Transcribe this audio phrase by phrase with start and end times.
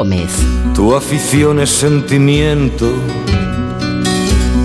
[0.00, 0.30] Gómez.
[0.74, 2.90] Tu afición es sentimiento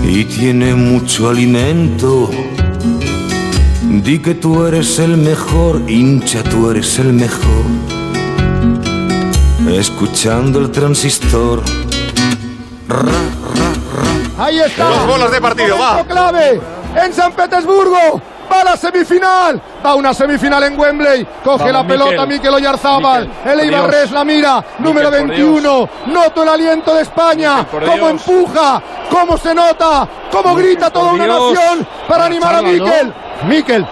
[0.02, 2.30] y tiene mucho alimento.
[3.82, 7.66] Di que tú eres el mejor, hincha, tú eres el mejor.
[9.68, 11.62] Escuchando el transistor.
[12.88, 13.70] Ra, ra,
[14.38, 14.46] ra.
[14.46, 14.88] Ahí está.
[14.88, 16.02] Los bolos de partido, va.
[16.06, 16.62] clave
[17.04, 18.22] en San Petersburgo.
[18.50, 19.60] Va la semifinal.
[19.84, 21.26] Va una semifinal en Wembley.
[21.44, 22.28] Coge Vamos, la pelota Miquel.
[22.28, 23.28] Miquel Oyarzábal.
[23.28, 24.64] Miquel, El por Ibarres la mira.
[24.78, 25.88] Número por 21.
[26.06, 27.58] Noto el aliento de España.
[27.58, 28.10] Miquel, Cómo Dios.
[28.28, 28.82] empuja.
[29.10, 30.08] Cómo se nota.
[30.30, 31.52] Cómo grita toda una Dios.
[31.52, 32.84] nación para animar a charla, ¿no?
[32.84, 33.14] Miquel.
[33.44, 33.86] Miquel.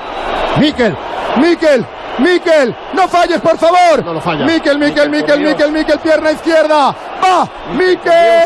[0.58, 0.96] Miquel.
[1.36, 1.86] Miquel.
[2.16, 4.04] Miquel, no falles, por favor.
[4.04, 4.44] No lo falla.
[4.44, 5.40] Miquel, Miquel, Miquel, Miquel.
[5.40, 6.94] Miquel, Miquel, pierna izquierda.
[7.20, 8.44] Va, Miquel.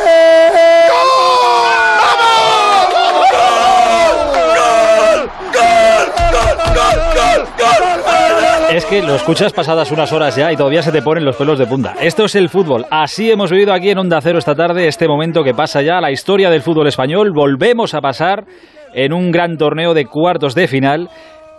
[8.70, 11.58] Es que lo escuchas pasadas unas horas ya y todavía se te ponen los pelos
[11.58, 11.94] de punta.
[12.02, 12.84] Esto es el fútbol.
[12.90, 16.10] Así hemos vivido aquí en Onda Cero esta tarde, este momento que pasa ya la
[16.10, 17.32] historia del fútbol español.
[17.34, 18.44] Volvemos a pasar
[18.92, 21.08] en un gran torneo de cuartos de final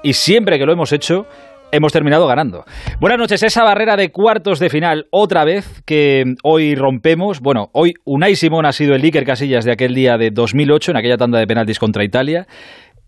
[0.03, 1.25] y siempre que lo hemos hecho,
[1.71, 2.63] hemos terminado ganando.
[2.99, 7.39] Buenas noches, esa barrera de cuartos de final, otra vez que hoy rompemos.
[7.41, 10.97] Bueno, hoy Unai Simón ha sido el Iker Casillas de aquel día de 2008, en
[10.97, 12.47] aquella tanda de penaltis contra Italia.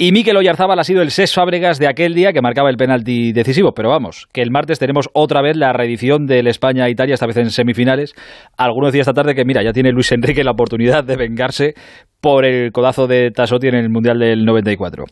[0.03, 3.33] Y Mikel Oyarzábal ha sido el Ses Fábregas de aquel día que marcaba el penalti
[3.33, 3.73] decisivo.
[3.75, 7.51] Pero vamos, que el martes tenemos otra vez la reedición del España-Italia, esta vez en
[7.51, 8.15] semifinales.
[8.57, 11.75] Algunos decía esta tarde que, mira, ya tiene Luis Enrique la oportunidad de vengarse
[12.19, 15.05] por el codazo de Tasotti en el Mundial del 94.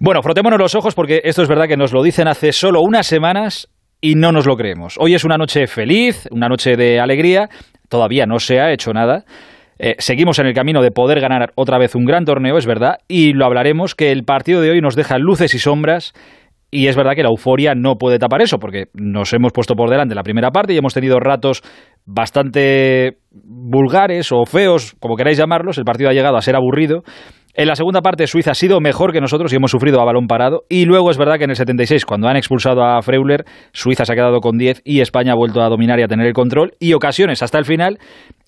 [0.00, 3.06] Bueno, frotémonos los ojos porque esto es verdad que nos lo dicen hace solo unas
[3.06, 3.68] semanas
[4.00, 4.96] y no nos lo creemos.
[4.98, 7.50] Hoy es una noche feliz, una noche de alegría.
[7.90, 9.26] Todavía no se ha hecho nada.
[9.78, 12.98] Eh, seguimos en el camino de poder ganar otra vez un gran torneo, es verdad,
[13.08, 16.12] y lo hablaremos, que el partido de hoy nos deja luces y sombras,
[16.70, 19.90] y es verdad que la euforia no puede tapar eso, porque nos hemos puesto por
[19.90, 21.62] delante la primera parte y hemos tenido ratos
[22.04, 27.02] bastante vulgares o feos, como queráis llamarlos, el partido ha llegado a ser aburrido.
[27.56, 30.26] En la segunda parte Suiza ha sido mejor que nosotros y hemos sufrido a balón
[30.26, 30.64] parado.
[30.68, 34.12] Y luego es verdad que en el 76, cuando han expulsado a Freuler, Suiza se
[34.12, 36.72] ha quedado con 10 y España ha vuelto a dominar y a tener el control
[36.80, 37.98] y ocasiones hasta el final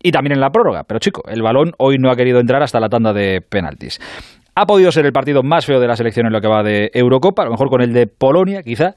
[0.02, 0.82] y también en la prórroga.
[0.88, 4.00] Pero chico, el balón hoy no ha querido entrar hasta la tanda de penaltis.
[4.56, 6.90] Ha podido ser el partido más feo de la selección en lo que va de
[6.92, 8.94] Eurocopa, a lo mejor con el de Polonia quizá.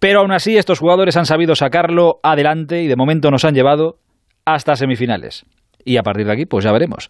[0.00, 3.98] Pero aún así estos jugadores han sabido sacarlo adelante y de momento nos han llevado
[4.44, 5.46] hasta semifinales.
[5.84, 7.08] Y a partir de aquí, pues ya veremos.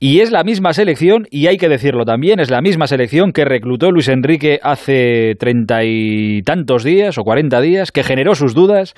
[0.00, 3.44] Y es la misma selección, y hay que decirlo también, es la misma selección que
[3.44, 8.94] reclutó Luis Enrique hace treinta y tantos días o cuarenta días, que generó sus dudas,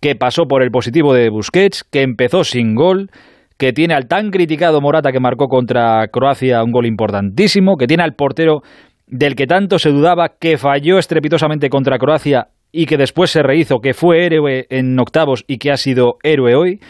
[0.00, 3.10] que pasó por el positivo de Busquets, que empezó sin gol,
[3.56, 8.02] que tiene al tan criticado Morata que marcó contra Croacia un gol importantísimo, que tiene
[8.02, 8.62] al portero
[9.06, 13.78] del que tanto se dudaba, que falló estrepitosamente contra Croacia y que después se rehizo,
[13.80, 16.80] que fue héroe en octavos y que ha sido héroe hoy.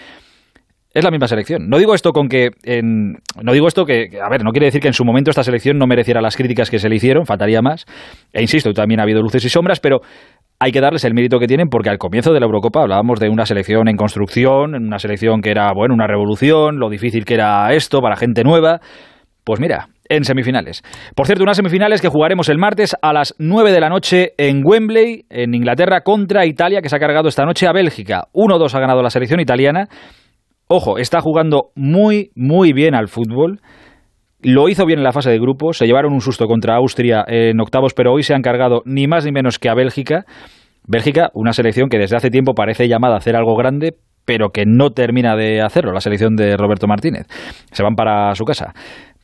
[0.94, 1.68] Es la misma selección.
[1.68, 2.50] No digo esto con que.
[2.82, 4.08] no digo esto que.
[4.08, 6.36] que, A ver, no quiere decir que en su momento esta selección no mereciera las
[6.36, 7.84] críticas que se le hicieron, faltaría más.
[8.32, 10.00] E insisto, también ha habido luces y sombras, pero
[10.60, 13.28] hay que darles el mérito que tienen porque al comienzo de la Eurocopa hablábamos de
[13.28, 17.72] una selección en construcción, una selección que era, bueno, una revolución, lo difícil que era
[17.72, 18.80] esto para gente nueva.
[19.42, 20.82] Pues mira, en semifinales.
[21.14, 24.62] Por cierto, unas semifinales que jugaremos el martes a las 9 de la noche en
[24.64, 28.24] Wembley, en Inglaterra, contra Italia, que se ha cargado esta noche a Bélgica.
[28.32, 29.88] 1-2 ha ganado la selección italiana.
[30.66, 33.60] Ojo, está jugando muy, muy bien al fútbol.
[34.40, 37.60] Lo hizo bien en la fase de grupos, se llevaron un susto contra Austria en
[37.60, 40.24] octavos, pero hoy se han cargado ni más ni menos que a Bélgica.
[40.86, 44.64] Bélgica, una selección que desde hace tiempo parece llamada a hacer algo grande, pero que
[44.66, 47.26] no termina de hacerlo, la selección de Roberto Martínez.
[47.72, 48.74] Se van para su casa.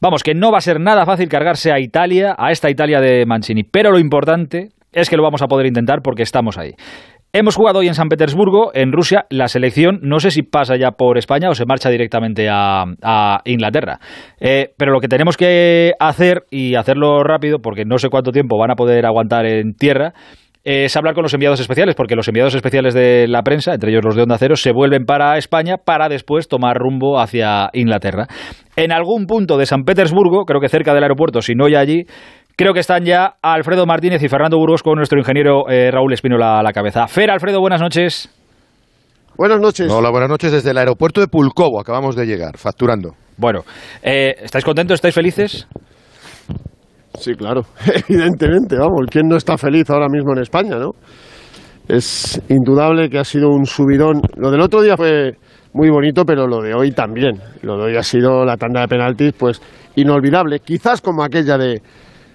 [0.00, 3.26] Vamos, que no va a ser nada fácil cargarse a Italia, a esta Italia de
[3.26, 6.72] Mancini, pero lo importante es que lo vamos a poder intentar porque estamos ahí.
[7.32, 9.26] Hemos jugado hoy en San Petersburgo, en Rusia.
[9.30, 14.00] La selección, no sé si pasa ya por España o se marcha directamente a, Inglaterra.
[14.40, 18.58] Eh, pero lo que tenemos que hacer, y hacerlo rápido, porque no sé cuánto tiempo
[18.58, 20.12] van a poder aguantar en tierra,
[20.64, 24.04] es hablar con los enviados especiales, porque los enviados especiales de la prensa, entre ellos
[24.04, 28.26] los de Onda Cero, se vuelven para España para después tomar rumbo hacia Inglaterra.
[28.74, 32.06] En algún punto de San Petersburgo, creo que cerca del aeropuerto, si no ya allí,
[32.60, 36.58] creo que están ya Alfredo Martínez y Fernando Burgos con nuestro ingeniero eh, Raúl Espínola
[36.58, 37.08] a la cabeza.
[37.08, 38.28] Fer, Alfredo, buenas noches.
[39.34, 39.90] Buenas noches.
[39.90, 41.80] Hola, buenas noches desde el aeropuerto de Pulkovo.
[41.80, 43.14] Acabamos de llegar, facturando.
[43.38, 43.60] Bueno,
[44.02, 44.96] eh, ¿estáis contentos?
[44.96, 45.66] ¿Estáis felices?
[47.18, 47.62] Sí, claro,
[48.06, 50.90] evidentemente, vamos, ¿quién no está feliz ahora mismo en España, no?
[51.88, 54.20] Es indudable que ha sido un subidón.
[54.36, 55.32] Lo del otro día fue
[55.72, 57.40] muy bonito, pero lo de hoy también.
[57.62, 59.62] Lo de hoy ha sido la tanda de penaltis, pues
[59.96, 60.58] inolvidable.
[60.60, 61.80] Quizás como aquella de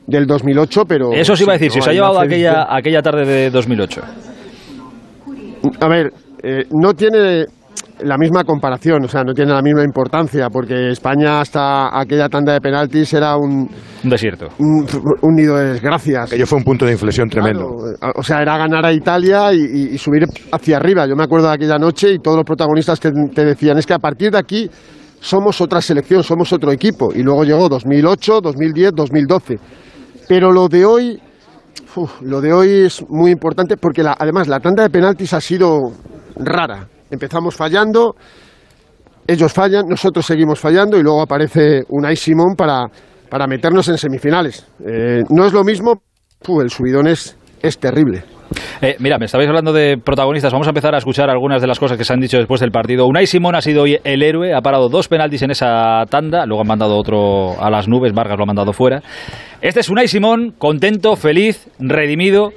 [0.07, 1.11] del 2008, pero...
[1.13, 4.01] Eso os iba a decir, si no, os ha llevado aquella, aquella tarde de 2008.
[5.81, 6.11] A ver,
[6.43, 7.45] eh, no tiene
[8.01, 12.53] la misma comparación, o sea, no tiene la misma importancia, porque España hasta aquella tanda
[12.53, 13.69] de penaltis era un,
[14.03, 14.47] Un desierto.
[14.59, 14.85] un,
[15.21, 16.27] un nido de desgracias.
[16.31, 17.69] Aquello fue un punto de inflexión tremendo.
[17.99, 21.07] Claro, o sea, era ganar a Italia y, y- y subir hacia arriba.
[21.07, 23.93] Yo me acuerdo de aquella noche y todos los protagonistas te, te decían, es que
[23.93, 24.69] a partir de aquí
[25.21, 27.11] somos otra selección, somos otro equipo.
[27.15, 29.55] Y luego llegó 2008, 2010, 2012.
[30.27, 31.21] Pero lo de hoy,
[31.95, 35.41] uf, lo de hoy es muy importante porque la- además la tanda de penaltis ha
[35.41, 35.79] sido
[36.35, 36.87] rara.
[37.11, 38.15] Empezamos fallando,
[39.27, 42.85] ellos fallan, nosotros seguimos fallando y luego aparece Unai Simón para,
[43.29, 44.65] para meternos en semifinales.
[44.85, 46.01] Eh, no es lo mismo,
[46.61, 48.23] el subidón es, es terrible.
[48.81, 50.51] Eh, mira, me estabais hablando de protagonistas.
[50.51, 52.71] Vamos a empezar a escuchar algunas de las cosas que se han dicho después del
[52.71, 53.05] partido.
[53.05, 56.61] Unai Simón ha sido hoy el héroe, ha parado dos penaltis en esa tanda, luego
[56.61, 59.01] han mandado otro a las nubes, Vargas lo ha mandado fuera.
[59.61, 62.51] Este es Unai Simón, contento, feliz, redimido,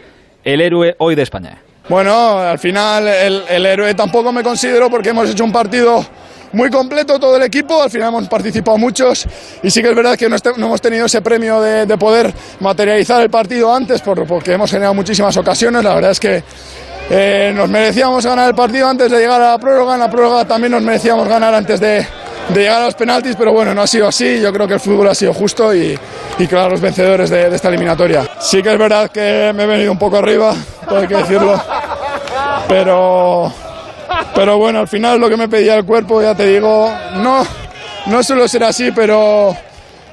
[0.45, 1.59] el héroe hoy de España.
[1.89, 6.05] Bueno, al final el, el héroe tampoco me considero porque hemos hecho un partido
[6.53, 9.27] muy completo todo el equipo, al final hemos participado muchos
[9.63, 11.99] y sí que es verdad que no, este- no hemos tenido ese premio de, de
[11.99, 16.43] poder materializar el partido antes por- porque hemos generado muchísimas ocasiones, la verdad es que
[17.11, 20.45] eh, nos merecíamos ganar el partido antes de llegar a la prórroga, en la prórroga
[20.47, 22.07] también nos merecíamos ganar antes de,
[22.51, 24.81] de llegar a los penaltis, pero bueno, no ha sido así, yo creo que el
[24.81, 25.99] fútbol ha sido justo y,
[26.39, 28.29] y claro, los vencedores de, de esta eliminatoria.
[28.41, 30.55] Sí que es verdad que me he venido un poco arriba,
[30.87, 31.59] todo hay que decirlo,
[32.69, 33.53] pero,
[34.35, 37.47] pero bueno, al final lo que me pedía el cuerpo, ya te digo, no,
[38.07, 39.57] no suelo ser así, pero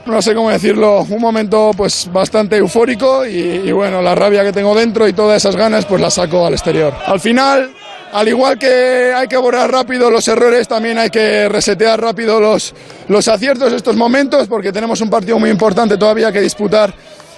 [0.05, 4.51] no sé cómo decirlo, un momento pues bastante eufórico y, y bueno, la rabia que
[4.51, 6.93] tengo dentro y todas esas ganas pues las saco al exterior.
[7.05, 7.71] Al final,
[8.13, 12.73] al igual que hay que borrar rápido los errores, también hay que resetear rápido los,
[13.07, 16.93] los aciertos estos momentos porque tenemos un partido muy importante todavía que disputar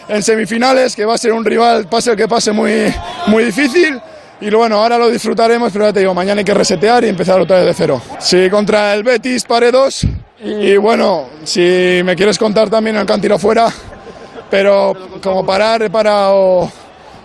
[0.09, 2.93] en semifinales, que va a ser un rival, pase el que pase, muy,
[3.27, 3.99] muy difícil.
[4.39, 7.39] Y bueno, ahora lo disfrutaremos, pero ya te digo, mañana hay que resetear y empezar
[7.41, 8.01] otra vez de cero.
[8.19, 10.05] Sí, contra el Betis paré dos.
[10.43, 13.67] Y bueno, si me quieres contar también el tiro fuera,
[14.49, 14.93] pero
[15.23, 16.71] como parar, he parado.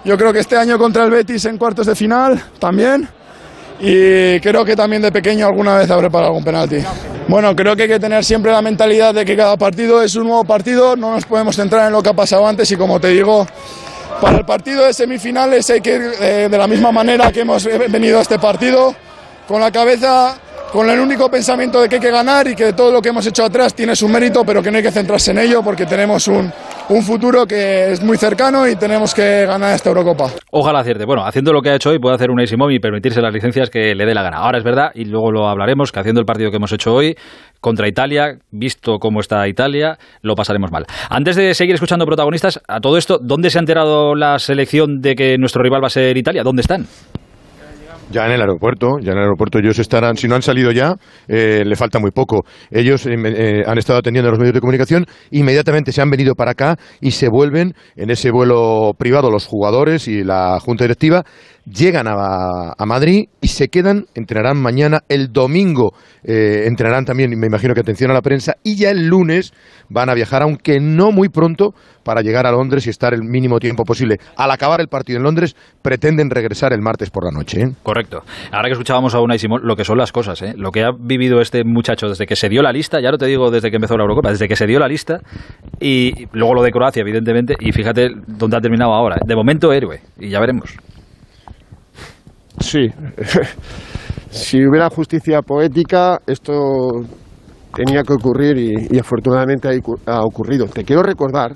[0.04, 3.06] Yo creo que este año contra el Betis en cuartos de final también.
[3.78, 6.78] Y creo que también de pequeño alguna vez habré parado algún penalti.
[7.28, 10.28] Bueno, creo que hay que tener siempre la mentalidad de que cada partido es un
[10.28, 13.08] nuevo partido, no nos podemos centrar en lo que ha pasado antes y como te
[13.08, 13.46] digo,
[14.22, 17.64] para el partido de semifinales hay que ir eh, de la misma manera que hemos
[17.64, 18.94] venido a este partido,
[19.48, 20.38] con la cabeza,
[20.72, 23.26] con el único pensamiento de que hay que ganar y que todo lo que hemos
[23.26, 26.28] hecho atrás tiene su mérito, pero que no hay que centrarse en ello porque tenemos
[26.28, 26.52] un,
[26.92, 30.30] un futuro que es muy cercano y tenemos que ganar esta Eurocopa.
[30.50, 31.06] Ojalá acierte.
[31.06, 33.70] Bueno, haciendo lo que ha hecho hoy, puede hacer un Simón y permitirse las licencias
[33.70, 34.38] que le dé la gana.
[34.38, 37.16] Ahora es verdad, y luego lo hablaremos, que haciendo el partido que hemos hecho hoy
[37.60, 40.84] contra Italia, visto cómo está Italia, lo pasaremos mal.
[41.08, 45.14] Antes de seguir escuchando protagonistas, a todo esto, ¿dónde se ha enterado la selección de
[45.14, 46.42] que nuestro rival va a ser Italia?
[46.42, 46.86] ¿Dónde están?
[48.12, 50.96] Ya en el aeropuerto, ya en el aeropuerto ellos estarán, si no han salido ya,
[51.28, 52.44] eh, le falta muy poco.
[52.70, 56.34] Ellos eh, eh, han estado atendiendo a los medios de comunicación, inmediatamente se han venido
[56.34, 61.24] para acá y se vuelven en ese vuelo privado los jugadores y la junta directiva,
[61.64, 65.94] llegan a, a Madrid y se quedan, entrenarán mañana, el domingo
[66.24, 69.52] eh, entrenarán también, me imagino que atención a la prensa, y ya el lunes
[69.88, 71.74] van a viajar, aunque no muy pronto,
[72.04, 74.18] para llegar a Londres y estar el mínimo tiempo posible.
[74.36, 77.60] Al acabar el partido en Londres, pretenden regresar el martes por la noche.
[77.60, 77.72] ¿eh?
[77.82, 78.22] Correcto.
[78.50, 80.54] Ahora que escuchábamos a Unai Simón, lo que son las cosas, ¿eh?
[80.56, 83.26] lo que ha vivido este muchacho desde que se dio la lista, ya no te
[83.26, 85.20] digo desde que empezó la Eurocopa, desde que se dio la lista,
[85.80, 89.16] y luego lo de Croacia, evidentemente, y fíjate dónde ha terminado ahora.
[89.24, 90.76] De momento, héroe, y ya veremos.
[92.60, 92.88] Sí.
[94.30, 96.52] si hubiera justicia poética, esto
[97.74, 99.68] tenía que ocurrir y, y afortunadamente
[100.06, 100.66] ha, ocurrido.
[100.66, 101.52] Te quiero recordar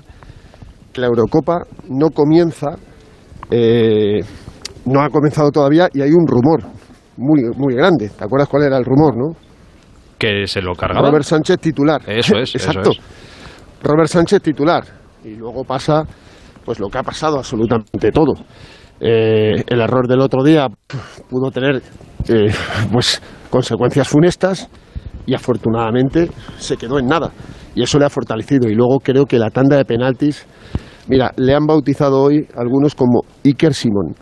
[0.91, 2.77] que la Eurocopa no comienza,
[3.51, 4.19] eh,
[4.85, 6.63] no ha comenzado todavía y hay un rumor
[7.17, 8.09] muy, muy grande.
[8.09, 9.35] ¿Te acuerdas cuál era el rumor, no?
[10.17, 11.07] Que se lo cargaba.
[11.07, 12.01] Robert Sánchez titular.
[12.07, 12.91] Eso es, eso Exacto.
[12.91, 12.97] es.
[13.83, 14.83] Robert Sánchez titular.
[15.23, 16.03] Y luego pasa
[16.65, 18.33] pues lo que ha pasado absolutamente todo.
[18.99, 20.67] Eh, el error del otro día
[21.29, 21.81] pudo tener
[22.29, 22.51] eh,
[22.91, 24.67] pues consecuencias funestas
[25.25, 27.31] y afortunadamente se quedó en nada.
[27.75, 28.67] Y eso le ha fortalecido.
[28.69, 30.45] Y luego creo que la tanda de penaltis,
[31.07, 34.15] mira, le han bautizado hoy algunos como Iker Simón.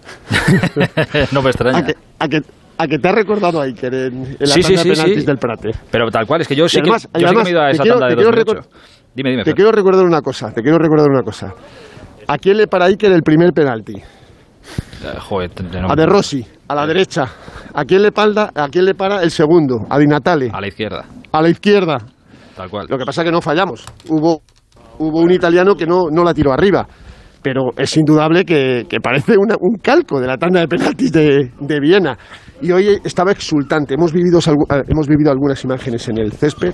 [1.31, 1.77] no me extraña.
[1.79, 2.41] A que, a que,
[2.77, 5.19] a que te ha recordado a Iker en, en la Sí, tanda sí, de penaltis
[5.21, 5.25] sí.
[5.25, 5.69] del Prate.
[5.89, 7.53] Pero tal cual, es que yo sí, además- que, yo sí que además, me he
[7.53, 8.69] ido a esa quiero- tanda de te quiero 2008.
[9.15, 9.43] Dime, dime.
[9.43, 9.55] Te Fer.
[9.55, 11.53] quiero recordar una cosa, te quiero recordar una cosa.
[12.27, 13.93] ¿A quién le para Iker el primer penalti?
[15.05, 17.25] Eh, Joder, no- A De Rossi, a la derecha.
[17.73, 19.85] ¿A quién le para, a quién le para el segundo?
[19.89, 21.97] A Di Natale, A la izquierda, a la izquierda.
[22.55, 22.87] tal cual.
[22.89, 23.83] Lo que pasa es que no fallamos.
[24.09, 24.41] Hubo,
[24.99, 26.87] hubo un italiano que no, no la tiró arriba.
[27.41, 31.51] Pero es indudable que, que parece una- un calco de la tanda de penaltis de,
[31.59, 32.17] de Viena.
[32.61, 33.93] y hoy estaba exultante.
[33.93, 36.73] Hemos vivido, eh, hemos vivido algunas imágenes en el césped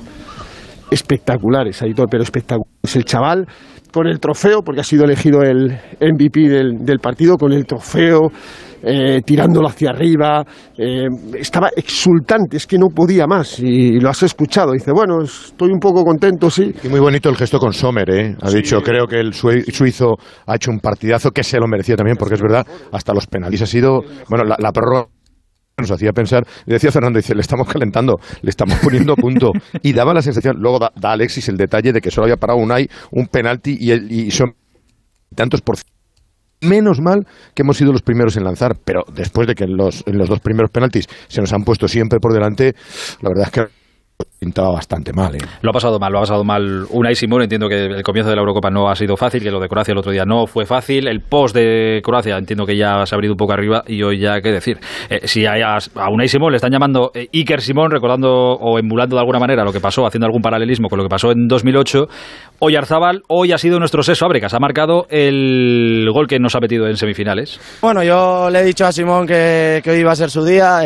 [0.89, 2.95] espectaculares, Aitor, pero espectaculares.
[2.95, 3.45] El chaval
[3.91, 8.31] con el trofeo, porque ha sido elegido el MVP del, partido, con el trofeo,
[8.83, 10.43] eh, tirándolo hacia arriba,
[10.77, 11.07] eh,
[11.37, 15.79] estaba exultante, es que no podía más, y, lo has escuchado, dice, bueno, estoy un
[15.79, 16.73] poco contento, sí.
[16.83, 18.35] Y muy bonito el gesto con Sommer, ¿eh?
[18.41, 20.15] ha dicho, creo que el suizo
[20.47, 23.61] ha hecho un partidazo que se lo merecía también, porque es verdad, hasta los penales
[23.61, 25.07] ha sido, bueno, la, la prórroga
[25.77, 29.51] nos hacía pensar, le decía Fernando, dice, le estamos calentando, le estamos poniendo punto.
[29.81, 32.71] Y daba la sensación, luego da, Alexis el detalle de que solo había parado un
[32.71, 34.55] hay, un penalti y, y son
[35.35, 35.77] tantos por
[36.61, 40.17] menos mal que hemos sido los primeros en lanzar, pero después de que los, en
[40.17, 42.75] los dos primeros penaltis se nos han puesto siempre por delante,
[43.21, 43.80] la verdad es que
[44.39, 45.35] pintaba bastante mal.
[45.35, 45.39] ¿eh?
[45.61, 47.43] Lo ha pasado mal, lo ha pasado mal Unai Simón.
[47.43, 49.91] Entiendo que el comienzo de la Eurocopa no ha sido fácil, que lo de Croacia
[49.91, 51.07] el otro día no fue fácil.
[51.07, 54.19] El post de Croacia entiendo que ya se ha abrido un poco arriba y hoy
[54.19, 54.79] ya qué decir.
[55.09, 59.15] Eh, si a, a, Unai Simón le están llamando eh, Iker Simón, recordando o emulando
[59.15, 62.07] de alguna manera lo que pasó, haciendo algún paralelismo con lo que pasó en 2008,
[62.59, 64.53] hoy Arzabal, hoy ha sido nuestro seso Ábrecas.
[64.53, 67.59] Ha marcado el gol que nos ha metido en semifinales.
[67.81, 70.81] Bueno, yo le he dicho a Simón que, que hoy iba a ser su día,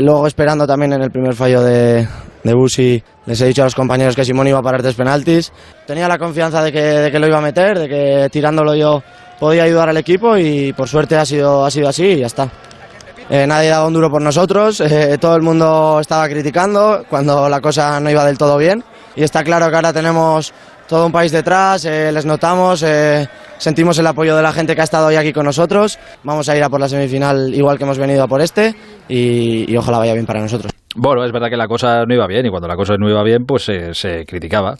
[0.00, 2.06] luego esperando también en el primer fallo de,
[2.46, 5.52] de Busi les he dicho a los compañeros que Simón iba a parar tres penaltis.
[5.86, 9.02] Tenía la confianza de que, lo iba a meter, de que tirándolo yo
[9.38, 12.48] podía ayudar al equipo y por suerte ha sido, ha sido así y ya está.
[13.28, 17.60] Eh, nadie daba un duro por nosotros, eh, todo el mundo estaba criticando cuando la
[17.60, 18.84] cosa no iba del todo bien
[19.16, 20.54] y está claro que ahora tenemos
[20.88, 22.84] todo un país detrás, eh, les notamos,
[23.58, 25.98] sentimos el apoyo de la gente que ha estado hoy aquí con nosotros.
[26.24, 28.74] Vamos a ir a por la semifinal igual que hemos venido a por este
[29.08, 30.72] y ojalá vaya bien para nosotros.
[30.98, 33.22] Bueno, es verdad que la cosa no iba bien y cuando la cosa no iba
[33.22, 34.76] bien, pues se, criticaba.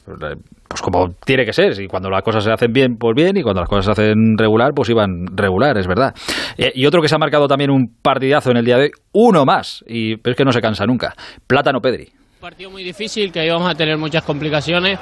[0.67, 1.79] Pues como tiene que ser.
[1.79, 3.37] Y cuando las cosas se hacen bien, pues bien.
[3.37, 6.15] Y cuando las cosas se hacen regular, pues iban regular, es verdad.
[6.57, 8.91] Eh, y otro que se ha marcado también un partidazo en el día de hoy,
[9.13, 9.85] uno más.
[9.87, 11.15] Y es que no se cansa nunca.
[11.47, 12.09] Plátano Pedri.
[12.41, 14.99] Partido muy difícil, que íbamos a tener muchas complicaciones,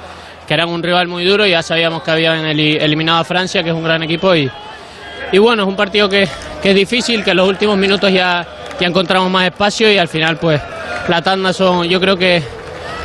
[0.47, 1.45] que eran un rival muy duro.
[1.45, 4.33] Y ya sabíamos que habían eliminado a Francia, que es un gran equipo.
[4.33, 4.49] Y,
[5.33, 6.29] y bueno, es un partido que,
[6.63, 8.47] que es difícil, que en los últimos minutos ya,
[8.79, 10.61] ya encontramos más espacio y al final, pues
[11.09, 12.41] la tanda son, yo creo que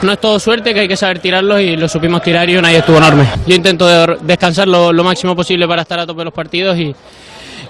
[0.02, 2.78] no es todo suerte, que hay que saber tirarlos y lo supimos tirar y nadie
[2.78, 3.26] estuvo enorme.
[3.46, 3.86] Yo intento
[4.20, 6.94] descansar lo, máximo posible para estar a tope de los partidos y,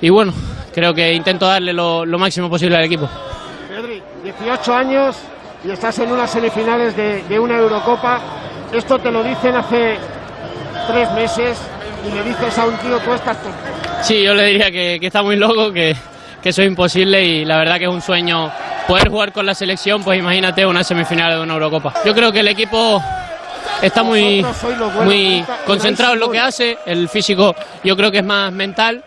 [0.02, 0.34] y bueno,
[0.74, 3.08] creo que intento darle lo, máximo posible al equipo.
[3.66, 5.16] Pedri, 18 años
[5.64, 8.20] y estás en unas semifinales de, una Eurocopa.
[8.72, 9.96] Esto te lo dicen hace
[10.86, 11.58] tres meses
[12.06, 13.36] y le dices a un tío, tú estás...
[14.02, 15.94] Sí, yo le diría que, que está muy loco, que,
[16.42, 18.50] que eso es imposible y la verdad que es un sueño
[18.86, 21.94] poder jugar con la selección, pues imagínate una semifinal de una Eurocopa.
[22.04, 23.02] Yo creo que el equipo
[23.82, 24.44] está muy,
[25.04, 29.04] muy concentrado en lo que hace, el físico yo creo que es más mental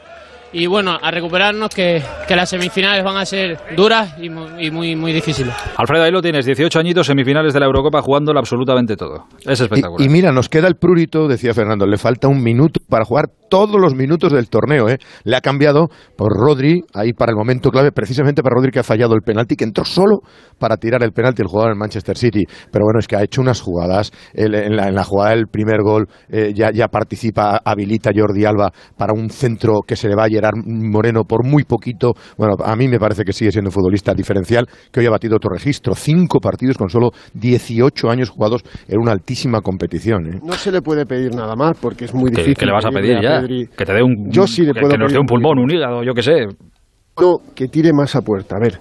[0.53, 5.53] y bueno, a recuperarnos que, las semifinales van a ser duras y muy, muy, difíciles.
[5.77, 9.25] Alfredo, ahí lo tienes, 18 añitos, semifinales de la Eurocopa jugándolo absolutamente todo.
[9.45, 10.01] Es espectacular.
[10.01, 13.79] Y, mira, nos queda el prurito, decía Fernando, le falta un minuto para jugar todos
[13.79, 14.89] los minutos del torneo.
[14.89, 14.97] ¿eh?
[15.23, 18.83] Le ha cambiado por Rodri, ahí para el momento clave, precisamente para Rodri que ha
[18.83, 20.21] fallado el penalti, que entró solo
[20.57, 22.43] para tirar el penalti el jugador en Manchester City.
[22.71, 24.11] Pero bueno, es que ha hecho unas jugadas.
[24.33, 29.29] en, la, jugada del primer gol eh, ya, ya participa, habilita Jordi Alba para un
[29.29, 32.13] centro que se le va a Moreno por muy poquito.
[32.37, 35.35] Bueno, a mí me parece que sigue siendo un futbolista diferencial, que hoy ha batido
[35.35, 35.95] otro registro.
[35.95, 40.27] Cinco partidos con solo 18 años jugados en una altísima competición.
[40.27, 40.39] ¿eh?
[40.43, 42.55] No se le puede pedir nada más porque es muy difícil.
[42.55, 43.41] ¿Qué le vas a pedir ya?
[43.41, 46.03] Que te dé un, yo sí le puedo que, nos dé un pulmón, un hígado,
[46.03, 46.45] yo qué sé.
[47.19, 48.79] No, que tire más a puerta, a ver.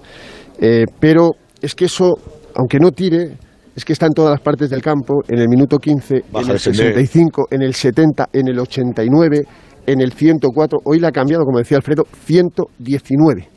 [0.58, 2.14] Eh, pero es que eso,
[2.56, 3.36] aunque no tire,
[3.74, 6.58] es que está en todas las partes del campo, en el minuto 15, en el
[6.58, 9.42] 65, en el 70, en el 89,
[9.86, 13.48] en el 104, hoy le ha cambiado, como decía Alfredo, 119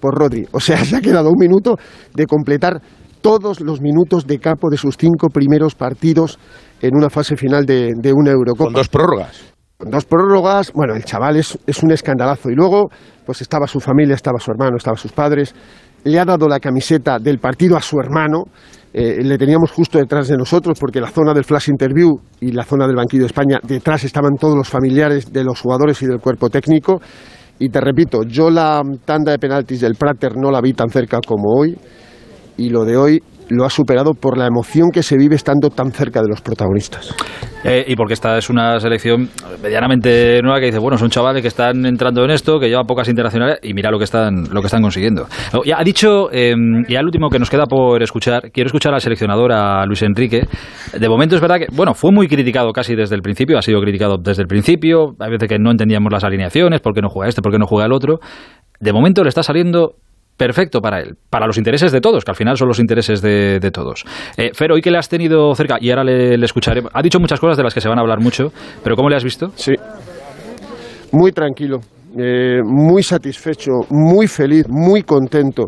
[0.00, 0.46] por Rodri.
[0.52, 1.76] O sea, se ha quedado un minuto
[2.14, 2.80] de completar
[3.20, 6.38] todos los minutos de capo de sus cinco primeros partidos
[6.80, 8.64] en una fase final de, una Eurocopa.
[8.64, 9.54] Con dos prórrogas.
[9.76, 12.50] Con dos prórrogas, bueno, el chaval es, es un escandalazo.
[12.50, 12.90] Y luego,
[13.26, 15.54] pues estaba su familia, estaba su hermano, estaban sus padres.
[16.04, 18.44] Le ha dado la camiseta del partido a su hermano
[18.90, 22.64] eh, le teníamos justo detrás de nosotros porque la zona del flash interview y la
[22.64, 26.20] zona del banquillo de España, detrás estaban todos los familiares de los jugadores y del
[26.20, 27.00] cuerpo técnico.
[27.58, 31.18] Y te repito, yo la tanda de penaltis del Prater no la vi tan cerca
[31.24, 31.76] como hoy
[32.56, 35.92] y lo de hoy lo ha superado por la emoción que se vive estando tan
[35.92, 37.14] cerca de los protagonistas.
[37.64, 39.28] Eh, y porque esta es una selección
[39.62, 43.08] medianamente nueva que dice, bueno, son chavales que están entrando en esto, que llevan pocas
[43.08, 45.26] internacionales y mira lo que están, lo que están consiguiendo.
[45.54, 46.54] Oh, ya ha dicho, eh,
[46.86, 50.46] y al último que nos queda por escuchar, quiero escuchar al seleccionador, a Luis Enrique.
[50.98, 53.80] De momento es verdad que, bueno, fue muy criticado casi desde el principio, ha sido
[53.80, 57.28] criticado desde el principio, hay veces que no entendíamos las alineaciones, por qué no juega
[57.28, 58.20] este, por qué no juega el otro.
[58.80, 59.96] De momento le está saliendo
[60.38, 63.70] perfecto para él, para los intereses de todos, que al final son los intereses de,
[63.72, 64.04] todos.
[64.36, 67.20] Eh, Fer, hoy que le has tenido cerca, y ahora le, le escucharé, ha dicho
[67.20, 68.52] muchas cosas de las que se van a hablar mucho,
[68.82, 69.48] pero ¿cómo le has visto?
[69.56, 69.74] Sí.
[71.12, 71.80] Muy tranquilo,
[72.16, 75.64] eh, muy satisfecho, muy feliz, muy contento,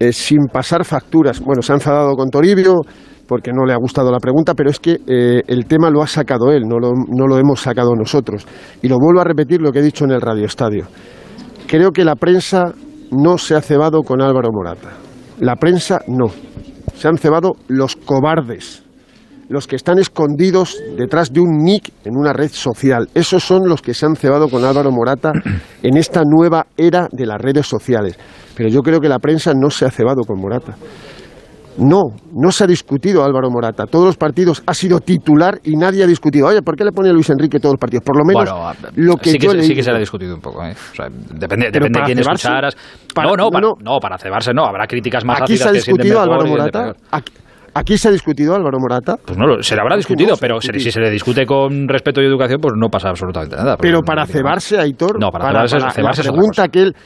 [0.00, 1.40] eh, sin pasar facturas.
[1.40, 2.76] Bueno, se ha enfadado con Toribio
[3.28, 6.52] porque no le ha gustado la pregunta, pero es que el tema lo ha sacado
[6.52, 8.46] él, no lo, no lo hemos sacado nosotros.
[8.82, 10.86] Y lo vuelvo a repetir lo que he dicho en el radioestadio.
[11.66, 12.72] Creo que la prensa
[13.10, 14.90] no se ha cebado con Álvaro Morata.
[15.40, 16.26] La prensa no.
[16.94, 18.82] Se han cebado los cobardes,
[19.48, 23.08] los que están escondidos detrás de un nick en una red social.
[23.14, 25.32] Esos son los que se han cebado con Álvaro Morata
[25.82, 28.18] en esta nueva era de las redes sociales.
[28.56, 30.76] Pero yo creo que la prensa no se ha cebado con Morata.
[31.78, 32.00] No,
[32.32, 33.84] no se ha discutido Álvaro Morata.
[33.86, 36.46] Todos los partidos ha sido titular y nadie ha discutido.
[36.46, 38.02] Oye, ¿por qué le pone a Luis Enrique todos los partidos?
[38.04, 40.34] Por lo menos Bueno, lo que sí, que, yo sí que se le ha discutido
[40.34, 40.64] un poco.
[40.64, 40.72] ¿eh?
[40.92, 42.76] O sea, depende de para quién cebarse, escucharas.
[43.14, 44.64] para- no, no, para, no, no, para cebarse no.
[44.64, 46.92] Habrá críticas más Aquí se ha discutido Álvaro Morata.
[47.10, 47.32] Aquí,
[47.74, 49.16] aquí se ha discutido Álvaro Morata.
[49.24, 52.24] Pues no, se le habrá discutido, no pero si se le discute con respeto y
[52.26, 53.76] educación, pues no pasa absolutamente nada.
[53.76, 56.96] Pero para cebarse, Aitor, No, para cebarse- la cebarse pregunta que él,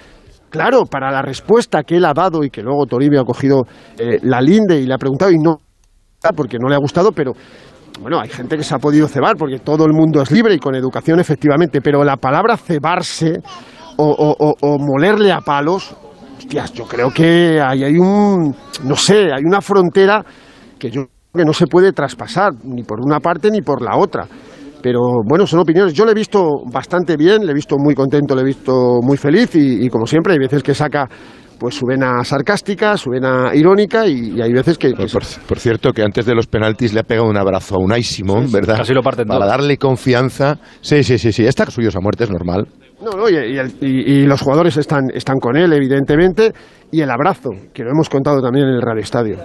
[0.50, 3.62] claro, para la respuesta que él ha dado y que luego Toribio ha cogido
[3.98, 5.60] eh, la linde y le ha preguntado y no,
[6.36, 7.32] porque no le ha gustado, pero
[8.00, 10.58] bueno, hay gente que se ha podido cebar porque todo el mundo es libre y
[10.58, 13.40] con educación efectivamente, pero la palabra cebarse
[13.96, 15.94] o, molerle a palos,
[16.38, 18.54] hostias, yo creo que hay un,
[18.84, 20.24] no sé, hay una frontera
[20.78, 23.96] que yo creo que no se puede traspasar ni por una parte ni por la
[23.98, 24.26] otra.
[24.82, 25.92] Pero bueno, son opiniones.
[25.92, 29.16] Yo le he visto bastante bien, le he visto muy contento, le he visto muy
[29.16, 31.06] feliz y, y como siempre hay veces que saca
[31.58, 34.94] pues su vena sarcástica, su vena irónica y, y hay veces que...
[34.94, 37.78] que Por, por cierto, que antes de los penaltis le ha pegado un abrazo a
[37.78, 38.78] Unai Simón, ¿verdad?
[38.78, 39.48] Casi lo parten Para dos.
[39.48, 40.58] darle confianza.
[40.80, 41.44] Sí, sí, sí, sí.
[41.44, 42.66] Está suyo a muerte, es normal.
[43.04, 46.50] No, no, y, y el- y- y los jugadores están, están con él, evidentemente,
[46.90, 49.36] y el abrazo, que lo hemos contado también en el Radio Estadio.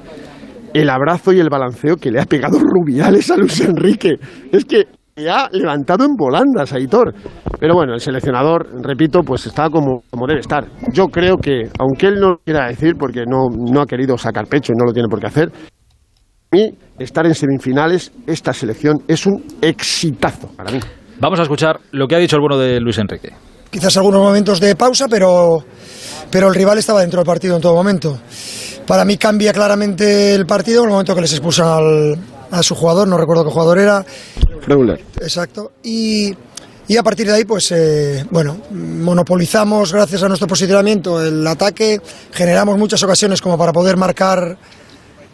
[0.74, 4.16] El abrazo y el balanceo que le ha pegado Rubiales a Luis Enrique.
[4.54, 4.86] Es que
[5.18, 7.14] le ha levantado en volandas a Hitor.
[7.58, 10.66] Pero bueno, el seleccionador, repito, pues está como, como debe estar.
[10.92, 14.48] Yo creo que, aunque él no lo quiera decir, porque no, no ha querido sacar
[14.48, 19.04] pecho y no lo tiene por qué hacer, para mí, estar en semifinales, esta selección
[19.08, 20.80] es un exitazo para mí.
[21.20, 23.32] Vamos a escuchar lo que ha dicho el bueno de Luis Enrique.
[23.72, 25.64] quizás algunos momentos de pausa, pero,
[26.30, 28.20] pero el rival estaba dentro del partido en todo momento.
[28.86, 32.18] Para mí cambia claramente el partido en el momento que les expulsan al,
[32.60, 34.06] a su jugador, no recuerdo qué jugador era,
[34.66, 35.00] Regular.
[35.22, 36.34] exacto, y,
[36.88, 42.02] y a partir de ahí, pues eh, bueno, monopolizamos gracias a nuestro posicionamiento el ataque,
[42.32, 44.58] generamos muchas ocasiones como para poder marcar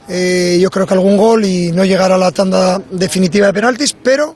[0.10, 3.94] eh, yo creo que algún gol y no llegar a la tanda definitiva de penaltis,
[3.94, 4.36] pero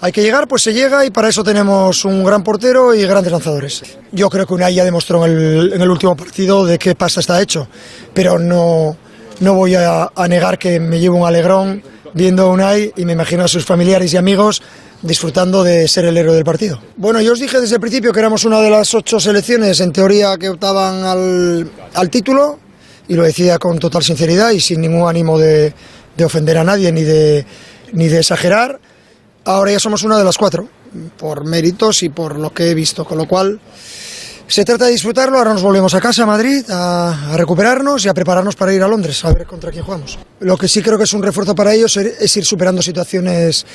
[0.00, 3.32] hay que llegar, pues se llega y para eso tenemos un gran portero y grandes
[3.32, 3.82] lanzadores.
[4.12, 7.18] Yo creo que Unai ya demostró en el, en el último partido de qué pasta
[7.18, 7.66] está hecho,
[8.14, 8.96] pero no,
[9.40, 11.82] no voy a, negar que me llevo un alegrón
[12.14, 14.62] viendo a Unai y me imagino a sus familiares y amigos
[15.02, 16.80] disfrutando de ser el héroe del partido.
[16.96, 19.92] Bueno, yo os dije desde el principio que éramos una de las ocho selecciones en
[19.92, 22.58] teoría que optaban al, título
[23.06, 25.72] y lo decía con total sinceridad y sin ningún ánimo de,
[26.16, 28.80] de ofender a nadie ni de exagerar.
[29.44, 30.68] Ahora ya somos una de las cuatro,
[31.16, 33.60] por méritos y por lo que he visto, con lo cual
[34.48, 35.38] se trata de disfrutarlo.
[35.38, 38.88] Ahora nos volvemos a casa, a Madrid, a, recuperarnos y a prepararnos para ir a
[38.88, 40.18] Londres, a ver contra quién jugamos.
[40.40, 43.66] Lo que sí creo que es un refuerzo para ellos es ir superando situaciones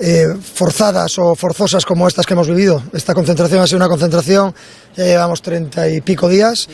[0.00, 2.82] eh, forzadas o forzosas como estas que hemos vivido.
[2.92, 4.54] Esta concentración ha sido una concentración,
[4.96, 6.68] ya llevamos treinta y pico días,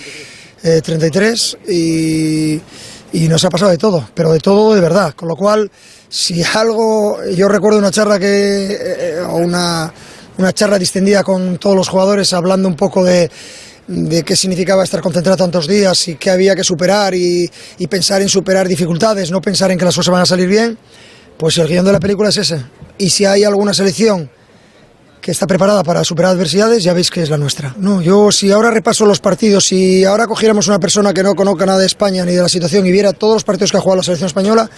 [0.62, 2.54] eh, 33, y,
[3.12, 5.14] y nos ha pasado de todo, pero de todo de verdad.
[5.14, 5.70] Con lo cual,
[6.08, 9.92] si algo, yo recuerdo una charla que, eh, o una,
[10.40, 13.30] una charla distendida con todos los jugadores hablando un poco de
[13.86, 18.22] de qué significaba estar concentrado tantos días y qué había que superar y, y pensar
[18.22, 20.78] en superar dificultades, no pensar en que las cosas van a salir bien,
[21.36, 22.64] pues el guion de la película es ese.
[22.98, 24.30] Y si hay alguna selección
[25.20, 27.74] que está preparada para superar adversidades, ya veis que es la nuestra.
[27.78, 31.66] No, yo si ahora repaso los partidos, si ahora cogiéramos una persona que no conozca
[31.66, 33.98] nada de España ni de la situación y viera todos los partidos que ha jugado
[33.98, 34.70] la selección española,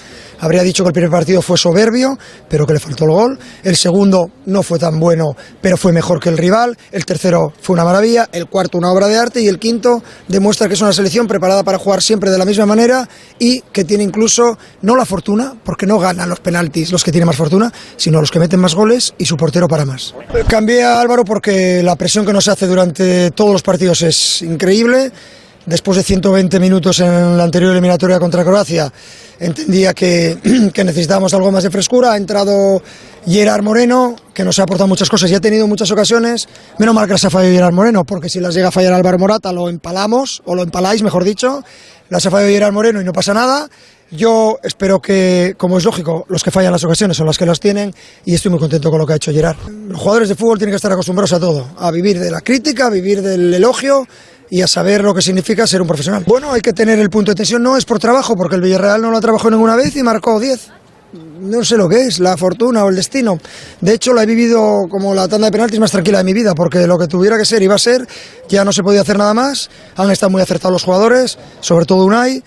[0.42, 3.38] habría dicho que el primer partido fue soberbio, pero que le faltó el gol.
[3.62, 6.76] El segundo no fue tan bueno, pero fue mejor que el rival.
[6.90, 8.28] El tercero fue una maravilla.
[8.32, 9.40] El cuarto una obra de arte.
[9.40, 12.66] Y el quinto demuestra que es una selección preparada para jugar siempre de la misma
[12.66, 17.12] manera y que tiene incluso no la fortuna, porque no ganan los penaltis los que
[17.12, 20.12] tienen más fortuna, sino los que meten más goles y su portero para más.
[20.48, 25.12] Cambié a Álvaro porque la presión que nos hace durante todos los partidos es increíble.
[25.64, 28.92] Después de 120 minutos en la anterior eliminatoria contra Croacia,
[29.38, 32.12] entendía que, necesitábamos algo más de frescura.
[32.12, 32.82] Ha entrado
[33.26, 36.48] Gerard Moreno, que nos ha aportado muchas cosas y ha tenido muchas ocasiones.
[36.78, 39.18] Menos mal que las ha fallado Gerard Moreno, porque si las llega a fallar Álvaro
[39.18, 41.62] Morata, lo empalamos, o lo empaláis, mejor dicho.
[42.08, 43.68] Las ha fallado Gerard Moreno y no pasa nada.
[44.10, 47.60] Yo espero que, como es lógico, los que fallan las ocasiones son las que las
[47.60, 47.94] tienen
[48.26, 49.56] y estoy muy contento con lo que ha hecho Gerard.
[49.88, 52.88] Los jugadores de fútbol tienen que estar acostumbrados a todo, a vivir de la crítica,
[52.88, 54.06] a vivir del elogio
[54.52, 56.24] y a saber lo que significa ser un profesional.
[56.26, 59.00] Bueno, hay que tener el punto de tensión, no es por trabajo, porque el Villarreal
[59.00, 60.70] no lo ha trabajado ninguna vez y marcó 10
[61.40, 63.38] no sé lo que es, la fortuna o el destino.
[63.80, 66.54] De hecho, la he vivido como la tanda de penaltis más tranquila de mi vida,
[66.54, 68.06] porque lo que tuviera que ser iba a ser,
[68.48, 69.68] ya no se podía hacer nada más.
[69.96, 72.42] Han estado muy acertados los jugadores, sobre todo Unai,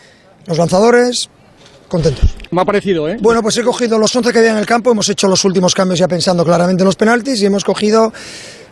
[0.48, 1.30] los lanzadores,
[1.88, 2.36] contentos.
[2.52, 3.18] Me ha parecido, ¿eh?
[3.20, 5.76] Bueno, pues he cogido los 11 que había en el campo, hemos hecho los últimos
[5.76, 8.14] cambios ya pensando claramente en los penaltis y hemos cogido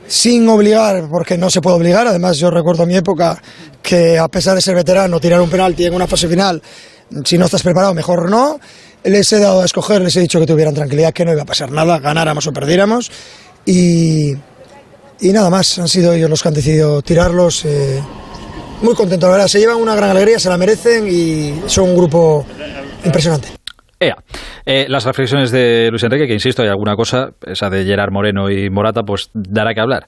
[0.08, 3.42] sin obligar, porque no se puede obligar, además yo recuerdo mi época
[3.82, 6.62] que a pesar de ser veterano, tirar un penalti en una fase final,
[7.26, 8.60] si no estás preparado, mejor no
[9.04, 11.46] les he dado a escoger, les he dicho que tuvieran tranquilidad, que no iba a
[11.46, 13.12] pasar nada, ganáramos o perdiéramos.
[13.66, 14.32] Y,
[15.20, 17.66] y nada más, han sido ellos los que han decidido tirarlos.
[17.66, 18.02] Eh,
[18.82, 21.98] muy contento, la verdad, se llevan una gran alegría, se la merecen y son un
[21.98, 22.46] grupo
[23.04, 23.62] impresionante.
[24.66, 28.50] Eh, las reflexiones de Luis Enrique, que insisto, hay alguna cosa, esa de Gerard Moreno
[28.50, 30.06] y Morata, pues dará que hablar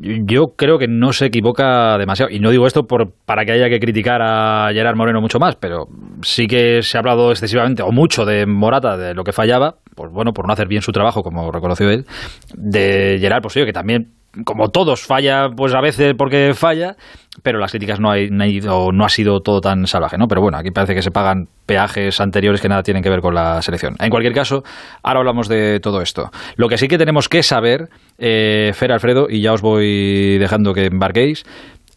[0.00, 2.30] yo creo que no se equivoca demasiado.
[2.30, 5.56] Y no digo esto por, para que haya que criticar a Gerard Moreno mucho más,
[5.56, 5.86] pero
[6.22, 10.10] sí que se ha hablado excesivamente o mucho de Morata, de lo que fallaba, pues
[10.12, 12.06] bueno, por no hacer bien su trabajo, como reconoció él.
[12.54, 14.12] De Gerard, pues sí, que también
[14.44, 16.96] como todos, falla pues a veces porque falla,
[17.42, 20.26] pero las críticas no, hay, no ha sido todo tan salvaje, ¿no?
[20.26, 23.34] Pero bueno, aquí parece que se pagan peajes anteriores que nada tienen que ver con
[23.34, 23.94] la selección.
[23.98, 24.62] En cualquier caso,
[25.02, 26.30] ahora hablamos de todo esto.
[26.56, 30.72] Lo que sí que tenemos que saber, eh, Fer Alfredo, y ya os voy dejando
[30.72, 31.44] que embarquéis,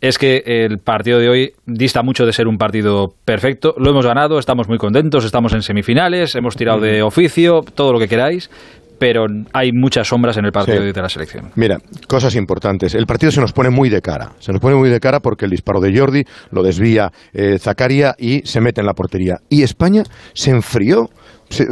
[0.02, 3.74] es que el partido de hoy dista mucho de ser un partido perfecto.
[3.78, 8.00] Lo hemos ganado, estamos muy contentos, estamos en semifinales, hemos tirado de oficio, todo lo
[8.00, 8.50] que queráis,
[8.98, 11.52] pero hay muchas sombras en el partido de la selección.
[11.56, 11.78] Mira,
[12.08, 12.96] cosas importantes.
[12.96, 14.32] El partido se nos pone muy de cara.
[14.40, 18.16] Se nos pone muy de cara porque el disparo de Jordi lo desvía eh, Zacaria
[18.18, 19.38] y se mete en la portería.
[19.50, 20.04] Y España
[20.34, 21.10] se enfrió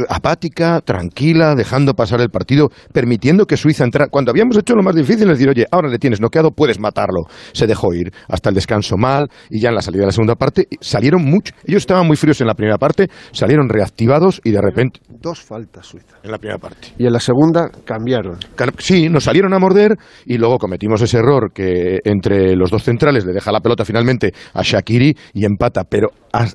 [0.08, 4.08] apática, tranquila, dejando pasar el partido, permitiendo que Suiza entrara.
[4.10, 7.24] Cuando habíamos hecho lo más difícil, es decir, oye, ahora le tienes noqueado, puedes matarlo.
[7.52, 10.34] Se dejó ir hasta el descanso mal y ya en la salida de la segunda
[10.34, 11.54] parte salieron mucho.
[11.64, 15.00] Ellos estaban muy fríos en la primera parte, salieron reactivados y de repente.
[15.08, 16.16] Dos faltas Suiza.
[16.22, 16.88] En la primera parte.
[16.98, 18.38] Y en la segunda cambiaron.
[18.78, 23.24] Sí, nos salieron a morder y luego cometimos ese error que entre los dos centrales
[23.24, 25.84] le deja la pelota finalmente a Shakiri y empata.
[25.84, 26.08] Pero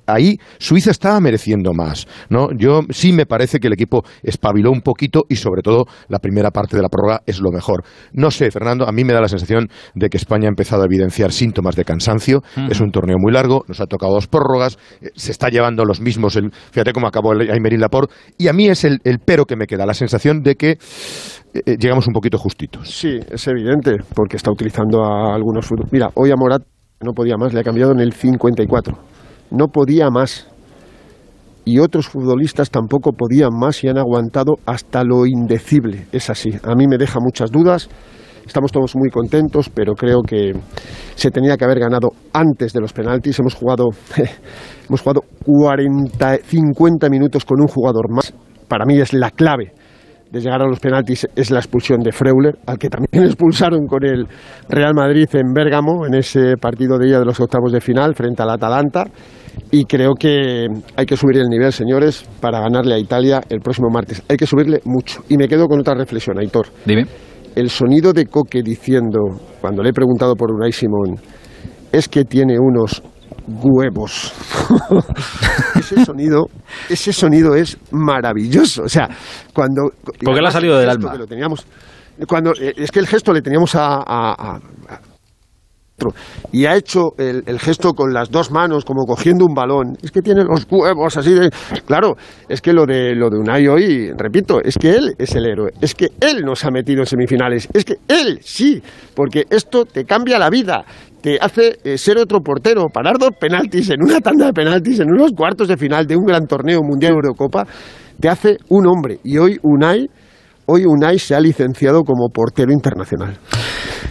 [0.06, 2.08] ahí Suiza estaba mereciendo más.
[2.30, 2.50] ¿no?
[2.58, 6.52] Yo sí me parece que el equipo espabiló un poquito y sobre todo la primera
[6.52, 7.84] parte de la prórroga es lo mejor.
[8.14, 10.86] No sé, Fernando, a mí me da la sensación de que España ha empezado a
[10.86, 12.42] evidenciar síntomas de cansancio.
[12.70, 16.02] Es un torneo muy largo, nos ha tocado dos prórrogas, eh, se está llevando los
[16.02, 16.36] mismos.
[16.36, 18.14] El, fíjate cómo acabó el Aymerín Laporte.
[18.38, 20.78] Y a mí es el, pero que me queda, la sensación de que eh,
[21.66, 22.90] eh, llegamos un poquito justitos.
[22.90, 26.64] Sí, es evidente, porque está utilizando a algunos Mira, hoy a Morat
[27.02, 28.98] no podía más, le ha cambiado en el 54.
[29.52, 30.48] No podía más
[31.70, 36.08] y otros futbolistas tampoco podían más y han aguantado hasta lo indecible.
[36.12, 36.50] Es así.
[36.64, 37.88] A mí me deja muchas dudas.
[38.44, 40.54] Estamos todos muy contentos, pero creo que
[41.14, 43.38] se tenía que haber ganado antes de los penaltis.
[43.38, 43.90] Hemos jugado,
[44.90, 48.34] hemos jugado 40, 50 minutos con un jugador más.
[48.68, 49.74] Para mí es la clave
[50.32, 54.04] de llegar a los penaltis es la expulsión de Freuler, al que también expulsaron con
[54.04, 54.28] el
[54.68, 58.42] Real Madrid en Bérgamo, en ese partido de ida de los octavos de final frente
[58.42, 59.06] al Atalanta
[59.72, 63.90] y creo que hay que subir el nivel, señores, para ganarle a Italia el próximo
[63.90, 64.24] martes.
[64.28, 65.22] Hay que subirle mucho.
[65.30, 66.68] Y me quedo con otra reflexión, Aitor.
[66.86, 67.06] Dime.
[67.56, 69.20] El sonido de Coque diciendo,
[69.60, 71.20] cuando le he preguntado por Unai Simón,
[71.92, 73.02] es que tiene unos
[73.48, 74.34] huevos.
[75.76, 76.46] ese sonido,
[76.90, 78.84] ese sonido es maravilloso.
[78.84, 79.10] O sea,
[79.54, 79.92] cuando
[80.24, 81.16] porque le ha salido del alma.
[81.16, 81.66] Lo teníamos,
[82.28, 84.60] cuando eh, es que el gesto le teníamos a,
[86.52, 89.98] y ha hecho el, gesto con las dos manos, como cogiendo un balón.
[90.02, 91.50] Es que tiene los huevos así de.
[91.86, 92.16] Claro,
[92.48, 95.72] es que lo de, lo de Unai hoy, repito, es que él es el héroe.
[95.82, 97.68] Es que él nos ha metido semifinales.
[97.74, 98.82] Es que él sí,
[99.16, 100.86] porque esto te cambia la vida
[101.22, 105.12] te hace eh, ser otro portero, parar dos penaltis en una tanda de penaltis, en
[105.12, 107.66] unos cuartos de final de un gran torneo mundial Eurocopa,
[108.20, 109.20] te hace un hombre.
[109.24, 110.10] Y hoy Unai,
[110.70, 113.38] hoy Unai se ha licenciado como portero internacional.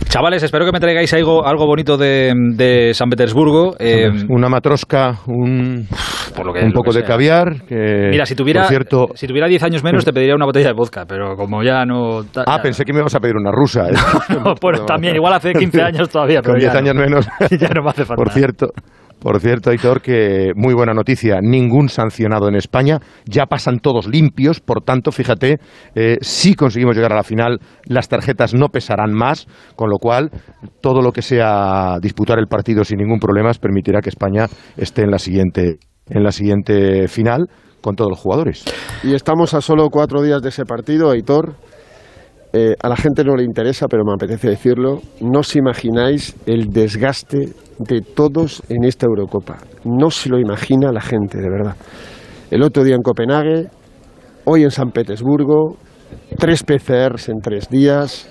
[0.08, 3.76] Chavales, espero que me traigáis algo, algo bonito de, San Petersburgo.
[3.78, 7.48] Eh, una matrosca, un, un poco de caviar.
[7.70, 11.04] Mira, si tuviera, cierto, si tuviera 10 años menos te pediría una botella de vodka,
[11.06, 12.20] pero como ya no...
[12.46, 13.88] ah, pensé que me ibas a pedir una rusa.
[13.88, 13.94] ¿eh?
[14.60, 16.40] bueno, también, igual hace 15 años todavía.
[16.42, 17.28] Con 10 años menos.
[17.58, 18.22] ya no me hace falta.
[18.22, 18.68] Por cierto,
[19.20, 24.60] Por cierto, Aitor, que muy buena noticia, ningún sancionado en España, ya pasan todos limpios,
[24.60, 25.58] por tanto, fíjate,
[25.94, 30.30] eh, si conseguimos llegar a la final, las tarjetas no pesarán más, con lo cual
[30.80, 35.10] todo lo que sea disputar el partido sin ningún problema permitirá que España esté en
[35.10, 35.78] la siguiente,
[36.08, 37.48] en la siguiente final
[37.80, 38.64] con todos los jugadores.
[39.02, 41.54] Y estamos a solo cuatro días de ese partido, Aitor.
[42.52, 45.00] Eh, a la gente no le interesa, pero me apetece decirlo.
[45.20, 49.58] No os imagináis el desgaste de todos en esta Eurocopa.
[49.84, 51.76] No se lo imagina la gente, de verdad.
[52.50, 53.68] El otro día en Copenhague,
[54.44, 55.76] hoy en San Petersburgo,
[56.38, 58.30] tres PCRs en tres días,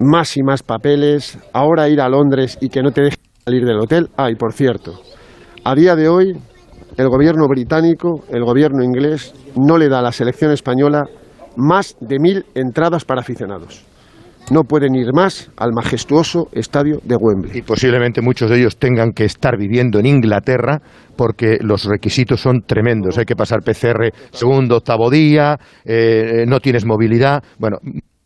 [0.00, 3.78] más y más papeles, ahora ir a Londres y que no te dejen salir del
[3.78, 4.08] hotel.
[4.16, 5.00] Ah, por cierto,
[5.64, 6.32] a día de hoy
[6.96, 11.04] el gobierno británico, el gobierno inglés, no le da a la selección española
[11.56, 13.84] más de mil entradas para aficionados.
[14.50, 17.58] No pueden ir más al majestuoso estadio de Wembley.
[17.58, 20.80] Y posiblemente muchos de ellos tengan que estar viviendo en Inglaterra
[21.16, 23.16] porque los requisitos son tremendos.
[23.16, 27.44] Hay que pasar PCR segundo, octavo día, eh, no tienes movilidad.
[27.58, 27.78] Bueno,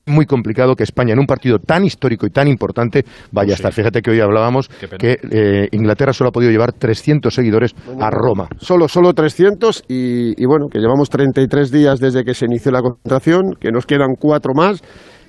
[0.07, 3.73] muy complicado que España en un partido tan histórico y tan importante vaya a estar.
[3.73, 8.49] Fíjate que hoy hablábamos que eh, Inglaterra solo ha podido llevar 300 seguidores a Roma.
[8.59, 12.83] Solo, solo 300 y, y, bueno, que llevamos 33 días desde que se inició la
[12.83, 14.83] concentración, que nos quedan cuatro más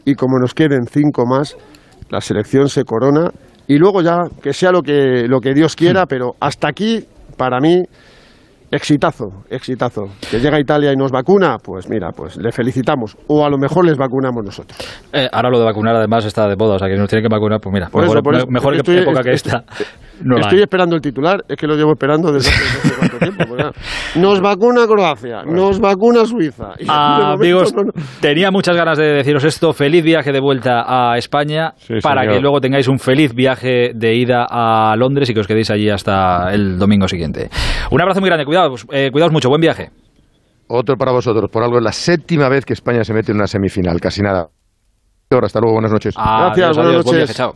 [0.04, 1.56] y como nos queden cinco más,
[2.10, 3.32] la selección se corona
[3.68, 7.04] y luego ya que sea lo que, lo que Dios quiera, pero hasta aquí,
[7.38, 7.84] para mí,
[8.71, 10.04] Exitazo, exitazo.
[10.30, 13.15] Que llega a Italia y nos vacuna, pues mira, pues le felicitamos.
[13.28, 14.78] O a lo mejor les vacunamos nosotros.
[15.13, 17.34] Eh, ahora lo de vacunar además está de moda, o sea que nos tienen que
[17.34, 19.63] vacunar, pues mira, Por eso, mejor, por eso, mejor estoy- que época que estoy- esta.
[20.21, 20.63] No Estoy hay.
[20.63, 23.43] esperando el titular, es que lo llevo esperando desde hace no cuánto tiempo.
[23.47, 24.15] pues.
[24.15, 26.69] Nos vacuna Croacia, nos vacuna Suiza.
[26.80, 29.73] Y momento Amigos, no- no- tenía muchas ganas de deciros esto.
[29.73, 32.36] Feliz viaje de vuelta a España para señor.
[32.36, 35.89] que luego tengáis un feliz viaje de ida a Londres y que os quedéis allí
[35.89, 37.49] hasta el domingo siguiente.
[37.91, 39.89] Un abrazo muy grande, cuidados, eh, cuidaos mucho, buen viaje.
[40.67, 43.47] Otro para vosotros, por algo es la séptima vez que España se mete en una
[43.47, 44.47] semifinal, casi nada.
[45.30, 46.15] Hasta luego, buenas noches.
[46.17, 47.56] Adiós, adiós, buen viaje, chao.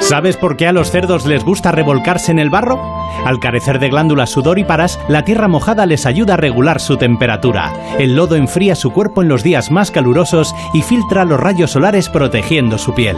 [0.00, 2.80] ¿Sabes por qué a los cerdos les gusta revolcarse en el barro?
[3.24, 7.72] Al carecer de glándulas sudoríparas, la tierra mojada les ayuda a regular su temperatura.
[7.98, 12.08] El lodo enfría su cuerpo en los días más calurosos y filtra los rayos solares
[12.08, 13.16] protegiendo su piel.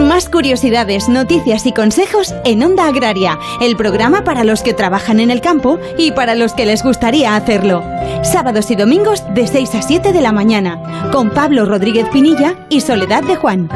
[0.00, 5.30] Más curiosidades, noticias y consejos en Onda Agraria, el programa para los que trabajan en
[5.30, 7.84] el campo y para los que les gustaría hacerlo.
[8.22, 12.80] Sábados y domingos de 6 a 7 de la mañana, con Pablo Rodríguez Pinilla y
[12.80, 13.68] Soledad de Juan.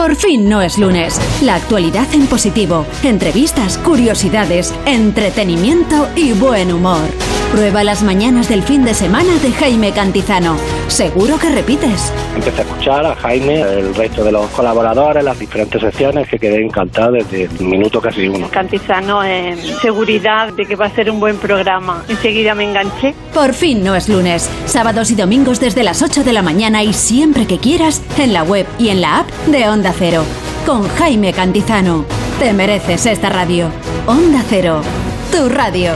[0.00, 1.20] Por fin no es lunes.
[1.42, 2.86] La actualidad en positivo.
[3.02, 7.10] Entrevistas, curiosidades, entretenimiento y buen humor.
[7.52, 10.56] Prueba las mañanas del fin de semana de Jaime Cantizano.
[10.86, 12.12] Seguro que repites.
[12.36, 16.64] Empecé a escuchar a Jaime, el resto de los colaboradores, las diferentes secciones, que quedé
[16.64, 18.48] encantado desde el minuto casi uno.
[18.50, 22.04] Cantizano en seguridad de que va a ser un buen programa.
[22.08, 23.14] Enseguida me enganché.
[23.34, 24.48] Por fin no es lunes.
[24.66, 28.44] Sábados y domingos desde las 8 de la mañana y siempre que quieras en la
[28.44, 30.24] web y en la app de Onda Cero.
[30.66, 32.04] Con Jaime Cantizano.
[32.38, 33.70] Te mereces esta radio.
[34.06, 34.82] Onda Cero.
[35.30, 35.92] Tu radio.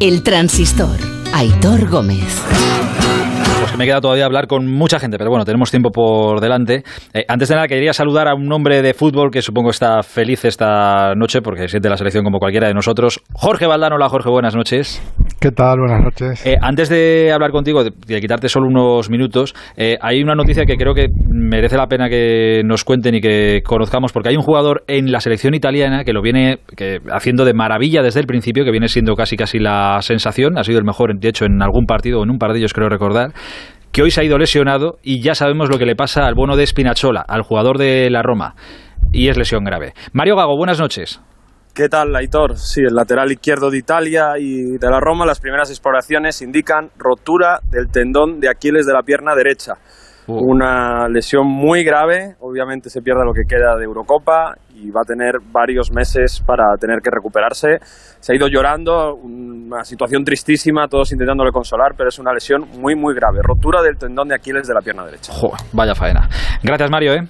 [0.00, 0.98] El transistor.
[1.32, 2.42] Aitor Gómez.
[3.72, 6.82] Que me queda todavía hablar con mucha gente, pero bueno, tenemos tiempo por delante.
[7.14, 10.44] Eh, antes de nada, quería saludar a un hombre de fútbol que supongo está feliz
[10.44, 13.22] esta noche porque siente la selección como cualquiera de nosotros.
[13.32, 15.00] Jorge Valdano, hola Jorge, buenas noches.
[15.40, 15.78] ¿Qué tal?
[15.78, 16.44] Buenas noches.
[16.44, 20.66] Eh, antes de hablar contigo, de, de quitarte solo unos minutos, eh, hay una noticia
[20.66, 24.42] que creo que merece la pena que nos cuenten y que conozcamos, porque hay un
[24.42, 28.64] jugador en la selección italiana que lo viene que, haciendo de maravilla desde el principio,
[28.66, 31.86] que viene siendo casi casi la sensación, ha sido el mejor, de hecho, en algún
[31.86, 33.32] partido o en un par de ellos creo recordar,
[33.92, 36.56] que hoy se ha ido lesionado y ya sabemos lo que le pasa al bono
[36.56, 38.54] de Spinazzola, al jugador de la Roma,
[39.12, 39.92] y es lesión grave.
[40.12, 41.20] Mario Gago, buenas noches.
[41.74, 42.56] ¿Qué tal, Aitor?
[42.56, 47.60] Sí, el lateral izquierdo de Italia y de la Roma, las primeras exploraciones indican rotura
[47.70, 49.74] del tendón de Aquiles de la pierna derecha.
[50.26, 55.04] Una lesión muy grave, obviamente se pierde lo que queda de Eurocopa y va a
[55.06, 57.78] tener varios meses para tener que recuperarse.
[58.20, 62.94] Se ha ido llorando, una situación tristísima, todos intentándole consolar, pero es una lesión muy,
[62.96, 63.38] muy grave.
[63.42, 65.32] Rotura del tendón de Aquiles de la pierna derecha.
[65.32, 66.28] Joder, vaya faena.
[66.62, 67.22] Gracias, Mario, ¿eh?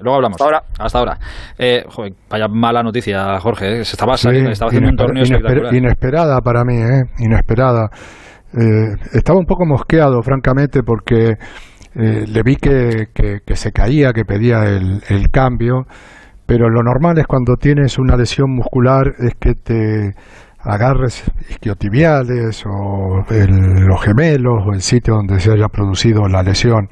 [0.00, 0.36] Luego hablamos.
[0.36, 0.62] Hasta ahora.
[0.78, 1.18] Hasta ahora.
[1.58, 3.80] Eh, joder, vaya mala noticia, Jorge.
[3.80, 3.84] ¿eh?
[3.84, 5.76] Se estaba Sí, saliendo, estaba haciendo un torneo inesper-.
[5.76, 7.02] Inesperada para mí, ¿eh?
[7.18, 7.88] Inesperada.
[8.54, 11.30] Eh, estaba un poco mosqueado, francamente, porque
[11.96, 15.82] eh, le vi que, que- que se caía, que pedía el, el cambio,
[16.48, 20.14] pero lo normal es cuando tienes una lesión muscular es que te
[20.60, 26.88] agarres isquiotibiales o el- los gemelos o el sitio donde se haya producido la lesión.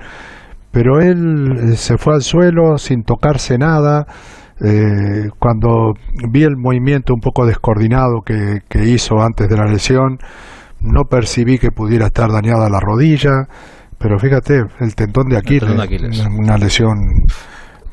[0.72, 4.04] Pero él eh, se fue al suelo sin tocarse nada.
[4.62, 5.94] Eh, cuando
[6.30, 10.18] vi el movimiento un poco descoordinado que, que hizo antes de la lesión,
[10.80, 13.46] no percibí que pudiera estar dañada la rodilla,
[13.98, 16.26] pero fíjate, el tendón de Aquiles, tendón de Aquiles.
[16.38, 16.98] una lesión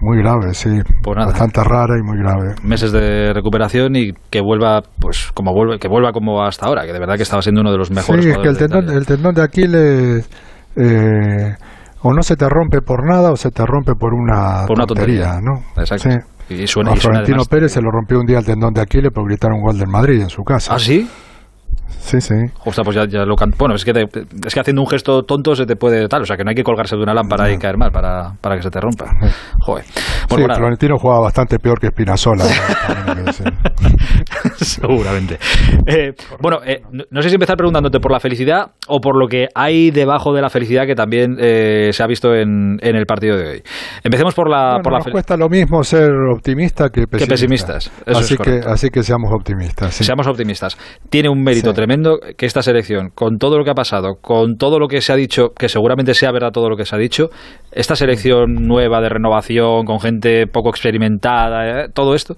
[0.03, 0.69] muy grave, sí,
[1.01, 1.29] Pues nada.
[1.31, 2.55] bastante rara y muy grave.
[2.63, 6.93] meses de recuperación y que vuelva pues como vuelve que vuelva como hasta ahora que
[6.93, 9.05] de verdad que estaba siendo uno de los mejores Sí, es que el tendón, el
[9.05, 10.29] tendón de Aquiles
[10.75, 11.55] eh,
[12.01, 14.85] o no se te rompe por nada o se te rompe por una, Por una
[14.85, 15.41] tontería, tontería.
[15.75, 15.81] ¿no?
[15.81, 16.09] Exacto.
[16.09, 16.17] Sí.
[16.55, 18.73] Y suena- a y suena Florentino además- Pérez se lo rompió un día el tendón
[18.73, 20.73] de Aquiles por gritar un gol del Madrid en su casa.
[20.75, 21.09] ¿Ah, sí?
[22.03, 22.35] Sí, sí.
[22.63, 24.03] Pues ya, ya lo can- Bueno, es que, te-
[24.45, 26.23] es que haciendo un gesto tonto se te puede tal.
[26.23, 28.57] O sea, que no hay que colgarse de una lámpara y caer mal para, para
[28.57, 29.05] que se te rompa.
[29.61, 29.85] Joder.
[29.85, 31.89] Sí, Florentino jugaba bastante peor que
[33.25, 33.53] decir.
[34.57, 35.37] seguramente.
[35.87, 36.11] Eh,
[36.41, 39.91] bueno, eh, no, sé si empezar preguntándote por la felicidad o por lo que hay
[39.91, 43.47] debajo de la felicidad que también eh, se ha visto en, en el partido de
[43.47, 43.63] hoy.
[44.03, 47.33] Empecemos por la, Bueno, por la nos cuesta lo mismo ser optimista que pesimista.
[47.33, 49.93] pesimistas, eso así es que así que seamos optimistas.
[49.93, 50.03] sí.
[50.03, 50.77] Seamos optimistas.
[51.09, 51.75] Tiene un mérito Sí.
[51.75, 51.92] tremendo
[52.37, 55.15] que esta selección, con todo lo que ha pasado, con todo lo que se ha
[55.15, 57.29] dicho, que seguramente sea verdad todo lo que se ha dicho,
[57.71, 62.35] esta selección nueva de renovación, con gente poco experimentada, eh, todo esto,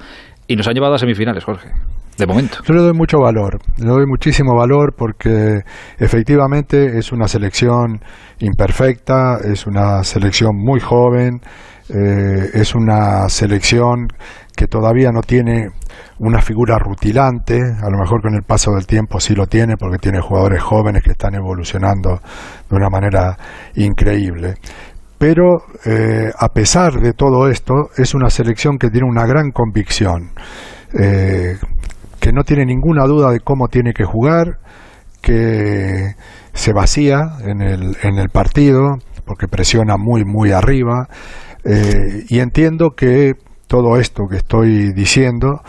[0.48, 1.70] y nos han llevado a semifinales, Jorge.
[2.18, 2.60] De momento.
[2.66, 5.60] Yo le doy mucho valor, le doy muchísimo valor porque
[6.00, 8.00] efectivamente es una selección
[8.40, 11.42] imperfecta, es una selección muy joven,
[11.90, 14.08] eh, es una selección
[14.56, 15.70] que todavía no tiene
[16.20, 19.98] una figura rutilante, a lo mejor con el paso del tiempo sí lo tiene porque
[19.98, 22.20] tiene jugadores jóvenes que están evolucionando
[22.70, 23.38] de una manera
[23.76, 24.56] increíble.
[25.18, 30.32] Pero eh, a pesar de todo esto, es una selección que tiene una gran convicción.
[30.98, 31.58] Eh,
[32.20, 34.60] que no tiene ninguna duda de cómo tiene que jugar,
[35.22, 36.16] que
[36.54, 41.08] se vacía en el, en el partido, porque presiona muy, muy arriba,
[41.64, 43.34] eh, y entiendo que
[43.76, 45.60] todo esto que estoy diciendo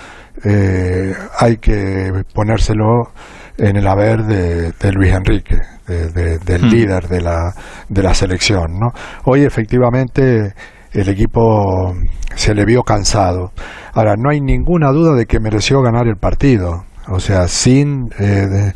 [0.44, 3.10] eh, hay que ponérselo
[3.58, 5.56] en el haber de, de Luis Enrique,
[5.88, 6.68] de- de- del Mm.
[6.68, 7.52] líder de la,
[7.88, 8.78] de la selección.
[8.78, 8.88] ¿no?
[9.24, 10.52] Hoy efectivamente
[10.92, 11.92] el equipo
[12.36, 13.50] se le vio cansado.
[13.94, 16.84] Ahora, no hay ninguna duda de que mereció ganar el partido.
[17.08, 18.72] O sea, sin eh,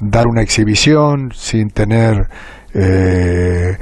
[0.00, 2.28] dar una exhibición, sin tener
[2.74, 3.76] eh,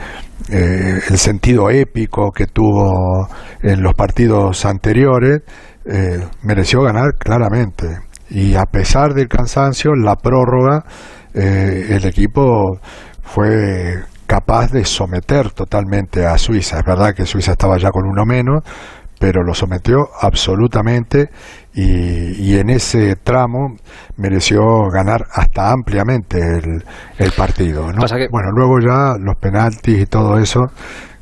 [0.50, 3.28] eh, el sentido épico que tuvo
[3.62, 5.42] en los partidos anteriores,
[5.84, 7.98] eh, mereció ganar claramente.
[8.30, 10.84] Y a pesar del cansancio, la prórroga,
[11.34, 12.78] eh, el equipo
[13.22, 16.78] fue capaz de someter totalmente a Suiza.
[16.78, 18.62] Es verdad que Suiza estaba ya con uno menos,
[19.18, 21.30] pero lo sometió absolutamente
[21.74, 21.82] y,
[22.52, 23.76] y en ese tramo
[24.16, 26.84] mereció ganar hasta ampliamente el,
[27.18, 27.92] el partido.
[27.92, 28.00] ¿no?
[28.26, 30.70] Que- Bueno, luego ya los penaltis y todo eso,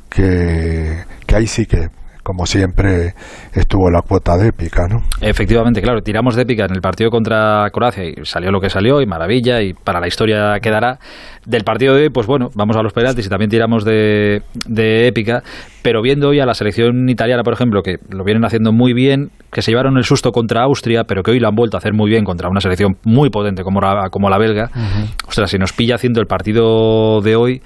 [0.09, 1.89] que, que ahí sí que,
[2.27, 3.13] como siempre,
[3.53, 4.85] estuvo la cuota de épica.
[4.89, 4.97] ¿no?
[5.21, 9.01] Efectivamente, claro, tiramos de épica en el partido contra Croacia y salió lo que salió
[9.01, 10.99] y maravilla y para la historia quedará.
[11.45, 15.07] Del partido de hoy, pues bueno, vamos a los penaltis y también tiramos de, de
[15.07, 15.41] épica,
[15.81, 19.29] pero viendo hoy a la selección italiana, por ejemplo, que lo vienen haciendo muy bien,
[19.49, 21.93] que se llevaron el susto contra Austria, pero que hoy lo han vuelto a hacer
[21.93, 24.69] muy bien contra una selección muy potente como la, como la belga,
[25.25, 27.61] ostras, si nos pilla haciendo el partido de hoy,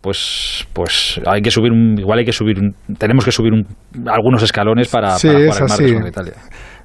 [0.00, 3.66] pues pues hay que subir un, igual hay que subir un- tenemos que subir un-
[4.08, 6.08] algunos escalones para, Sí, para es jugar el martes así.
[6.08, 6.32] Italia.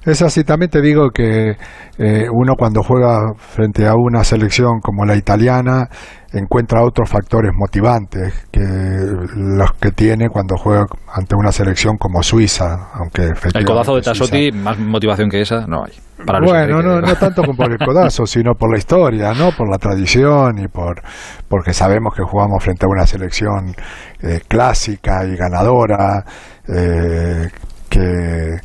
[0.04, 1.56] Es así, también te digo que
[1.98, 5.88] eh, uno cuando juega frente a una selección como la italiana
[6.32, 12.90] encuentra otros factores motivantes que los que tiene cuando juega ante una selección como Suiza,
[12.94, 15.92] aunque El codazo de Tassotti, más motivación que esa, no hay.
[16.26, 19.52] Para bueno, no, no tanto como por el codazo, sino por la historia, ¿no?
[19.52, 21.02] Por la tradición y por
[21.48, 23.74] porque sabemos que jugamos frente a una selección
[24.20, 26.24] eh, clásica y ganadora
[26.68, 27.48] eh,
[27.88, 28.56] que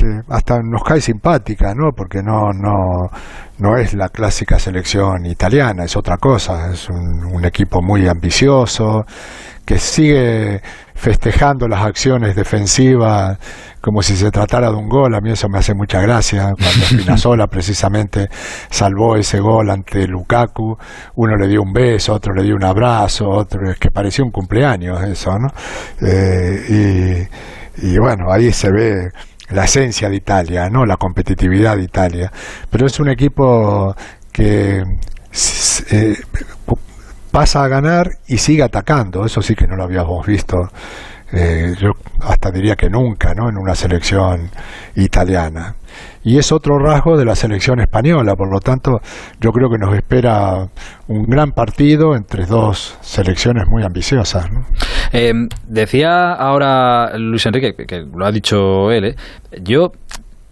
[0.00, 1.92] que hasta nos cae simpática, ¿no?
[1.92, 3.10] Porque no no
[3.58, 9.04] no es la clásica selección italiana, es otra cosa, es un, un equipo muy ambicioso
[9.66, 10.62] que sigue
[10.94, 13.38] festejando las acciones defensivas
[13.80, 15.14] como si se tratara de un gol.
[15.14, 16.54] A mí eso me hace mucha gracia.
[16.58, 18.28] Cuando Spinazzola precisamente
[18.68, 20.76] salvó ese gol ante Lukaku,
[21.16, 24.30] uno le dio un beso, otro le dio un abrazo, otro es que parecía un
[24.30, 25.48] cumpleaños eso, ¿no?
[26.06, 27.28] Eh,
[27.78, 29.10] y, y bueno, ahí se ve
[29.50, 30.86] la esencia de Italia, ¿no?
[30.86, 32.32] La competitividad de Italia.
[32.70, 33.94] Pero es un equipo
[34.32, 34.82] que
[35.90, 36.16] eh,
[37.30, 39.24] pasa a ganar y sigue atacando.
[39.24, 40.68] Eso sí que no lo habíamos visto.
[41.32, 43.48] Eh, yo hasta diría que nunca, ¿no?
[43.48, 44.50] En una selección
[44.96, 45.76] italiana.
[46.22, 48.36] Y es otro rasgo de la selección española.
[48.36, 49.00] Por lo tanto,
[49.40, 50.68] yo creo que nos espera
[51.08, 54.46] un gran partido entre dos selecciones muy ambiciosas.
[55.12, 55.32] Eh,
[55.66, 59.16] decía ahora Luis Enrique, que, que lo ha dicho él, ¿eh?
[59.62, 59.92] yo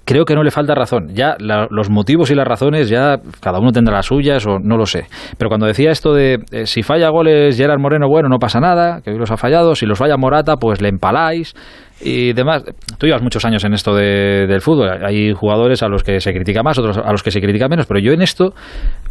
[0.08, 1.08] creo que no le falta razón.
[1.12, 4.86] Ya los motivos y las razones, ya cada uno tendrá las suyas o no lo
[4.86, 5.04] sé.
[5.36, 9.02] Pero cuando decía esto de eh, si falla goles Gerard Moreno, bueno, no pasa nada,
[9.02, 9.74] que hoy los ha fallado.
[9.74, 11.54] Si los falla Morata, pues le empaláis
[12.00, 12.64] y demás.
[12.96, 15.04] Tú llevas muchos años en esto de- del fútbol.
[15.04, 17.84] Hay jugadores a los que se critica más, otros a los que se critica menos.
[17.84, 18.54] Pero yo en esto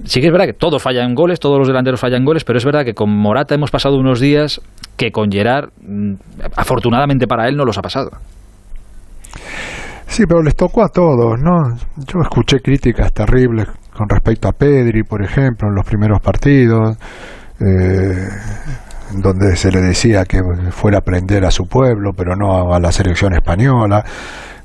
[0.04, 2.66] sí que es verdad que todos fallan goles, todos los delanteros fallan goles, pero es
[2.66, 4.62] verdad que con Morata hemos pasado unos días
[4.98, 6.14] que con Gerard, mm,
[6.56, 8.10] afortunadamente para él, no los ha pasado.
[10.08, 11.76] Sí, pero les tocó a todos, ¿no?
[11.98, 16.98] Yo escuché críticas terribles con respecto a Pedri, por ejemplo, en los primeros partidos,
[17.60, 18.28] eh,
[19.14, 20.42] donde se le decía que
[20.72, 24.04] fuera a aprender a su pueblo, pero no a la selección española.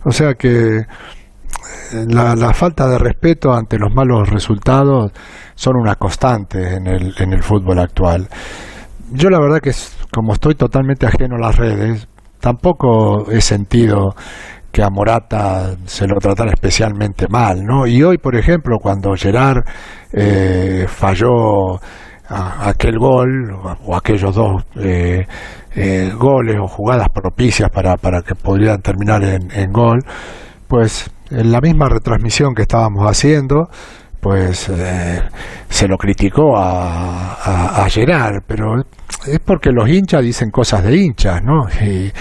[0.05, 0.85] O sea que eh,
[2.09, 5.13] la, la falta de respeto ante los malos resultados
[5.55, 8.29] son una constante en el, en el fútbol actual.
[9.11, 9.73] Yo la verdad que
[10.11, 12.09] como estoy totalmente ajeno a las redes,
[12.41, 14.15] tampoco he sentido
[14.73, 17.87] que a Morata se lo tratara especialmente mal, ¿no?
[17.87, 19.63] Y hoy, por ejemplo, cuando Gerard
[20.13, 21.77] eh, falló
[22.29, 23.53] a- aquel gol
[23.87, 25.27] o, aquellos dos eh,
[25.77, 30.01] eh, goles o jugadas propicias para, para que pudieran terminar en, en gol,
[30.69, 33.69] pues en la misma retransmisión que estábamos haciendo,
[34.23, 35.21] pues eh,
[35.69, 37.33] se lo criticó a,
[37.83, 37.85] a,
[38.47, 38.77] pero
[39.27, 41.67] es porque los hinchas dicen cosas de hinchas, ¿no?
[41.85, 42.13] Y,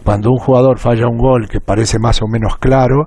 [0.00, 3.06] cuando un jugador falla un gol que parece más o menos claro,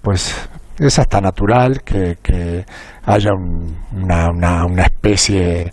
[0.00, 0.34] pues
[0.78, 2.64] es hasta natural que, que
[3.04, 5.70] haya un- una, una, una especie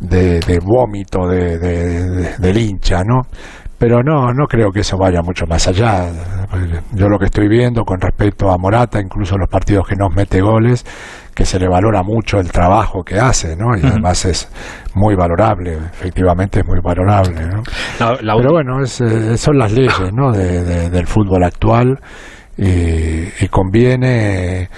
[0.00, 3.20] de, vómito de, de- de- del hincha, ¿no?
[3.78, 6.10] Pero no, no creo que eso vaya mucho más allá.
[6.92, 10.42] Yo lo que estoy viendo con respecto a Morata, incluso los partidos que nos mete
[10.42, 10.84] goles,
[11.40, 13.74] que se le valora mucho el trabajo que hace, ¿no?
[13.74, 14.46] Y además es
[14.94, 17.62] muy valorable, efectivamente es muy valorable, ¿no?
[18.42, 20.32] Pero bueno, es, eh, son las leyes, ¿no?
[20.32, 21.98] De- de- del fútbol actual
[22.58, 24.68] y, y conviene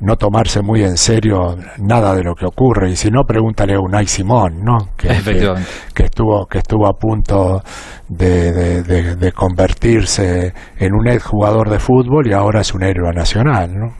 [0.00, 3.80] no tomarse muy en serio nada de lo que ocurre y si no pregúntale a
[3.80, 5.68] Unai Simón no que, que, Efectivamente.
[5.94, 7.62] que estuvo que estuvo a punto
[8.08, 12.82] de, de- de- de convertirse en un ex jugador de fútbol y ahora es un
[12.82, 13.92] héroe nacional no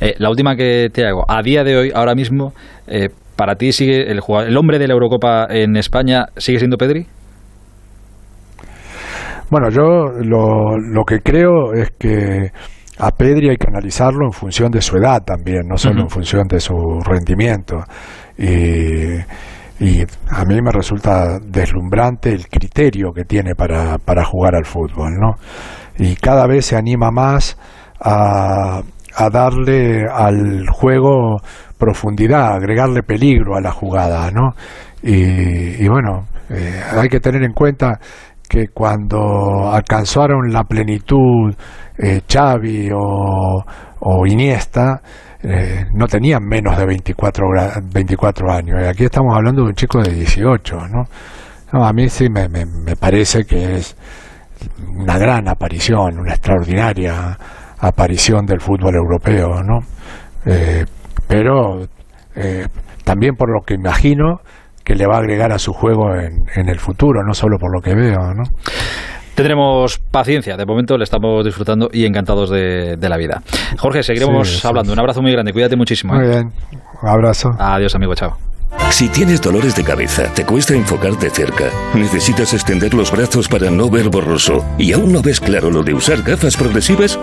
[0.00, 2.54] Eh, la última que te hago, a día de hoy, ahora mismo,
[2.86, 7.06] eh, para ti sigue el, el hombre de la Eurocopa en España, ¿sigue siendo Pedri?
[9.50, 12.50] Bueno, yo lo, lo que creo es que
[13.00, 16.46] a Pedri hay que analizarlo en función de su edad también, no solo en función
[16.48, 16.74] de su
[17.04, 17.82] rendimiento.
[18.36, 19.14] Y,
[19.82, 25.12] y a mí me resulta deslumbrante el criterio que tiene para, para jugar al fútbol,
[25.18, 25.34] ¿no?
[25.98, 27.58] Y cada vez se anima más
[28.00, 28.82] a,
[29.16, 31.38] a darle al juego
[31.78, 34.50] profundidad, agregarle peligro a la jugada, ¿no?
[35.02, 37.98] Y, y bueno, eh, hay que tener en cuenta
[38.48, 41.54] que cuando alcanzaron la plenitud
[42.02, 43.62] eh, Xavi o,
[44.00, 45.00] o Iniesta,
[45.42, 48.82] eh, no tenían menos de 24, gra- 24 años.
[48.82, 51.04] Y aquí estamos hablando de un chico de 18, ¿no?
[51.84, 53.96] A mí sí me, me, me parece que es
[54.96, 57.38] una gran aparición, una extraordinaria
[57.78, 59.78] aparición del fútbol europeo, ¿no?
[60.46, 60.84] Eh,
[61.28, 61.82] pero
[62.34, 62.66] eh,
[63.04, 64.40] también por lo que imagino
[64.84, 67.72] que le va a agregar a su juego en, en el futuro, no solo por
[67.72, 68.42] lo que veo, ¿no?
[69.40, 73.40] Tendremos paciencia, de momento le estamos disfrutando y encantados de, de la vida.
[73.78, 74.66] Jorge, seguiremos Sí, sí.
[74.68, 74.92] hablando.
[74.92, 76.12] Un abrazo muy grande, cuídate muchísimo.
[76.12, 76.28] Muy ¿eh?
[76.28, 76.52] bien,
[77.00, 77.48] un abrazo.
[77.58, 78.36] Adiós, amigo, chao.
[78.90, 81.64] Si tienes dolores de cabeza, te cuesta enfocar de cerca,
[81.94, 85.94] necesitas extender los brazos para no ver borroso y aún no ves claro lo de
[85.94, 87.18] usar gafas progresivas,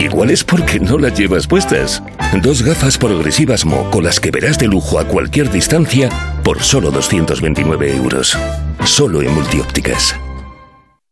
[0.00, 2.02] igual es porque no las llevas puestas.
[2.42, 6.08] Dos gafas progresivas Mo con las que verás de lujo a cualquier distancia
[6.42, 8.36] por solo 229 euros.
[8.84, 10.16] Solo en multiópticas.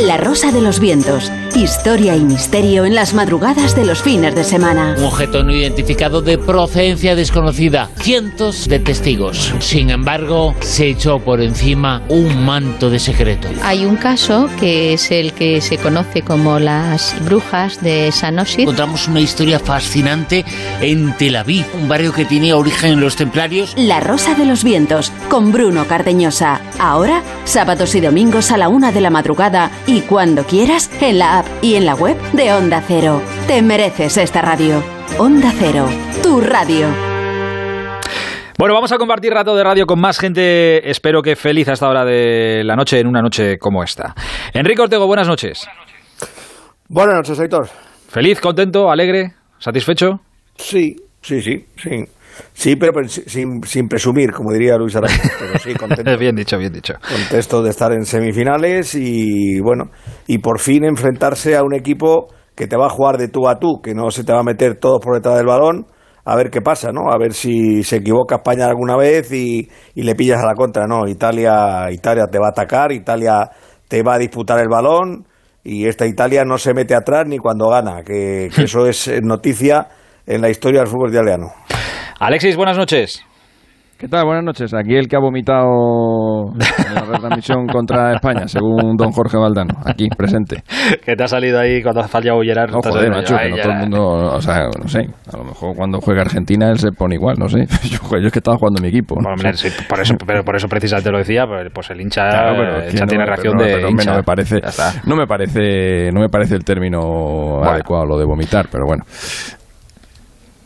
[0.00, 1.30] La Rosa de los Vientos.
[1.54, 4.94] Historia y misterio en las madrugadas de los fines de semana.
[4.96, 7.90] Un objeto no identificado de procedencia desconocida.
[7.98, 9.52] Cientos de testigos.
[9.58, 13.48] Sin embargo, se echó por encima un manto de secreto.
[13.62, 18.60] Hay un caso que es el que se conoce como las brujas de Sanosit.
[18.60, 20.44] Encontramos una historia fascinante
[20.80, 23.74] en Tel Aviv, un barrio que tenía origen en los templarios.
[23.76, 26.60] La Rosa de los Vientos, con Bruno Cardeñosa.
[26.78, 29.31] Ahora, sábados y domingos a la una de la madrugada
[29.86, 33.22] y cuando quieras en la app y en la web de Onda Cero.
[33.46, 34.82] Te mereces esta radio.
[35.18, 35.86] Onda Cero,
[36.22, 36.86] tu radio.
[38.58, 40.88] Bueno, vamos a compartir rato de radio con más gente.
[40.90, 44.14] Espero que feliz a esta hora de la noche, en una noche como esta.
[44.52, 45.66] Enrique Ortego, buenas noches.
[46.88, 47.68] Buenas noches, Héctor.
[48.08, 50.20] ¿Feliz, contento, alegre, satisfecho?
[50.56, 52.04] Sí, sí, sí, sí.
[52.52, 55.32] Sí, pero sin, sin presumir, como diría Luis Aragonés.
[55.38, 56.16] Pero sí, contento.
[56.18, 56.94] bien dicho, bien dicho.
[57.30, 59.90] De estar en semifinales y, bueno,
[60.26, 63.58] y por fin enfrentarse a un equipo que te va a jugar de tú a
[63.58, 65.86] tú, que no se te va a meter todo por detrás del balón,
[66.24, 67.10] a ver qué pasa, ¿no?
[67.10, 70.86] A ver si se equivoca España alguna vez y, y le pillas a la contra,
[70.86, 71.08] ¿no?
[71.08, 73.50] Italia, Italia te va a atacar, Italia
[73.88, 75.26] te va a disputar el balón
[75.64, 79.88] y esta Italia no se mete atrás ni cuando gana, que, que eso es noticia
[80.26, 81.52] en la historia del fútbol italiano.
[82.24, 83.20] Alexis, buenas noches.
[83.98, 84.24] ¿Qué tal?
[84.24, 84.72] Buenas noches.
[84.74, 90.06] Aquí el que ha vomitado en la retransmisión contra España, según don Jorge Valdano, aquí
[90.16, 90.62] presente.
[91.04, 92.70] que te ha salido ahí cuando ha fallado Gerard.
[92.70, 94.02] No, joder, macho, que no todo el mundo,
[94.36, 95.00] o sea, no sé,
[95.32, 97.66] a lo mejor cuando juega Argentina él se pone igual, no sé.
[97.90, 99.16] Yo, yo es que estaba jugando mi equipo.
[99.20, 102.54] Bueno, sí, por eso, pero por eso precisamente lo decía, pues pues el hincha, Claro,
[102.56, 104.10] pero el hincha no tiene reacción pero- de pero, hincha.
[104.12, 104.60] no me parece,
[105.06, 109.02] no me parece, no me parece el término adecuado lo de vomitar, pero bueno.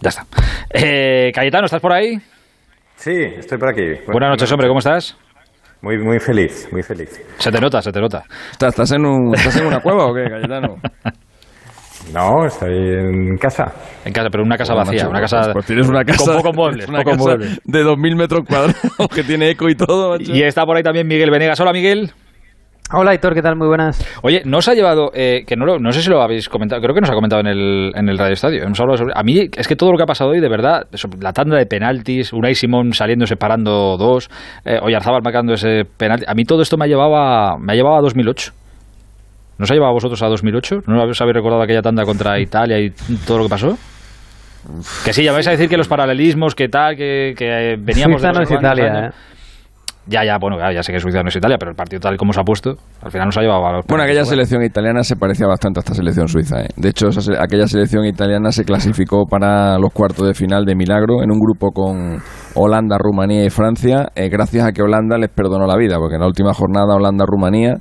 [0.01, 0.27] Ya está.
[0.71, 2.19] Eh, Cayetano, ¿estás por ahí?
[2.97, 3.83] Sí, estoy por aquí.
[4.07, 5.17] Buenas noches, hombre, ¿cómo estás?
[5.83, 7.23] Muy, muy feliz, muy feliz.
[7.39, 8.25] Se te nota, se te nota.
[8.53, 10.77] ¿Estás, en, un, ¿Estás en una cueva o qué, Cayetano?
[12.13, 13.65] No, estoy en casa.
[14.05, 16.37] En casa, pero una casa Bueno, vacía, macho, una casa, pues tienes una casa con
[16.37, 17.61] pocos muebles, una pocos casa muebles.
[17.65, 18.77] de 2.000 metros cuadrados
[19.15, 20.33] que tiene eco y todo, macho.
[20.33, 21.59] Y está por ahí también Miguel Venegas.
[21.59, 22.13] Hola, Miguel.
[22.93, 23.57] Hola, Héctor, ¿qué tal?
[23.57, 23.99] Muy buenas.
[24.23, 26.95] Oye, nos ha llevado, eh, que no, lo- no sé si lo habéis comentado, creo
[26.95, 28.63] que nos ha comentado en el, en el Radio Estadio.
[28.63, 30.87] Hemos hablado sobre- a mí es que todo lo que ha pasado hoy, de verdad,
[31.21, 34.31] la tanda de penaltis, Unai Simón saliendo separando dos,
[34.65, 37.77] eh, Oyarzábal marcando ese penalti, a mí todo esto me ha llevado a, me ha
[37.77, 38.53] llevado a 2008.
[39.59, 40.83] ¿Nos ha llevado a vosotros a 2008?
[40.87, 42.91] ¿No os habéis recordado aquella tanda contra Italia y
[43.27, 43.77] todo lo que pasó?
[45.05, 48.21] Que sí, ya vais a decir que los paralelismos, que tal, que, que eh, veníamos
[48.21, 49.15] Suiza de no es Italia, años.
[50.09, 52.33] Ya, ya, bueno, ya sé que Suiza no es Italia, pero el partido tal como
[52.33, 55.17] se ha puesto, al final nos ha llevado a los Bueno, aquella selección italiana se
[55.17, 56.61] parecía bastante a esta selección suiza.
[56.61, 56.69] ¿eh?
[56.77, 61.25] De hecho, esa aquella selección italiana se clasificó para los cuartos de final de milagro
[61.25, 62.23] en un grupo con
[62.55, 66.21] Holanda, Rumanía y Francia, eh, gracias a que Holanda les perdonó la vida, porque en
[66.21, 67.79] la última jornada Holanda-Rumanía,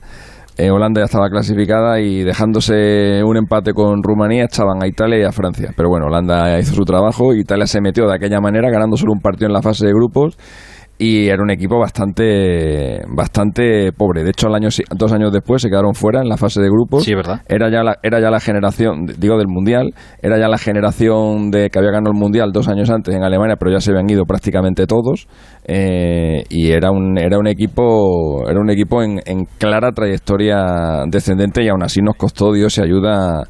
[0.57, 5.23] eh, Holanda ya estaba clasificada y dejándose un empate con Rumanía echaban a Italia y
[5.23, 5.71] a Francia.
[5.77, 9.19] Pero bueno, Holanda hizo su trabajo, Italia se metió de aquella manera, ganando solo un
[9.19, 10.37] partido en la fase de grupos
[10.97, 14.23] y era un equipo bastante bastante pobre.
[14.23, 17.03] De hecho, al año, dos años después se quedaron fuera en la fase de grupos.
[17.03, 17.41] Sí, ¿verdad?
[17.47, 21.69] Era ya la, era ya la generación, digo del mundial, era ya la generación de
[21.69, 24.23] que había ganado el mundial dos años antes en Alemania, pero ya se habían ido
[24.25, 25.27] prácticamente todos.
[25.65, 31.63] eh, y era un era un equipo era un equipo en, en clara trayectoria descendente
[31.63, 33.43] y aún así nos costó Dios y ayuda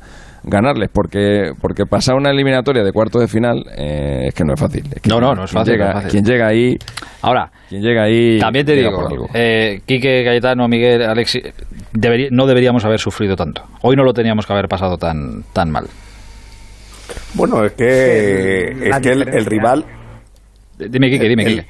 [0.47, 4.59] ganarles porque porque pasar una eliminatoria de cuartos de final eh, es que no es
[4.59, 6.11] fácil Es que No, no, no es fácil, llega, no es fácil.
[6.11, 6.77] quien llega ahí
[7.21, 9.27] Ahora, quien llega ahí También te digo, por algo.
[9.33, 11.41] eh, Quique, Cayetano, Miguel, Alexi,
[11.93, 13.63] deberí- no deberíamos haber sufrido tanto.
[13.81, 15.85] Hoy no lo teníamos que haber pasado tan, tan mal.
[17.33, 19.85] Bueno, es que, Sí, es que el, rival.
[20.77, 21.67] Dime, Quique, dime, el- Quique.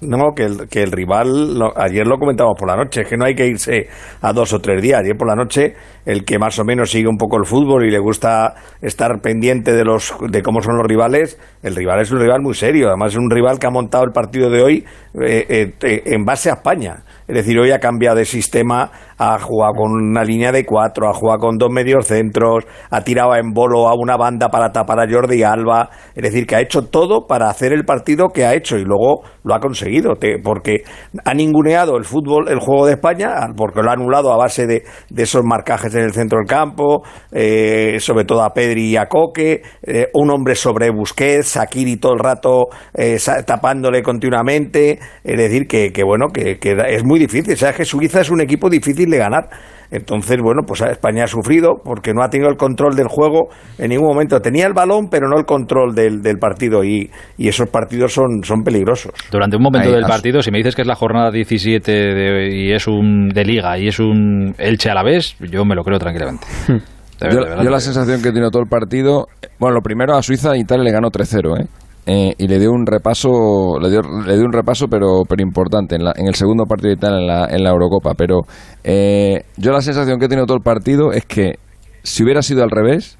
[0.00, 3.16] No, que el, que el rival, lo- ayer lo comentamos por la noche, es que
[3.16, 3.88] no hay que irse
[4.20, 5.00] a dos o tres días.
[5.00, 5.74] Ayer por la noche,
[6.06, 9.72] el que más o menos sigue un poco el fútbol y le gusta estar pendiente
[9.72, 12.88] de, los, de cómo son los rivales, el rival es un rival muy serio.
[12.88, 14.84] Además, es un rival que ha montado el partido de hoy
[15.22, 17.04] eh, eh, en base a España.
[17.26, 21.14] Es decir, hoy ha cambiado de sistema, ha jugado con una línea de cuatro, ha
[21.14, 25.10] jugado con dos medios centros, ha tirado en bolo a una banda para tapar a
[25.10, 25.88] Jordi Alba.
[26.14, 29.22] Es decir, que ha hecho todo para hacer el partido que ha hecho y luego
[29.42, 30.82] lo ha conseguido, porque
[31.24, 34.84] ha ninguneado el fútbol, el juego de España, porque lo ha anulado a base de,
[35.08, 39.06] de esos marcajes en el centro del campo, eh, sobre todo a Pedri y a
[39.06, 44.98] Coque, eh, un hombre sobre Busquets, Sakiri todo el rato eh, tapándole continuamente.
[45.22, 47.56] Es decir, que, que bueno, que, es muy difícil.
[47.56, 49.48] Sabes que Suiza es un equipo difícil de ganar.
[49.90, 53.90] Entonces, bueno, pues España ha sufrido porque no ha tenido el control del juego en
[53.90, 54.40] ningún momento.
[54.40, 58.42] Tenía el balón, pero no el control del, del partido y, y esos partidos son,
[58.42, 59.12] son peligrosos.
[59.30, 62.48] Durante un momento Ahí, del partido, si me dices que es la jornada 17 de-
[62.54, 65.82] y es un de liga y es un Elche a la vez, yo me lo
[65.84, 66.46] creo tranquilamente.
[67.30, 69.28] Yo, la sensación que he tenido todo el partido,
[69.58, 71.66] bueno, lo primero a Suiza Italia le ganó 3-0, ¿eh?
[72.06, 75.94] Eh, y le dio un repaso, le dio, le dio un repaso, pero, pero importante
[75.96, 78.12] en, la- en el segundo partido de Italia en la, en la Eurocopa.
[78.14, 78.40] Pero
[78.82, 81.54] eh, yo la sensación que he tenido todo el partido es que
[82.02, 83.18] si hubiera sido al revés,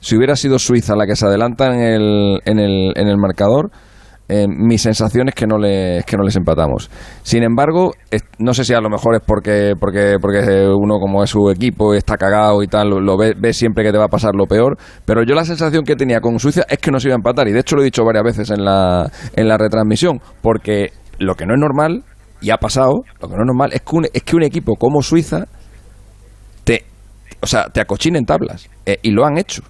[0.00, 3.70] si hubiera sido Suiza la que se adelanta en el, en el, en el marcador,
[4.28, 6.90] eh, mi sensación es que no les que no les empatamos.
[7.22, 7.92] Sin embargo,
[8.38, 11.94] no sé si a lo mejor es porque porque porque uno como es su equipo
[11.94, 14.46] está cagado y tal, lo, lo ve, ve siempre que te va a pasar lo
[14.46, 17.18] peor, pero yo la sensación que tenía con Suiza es que no se iba a
[17.18, 20.92] empatar y de hecho lo he dicho varias veces en la en la retransmisión, porque
[21.18, 22.04] lo que no es normal
[22.40, 24.74] y ha pasado, lo que no es normal es que un, es que un equipo
[24.76, 25.46] como Suiza
[26.64, 26.84] te
[27.40, 29.62] o sea, te acochina en tablas Eh, y lo han hecho.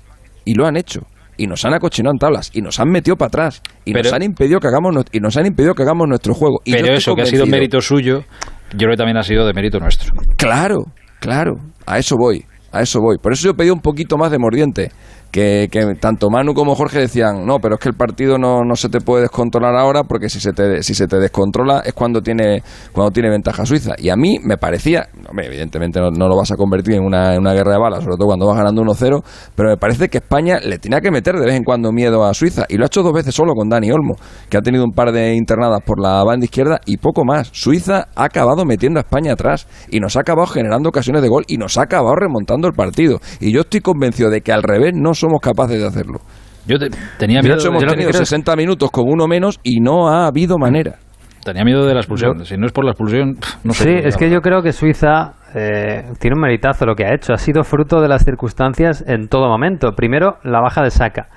[0.45, 1.01] Y lo han hecho.
[1.37, 4.22] Y nos han acochinado en tablas y nos han metido para atrás y nos han
[4.22, 6.61] impedido que hagamos y nos han impedido que hagamos nuestro juego.
[6.64, 8.24] Y Pero eso, que ha sido mérito suyo,
[8.72, 10.12] yo creo que también ha sido de mérito nuestro.
[10.37, 10.87] Claro,
[11.20, 11.57] claro,
[11.87, 13.18] a eso voy, a eso voy.
[13.18, 14.91] Por eso yo pedí un poquito más de mordiente.
[15.37, 15.68] Que,
[16.01, 19.03] tanto Manu como Jorge decían, no, pero es que el partido no, no se te
[19.03, 23.11] puede descontrolar ahora porque si se te, si se te descontrola es cuando tiene, cuando
[23.11, 23.93] tiene ventaja Suiza.
[23.99, 27.53] Y a mí me parecía, hombre, evidentemente no, lo vas a convertir en una, una
[27.53, 29.22] guerra de balas, sobre todo cuando vas ganando 1-0,
[29.55, 32.32] pero me parece que España le tenía que meter de vez en cuando miedo a
[32.32, 32.64] Suiza.
[32.70, 34.14] Y lo ha hecho dos veces solo con Dani Olmo,
[34.49, 37.51] que ha tenido un par de internadas por la banda izquierda y poco más.
[37.53, 41.45] Suiza ha acabado metiendo a España atrás y nos ha acabado generando ocasiones de gol
[41.47, 43.18] y nos ha acabado remontando el partido.
[43.39, 46.20] Y yo estoy convencido de que al revés no somos capaces de hacerlo.
[46.66, 47.57] Yo te- tenía De miedo.
[47.57, 50.59] hecho, hemos yo tenido creo es- 60 minutos con uno menos y no ha habido
[50.59, 50.97] manera.
[51.45, 52.45] Tenía miedo de la expulsión.
[52.45, 53.85] Si no es por la expulsión, no sé.
[53.85, 57.33] sí, es que yo creo que Suiza eh, tiene un meritazo lo que ha hecho.
[57.33, 59.93] Ha sido fruto de las circunstancias en todo momento.
[59.93, 61.29] Primero, la baja de Saca,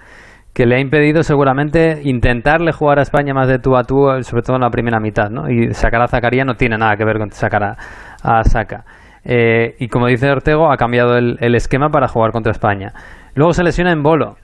[0.52, 4.24] que le ha impedido seguramente intentarle jugar a España más de tú a tú, eh,
[4.24, 5.30] sobre todo en la primera mitad.
[5.30, 5.48] ¿no?
[5.48, 7.78] Y sacar a Zacarías no tiene nada que ver con sacar a,
[8.24, 8.84] a Saca.
[9.24, 12.94] Eh, y como dice Ortego, ha cambiado el, el esquema para jugar contra España.
[13.36, 14.36] Luego se lesiona en Bolo,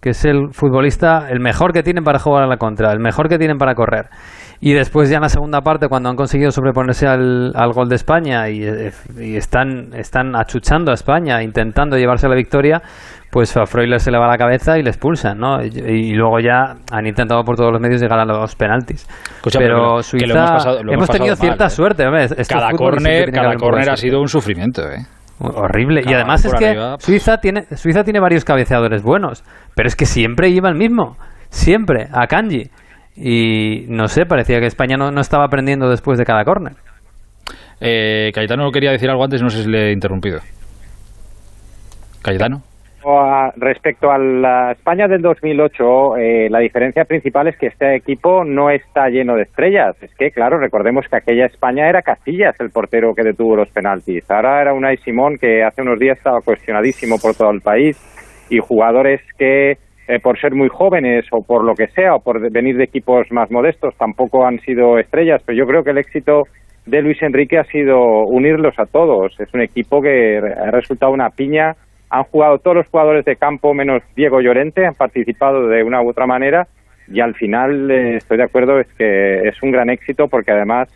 [0.00, 3.28] que es el futbolista, el mejor que tienen para jugar a la contra, el mejor
[3.28, 4.06] que tienen para correr.
[4.60, 7.96] Y después ya en la segunda parte, cuando han conseguido sobreponerse al, al gol de
[7.96, 8.62] España y,
[9.18, 12.80] y están, están achuchando a España, intentando llevarse la victoria,
[13.30, 15.62] pues a Freuler se le va la cabeza y le expulsan, ¿no?
[15.62, 19.06] Y, y luego ya han intentado por todos los medios llegar a los penaltis.
[19.36, 21.70] Escucha, pero pero Suiza, hemos pasado- lo hemos tenido cierta ¿eh?
[21.70, 22.06] suerte.
[22.06, 25.04] hombre, cada córner, cada córner ha sido un sufrimiento, ¿eh?
[25.46, 26.02] Horrible.
[26.04, 30.06] y además es que arriba, Suiza tiene, Suiza tiene varios cabeceadores buenos, pero es que
[30.06, 31.16] siempre lleva el mismo.
[31.50, 32.70] Siempre, a Kanji.
[33.16, 36.74] Y no sé, parecía que España no, no estaba aprendiendo después de cada córner.
[37.80, 40.40] Eh, Cayetano quería decir algo antes, no sé si le he interrumpido.
[42.22, 42.62] Cayetano.
[43.56, 48.70] Respecto a la España del 2008, eh, la diferencia principal es que este equipo no
[48.70, 49.94] está lleno de estrellas.
[50.02, 54.30] Es que, claro, recordemos que aquella España era Casillas el portero que detuvo los penaltis.
[54.30, 57.98] Ahora era Unai Simón que hace unos días estaba cuestionadísimo por todo el país
[58.48, 59.72] y jugadores que,
[60.08, 63.26] eh, por ser muy jóvenes o por lo que sea, o por venir de equipos
[63.30, 65.42] más modestos, tampoco han sido estrellas.
[65.44, 66.44] Pero yo creo que el éxito
[66.86, 69.38] de Luis Enrique ha sido unirlos a todos.
[69.38, 71.76] Es un equipo que ha resultado una piña
[72.14, 76.10] han jugado todos los jugadores de campo menos Diego Llorente, han participado de una u
[76.10, 76.68] otra manera
[77.08, 80.88] y al final eh, estoy de acuerdo es que es un gran éxito porque además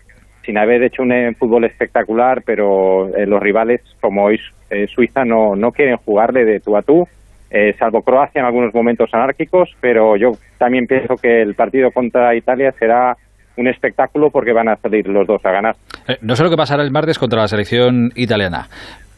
[0.44, 4.38] sin haber hecho un eh, fútbol espectacular, pero eh, los rivales como hoy
[4.70, 7.04] eh, Suiza no, no quieren jugarle de tú a tú,
[7.50, 12.34] eh, salvo Croacia en algunos momentos anárquicos, pero yo también pienso que el partido contra
[12.36, 13.16] Italia será
[13.56, 15.74] un espectáculo porque van a salir los dos a ganar.
[16.22, 18.68] No sé lo que pasará el martes contra la selección italiana,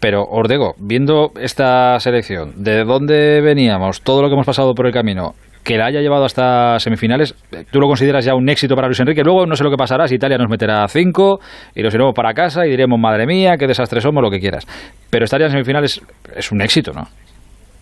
[0.01, 4.92] pero Ordego, viendo esta selección, de dónde veníamos, todo lo que hemos pasado por el
[4.92, 7.34] camino, que la haya llevado hasta semifinales,
[7.70, 9.22] ¿tú lo consideras ya un éxito para Luis Enrique?
[9.22, 11.38] Luego no sé lo que pasará, si Italia nos meterá cinco
[11.74, 14.66] y los iremos para casa y diremos, madre mía, qué desastre somos, lo que quieras.
[15.11, 16.01] Pero estar ya en semifinales
[16.34, 17.03] es un éxito, ¿no?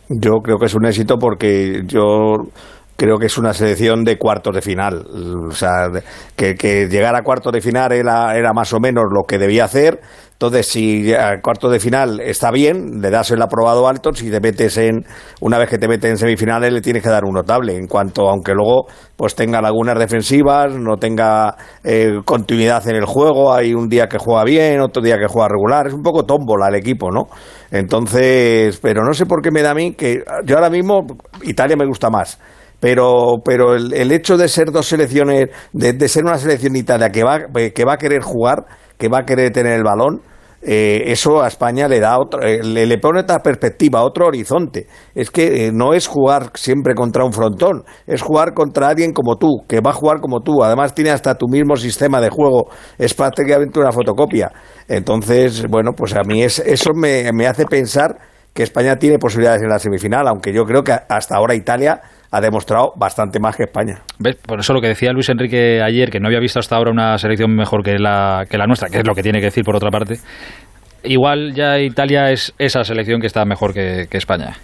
[0.08, 2.34] Yo creo que es un éxito porque yo
[2.96, 5.06] creo que es una selección de cuartos de final.
[5.48, 5.88] O sea,
[6.34, 9.64] que, que llegar a cuartos de final era, era más o menos lo que debía
[9.64, 10.00] hacer.
[10.40, 14.12] Entonces, si a cuartos de final está bien, le das el aprobado alto.
[14.14, 15.04] Si te metes en,
[15.40, 17.74] una vez que te metes en semifinales, le tienes que dar un notable.
[17.74, 18.86] En cuanto, aunque luego
[19.16, 24.18] pues tenga lagunas defensivas, no tenga eh, continuidad en el juego, hay un día que
[24.18, 25.88] juega bien, otro día que juega regular.
[25.88, 27.22] Es un poco tómbola el equipo, ¿no?
[27.72, 31.04] Entonces, pero no sé por qué me da a mí que yo ahora mismo
[31.42, 32.38] Italia me gusta más
[32.80, 36.78] pero, pero el, el, hecho de ser dos selecciones, de, de, ser una selección de
[36.78, 37.40] Italia que va,
[37.74, 38.66] que va a querer jugar,
[38.96, 40.22] que va a querer tener el balón,
[40.60, 44.86] eh, eso a España le da otro, eh, le, pone otra perspectiva, otro horizonte.
[45.14, 49.36] Es que eh, no es jugar siempre contra un frontón, es jugar contra alguien como
[49.36, 50.62] tú, que va a jugar como tú.
[50.64, 54.50] Además tiene hasta tu mismo sistema de juego, es prácticamente una fotocopia.
[54.88, 58.18] Entonces, bueno, pues a mí es, eso me, me hace pensar
[58.52, 62.00] que España tiene posibilidades en la semifinal, aunque yo creo que hasta ahora Italia
[62.30, 64.02] ha demostrado bastante más que España.
[64.18, 64.36] ¿Ves?
[64.36, 67.16] Por eso lo que decía Luis Enrique ayer, que no había visto hasta ahora una
[67.18, 69.76] selección mejor que la, que la nuestra, que es lo que tiene que decir por
[69.76, 70.16] otra parte.
[71.04, 74.56] Igual ya Italia es esa selección que está mejor que, que España.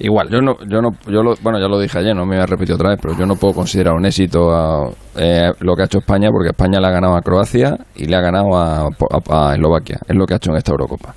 [0.00, 0.30] Igual.
[0.30, 2.46] Yo no, yo no, yo lo, bueno, ya lo dije ayer, no me voy a
[2.46, 5.84] repetir otra vez, pero yo no puedo considerar un éxito a, eh, lo que ha
[5.84, 9.50] hecho España porque España le ha ganado a Croacia y le ha ganado a, a,
[9.50, 9.98] a Eslovaquia.
[10.08, 11.14] Es lo que ha hecho en esta Eurocopa.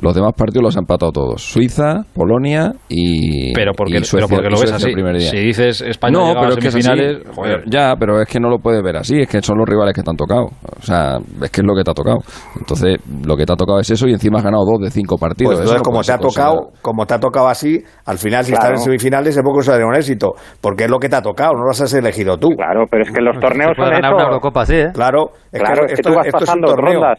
[0.00, 1.42] Los demás partidos los ha empatado todos.
[1.42, 3.52] Suiza, Polonia y.
[3.52, 4.92] Pero porque, y Suecia, pero porque lo ves así.
[4.92, 5.30] Primer día.
[5.30, 7.64] Si dices España no, pero a es que finales, joder.
[7.66, 9.20] Ya, pero es que no lo puedes ver así.
[9.20, 10.44] Es que son los rivales que te han tocado.
[10.44, 12.18] O sea, es que es lo que te ha tocado.
[12.58, 15.18] Entonces, lo que te ha tocado es eso y encima has ganado dos de cinco
[15.18, 15.54] partidos.
[15.54, 18.52] Pues entonces, no como te ha tocado, como te ha tocado así, al final si
[18.52, 18.68] claro.
[18.68, 21.52] estás en semifinales es poco será un éxito, porque es lo que te ha tocado,
[21.54, 22.48] no lo has elegido tú.
[22.56, 23.98] Claro, pero es que los torneos son eso.
[23.98, 24.88] una Eurocopa, sí, ¿eh?
[24.94, 27.00] Claro, es claro, que, es que esto, tú vas esto pasando es un torneo.
[27.00, 27.18] rondas.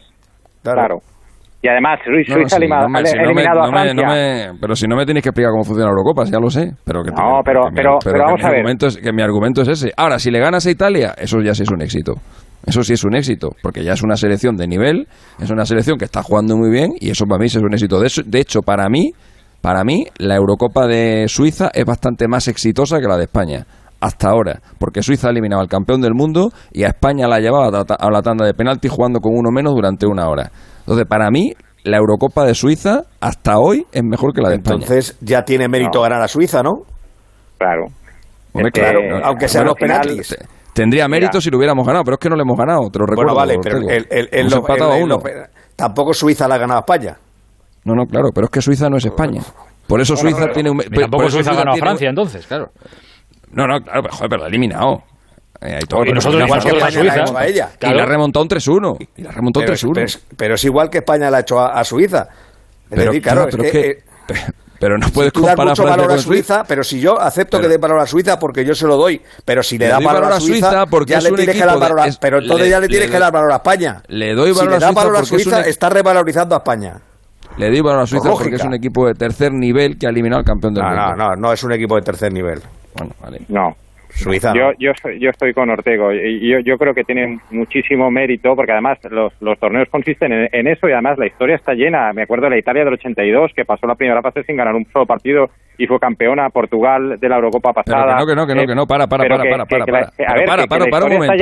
[0.62, 0.78] claro.
[0.78, 1.11] claro.
[1.62, 4.08] Y además, Suiza no, sí, eliminado, no me, si eliminado no me, a Francia.
[4.08, 6.72] Me, pero si no me tenéis que explicar cómo funciona la Eurocopa, ya lo sé.
[6.84, 8.66] Pero que, no, pero, que pero, mi, pero, vamos que a ver.
[8.82, 9.92] Es, que mi argumento es ese.
[9.96, 12.14] Ahora, si le ganas a Italia, eso ya sí es un éxito.
[12.66, 15.06] Eso sí es un éxito, porque ya es una selección de nivel,
[15.40, 18.00] es una selección que está jugando muy bien y eso para mí es un éxito.
[18.00, 19.12] De, de hecho, para mí,
[19.60, 23.66] para mí, la Eurocopa de Suiza es bastante más exitosa que la de España
[24.00, 27.40] hasta ahora, porque Suiza ha eliminado al campeón del mundo y a España la ha
[27.40, 30.50] llevado a la tanda de penalti jugando con uno menos durante una hora.
[30.82, 31.52] Entonces, para mí,
[31.84, 34.76] la Eurocopa de Suiza hasta hoy es mejor que la de España.
[34.82, 36.02] Entonces ya tiene mérito no.
[36.02, 36.82] ganar a Suiza, ¿no?
[37.58, 37.86] Claro.
[38.52, 39.00] Hombre, claro.
[39.00, 40.36] eh, aunque sean los penaltis.
[40.74, 41.40] Tendría mérito Mira.
[41.40, 43.34] si lo hubiéramos ganado, pero es que no lo hemos ganado, te lo recuerdo.
[43.34, 45.18] Bueno, vale, pero el, el, el, hemos empatado a uno.
[45.76, 47.16] tampoco Suiza la ha ganado a España.
[47.84, 49.42] No, no, claro, pero es que Suiza no es España.
[49.86, 50.78] Por eso bueno, Suiza tiene un.
[50.78, 51.76] Tampoco eso Suiza, ganó a.
[51.76, 52.70] Francia, entonces, claro.
[53.50, 55.02] No, no, claro, pero, joder, pero la ha eliminado.
[55.64, 57.24] Eh, y nosotros igual que Suiza.
[57.36, 57.70] A ella.
[57.78, 57.94] Claro.
[57.94, 59.08] Y la ha remontado un 3-1.
[59.16, 59.92] Y la ha remontado pero, 3-1.
[59.94, 60.06] Pero,
[60.36, 62.22] pero, es igual que España la ha hecho a, a Suiza.
[62.22, 64.02] Es pero, decir, claro, es que,
[64.80, 67.68] pero no puedes si comparar mucho valor a Suiza, Suiza, pero si yo acepto pero,
[67.68, 69.98] que dé valor a Suiza porque yo se lo doy, pero si le, le da
[70.00, 72.38] valor, valor, a Suiza, Suiza porque ya le tienes que dar valor a, es, pero
[72.38, 74.02] entonces le, ya le tienes le, que dar valor a España.
[74.08, 76.54] Le doy si valor le a da Suiza valor a Suiza, es un, está revalorizando
[76.56, 77.00] a España.
[77.56, 78.44] Le doy valor a Suiza Lógica.
[78.44, 81.16] porque es un equipo de tercer nivel que ha eliminado al campeón del no, mundo.
[81.16, 82.60] No, no, no es un equipo de tercer nivel.
[82.96, 83.40] Bueno, vale.
[83.48, 83.76] No.
[84.14, 84.52] Suiza.
[84.54, 86.12] Yo, yo, yo estoy con Ortego.
[86.12, 90.66] Yo, yo creo que tiene muchísimo mérito porque además los, los torneos consisten en, en,
[90.66, 92.12] eso y además la historia está llena.
[92.12, 94.86] Me acuerdo de la Italia del 82 que pasó la primera fase sin ganar un
[94.92, 98.16] solo partido y fue campeona Portugal de la Eurocopa pasada.
[98.16, 100.10] Pero que no, que no, que no, que no, para, para, para, para, para, para.
[100.46, 101.32] Para, para, para un momento.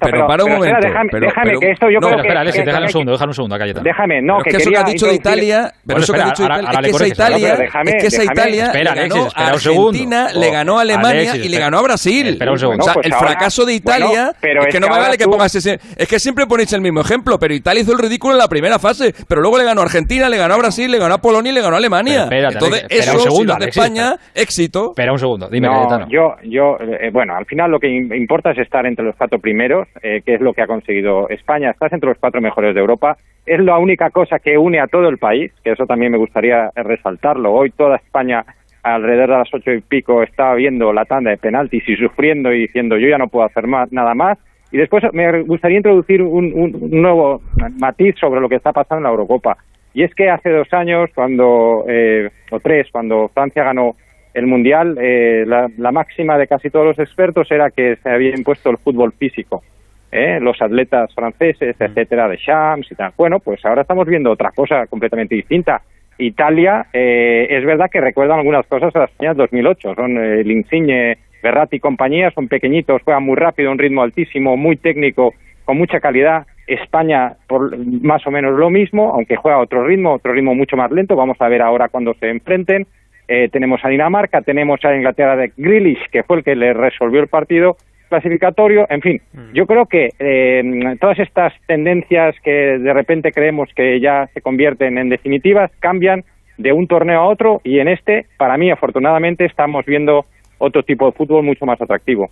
[0.00, 0.76] Pero, para un momento.
[0.80, 2.40] Déjame, que esto yo creo espera.
[2.40, 3.84] Alexis, déjame un segundo, déjame un segundo, Cayetano.
[3.84, 6.58] Déjame, no, que eso que has dicho de Italia, pero eso que has dicho de
[6.58, 10.50] Italia, es que esa Italia, es que esa Italia espera, le ganó a Argentina, le
[10.50, 12.28] ganó a Alemania y le ganó a Brasil.
[12.28, 12.84] Espera un segundo.
[12.84, 15.78] O sea, el fracaso de Italia, es que no me vale que pongas ese...
[15.96, 18.78] Es que siempre ponéis el mismo ejemplo, pero Italia hizo el ridículo en la primera
[18.78, 21.50] fase, pero luego le ganó a Argentina, le ganó a Brasil, le ganó a Polonia
[21.52, 22.28] y le ganó a Alemania.
[22.30, 24.90] Entonces, eso, si de España, éxito.
[24.90, 26.08] Espera un segundo, dime, no, Cayetano.
[26.08, 29.88] Yo, yo eh, bueno, al final lo que importa es estar entre los cuatro primeros,
[30.02, 31.70] eh, que es lo que ha conseguido España.
[31.70, 33.16] Estás entre los cuatro mejores de Europa.
[33.46, 36.70] Es la única cosa que une a todo el país, que eso también me gustaría
[36.74, 37.52] resaltarlo.
[37.52, 38.44] Hoy toda España,
[38.82, 42.60] alrededor de las ocho y pico, está viendo la tanda de penaltis y sufriendo y
[42.60, 44.38] diciendo yo ya no puedo hacer más, nada más.
[44.70, 47.40] Y después me gustaría introducir un, un nuevo
[47.78, 49.56] matiz sobre lo que está pasando en la Eurocopa.
[49.98, 53.96] Y es que hace dos años, cuando eh, o tres, cuando Francia ganó
[54.32, 58.30] el Mundial, eh, la, la, máxima de casi todos los expertos era que se había
[58.30, 59.64] impuesto el fútbol físico.
[60.12, 60.38] ¿eh?
[60.40, 63.10] Los atletas franceses, etcétera, de Shams y tal.
[63.16, 65.82] Bueno, pues ahora estamos viendo otra cosa completamente distinta.
[66.16, 69.96] Italia, eh, es verdad que recuerdan algunas cosas a la España del 2008.
[69.96, 74.56] Son eh, el Insigne, Verratti y compañía, son pequeñitos, juegan muy rápido, un ritmo altísimo,
[74.56, 75.34] muy técnico,
[75.64, 76.46] con mucha calidad.
[76.68, 80.76] España, por más o menos lo mismo, aunque juega a otro ritmo, otro ritmo mucho
[80.76, 81.16] más lento.
[81.16, 82.86] Vamos a ver ahora cuando se enfrenten.
[83.26, 87.20] Eh, tenemos a Dinamarca, tenemos a Inglaterra de Grealish, que fue el que le resolvió
[87.20, 87.76] el partido
[88.08, 88.86] clasificatorio.
[88.88, 89.20] En fin,
[89.52, 94.98] yo creo que eh, todas estas tendencias que de repente creemos que ya se convierten
[94.98, 96.24] en definitivas cambian
[96.56, 100.26] de un torneo a otro y en este, para mí, afortunadamente, estamos viendo
[100.58, 102.28] otro tipo de fútbol mucho más atractivo.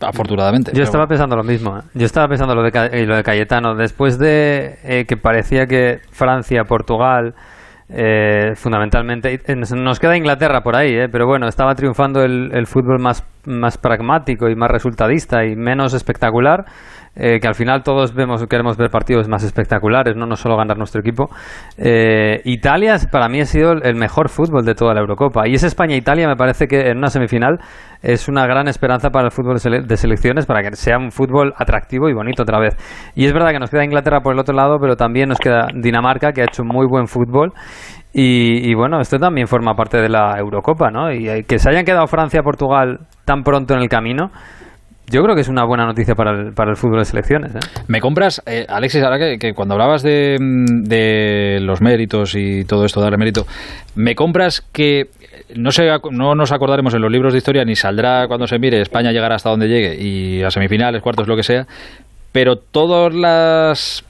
[0.00, 0.72] Afortunadamente.
[0.74, 1.78] Yo estaba pensando lo mismo.
[1.78, 1.82] ¿eh?
[1.94, 3.74] Yo estaba pensando lo de, eh, lo de Cayetano.
[3.74, 7.34] Después de eh, que parecía que Francia, Portugal,
[7.88, 9.38] eh, fundamentalmente.
[9.56, 13.24] Nos nos queda Inglaterra por ahí, eh, pero bueno, estaba triunfando el, el fútbol más,
[13.44, 16.64] más pragmático y más resultadista y menos espectacular.
[17.16, 20.76] Eh, que al final todos vemos queremos ver partidos más espectaculares, no, no solo ganar
[20.76, 21.28] nuestro equipo.
[21.78, 25.66] Eh, Italia para mí ha sido el mejor fútbol de toda la Eurocopa y ese
[25.66, 27.58] España-Italia me parece que en una semifinal
[28.02, 31.10] es una gran esperanza para el fútbol de, sele- de selecciones para que sea un
[31.10, 32.76] fútbol atractivo y bonito otra vez.
[33.14, 35.68] Y es verdad que nos queda Inglaterra por el otro lado, pero también nos queda
[35.74, 37.52] Dinamarca que ha hecho muy buen fútbol
[38.12, 41.10] y, y bueno, esto también forma parte de la Eurocopa, ¿no?
[41.12, 44.30] Y eh, que se hayan quedado Francia, Portugal tan pronto en el camino.
[45.10, 47.54] Yo creo que es una buena noticia para el, para el fútbol de selecciones.
[47.54, 47.58] ¿eh?
[47.88, 52.84] ¿Me compras, eh, Alexis, ahora que, cuando hablabas de, mm, de los méritos y todo
[52.84, 53.46] esto, darle mérito,
[53.94, 55.10] ¿me compras que
[55.54, 58.80] no, se, no nos acordaremos en los libros de historia ni saldrá cuando se mire
[58.80, 61.66] España llegará hasta donde llegue y a semifinales, cuartos, lo que sea,
[62.32, 64.04] pero todas las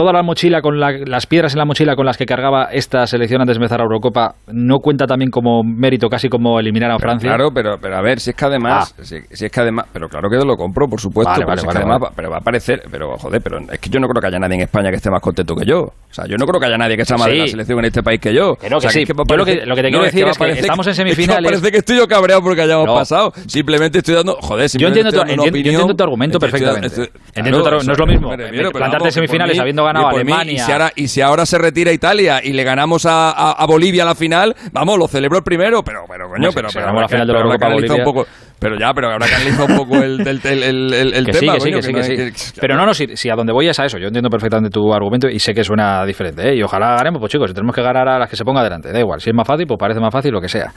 [0.00, 3.06] toda la mochila con la- las piedras en la mochila con las que cargaba esta
[3.06, 6.96] selección antes de empezar la Eurocopa no cuenta también como mérito, casi como eliminar a
[6.96, 7.28] Pero Francia.
[7.28, 10.08] Claro, pero, pero a ver, si es que además, si, si es que además, pero
[10.08, 12.30] claro que lo compro, por supuesto, Vale, pero, vale, si es vale, que además pero
[12.30, 14.60] va a aparecer, pero joder, pero es que yo no creo que haya nadie en
[14.62, 15.80] España que esté más contento que yo.
[15.82, 17.84] O sea, yo no creo que haya nadie que sea más de la selección en
[17.84, 18.56] este país que yo.
[18.56, 19.02] Que no, O sea, que sí.
[19.02, 20.38] es va a Yo lo que- parecer- lo que te no, quiero decir a es
[20.38, 21.50] que estamos en semifinales.
[21.50, 22.94] parece que estoy yo cabreado porque hayamos No.
[22.94, 23.32] pasado.
[23.46, 26.02] Simplemente estoy dando, joder, Yo simplemente entiendo, tu, estoy dando una entiendo- yo entiendo tu
[26.04, 26.86] argumento estoy- perfectamente.
[26.86, 28.30] estoy- Entiendo tu claro, argu- no es lo mismo
[28.72, 30.52] plantarte en semifinales habiendo ganado y por mí, Alemania.
[30.54, 33.66] y, si ahora, y si ahora se retira Italia y le ganamos a, a- a
[33.66, 36.74] Bolivia a la final, vamos, lo celebro el primero, pero, pero coño, No, pero, si
[36.74, 38.24] pero ganamos la final de la pero Eurocopa analizar un Bolivia.
[38.24, 41.40] poco, pero ya, pero habrá que analizar un poco el, el, el, el, que sí,
[41.40, 42.52] tema, que sí, coño, que sí, no que sí.
[42.60, 43.98] Pero no, no, si, si a donde voy es a eso.
[43.98, 46.50] Yo entiendo perfectamente tu argumento y sé que suena diferente.
[46.50, 46.56] ¿eh?
[46.56, 48.92] Y ojalá ganemos, pues chicos, si tenemos que ganar a las que se ponga adelante.
[48.92, 50.72] Da igual, si es más fácil, pues parece más fácil, lo que sea.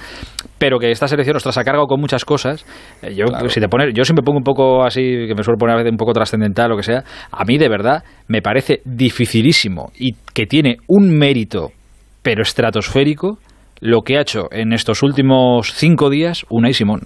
[0.58, 2.66] Pero que esta selección, ostras, ha cargado con muchas cosas.
[3.02, 5.76] eh, Yo, si te pones, yo siempre pongo un poco así, que me suelo poner
[5.76, 7.04] a veces un poco trascendental, lo que sea.
[7.32, 11.72] A mí, de verdad, me parece dificilísimo y que tiene un mérito,
[12.22, 13.38] pero estratosférico,
[13.82, 17.02] lo que ha hecho en estos últimos cinco días Unai Simón.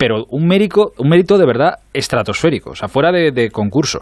[0.00, 4.00] Pero un mérito, un mérito de verdad estratosférico, o sea, fuera de, de concurso.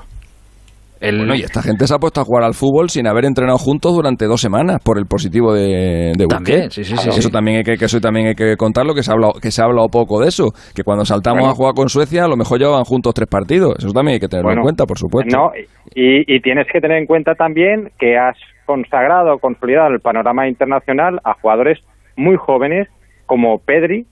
[1.00, 3.58] El, Bueno, y esta gente se ha puesto a jugar al fútbol sin haber entrenado
[3.58, 7.58] juntos durante dos semanas por el positivo de, de También, sí, sí, sí, Eso también
[7.58, 9.64] hay que, que eso también hay que contarlo, que se ha hablado, que se ha
[9.66, 11.52] hablado poco de eso, que cuando saltamos Bueno.
[11.52, 13.74] a jugar con Suecia, a lo mejor llevaban juntos tres partidos.
[13.78, 15.36] Eso también hay que tenerlo Bueno, en cuenta, por supuesto.
[15.36, 15.50] No,
[15.94, 18.36] y, y tienes que tener en cuenta también que has
[18.66, 21.78] consagrado, consolidado el panorama internacional a jugadores
[22.16, 22.88] muy jóvenes
[23.26, 24.04] como Pedri,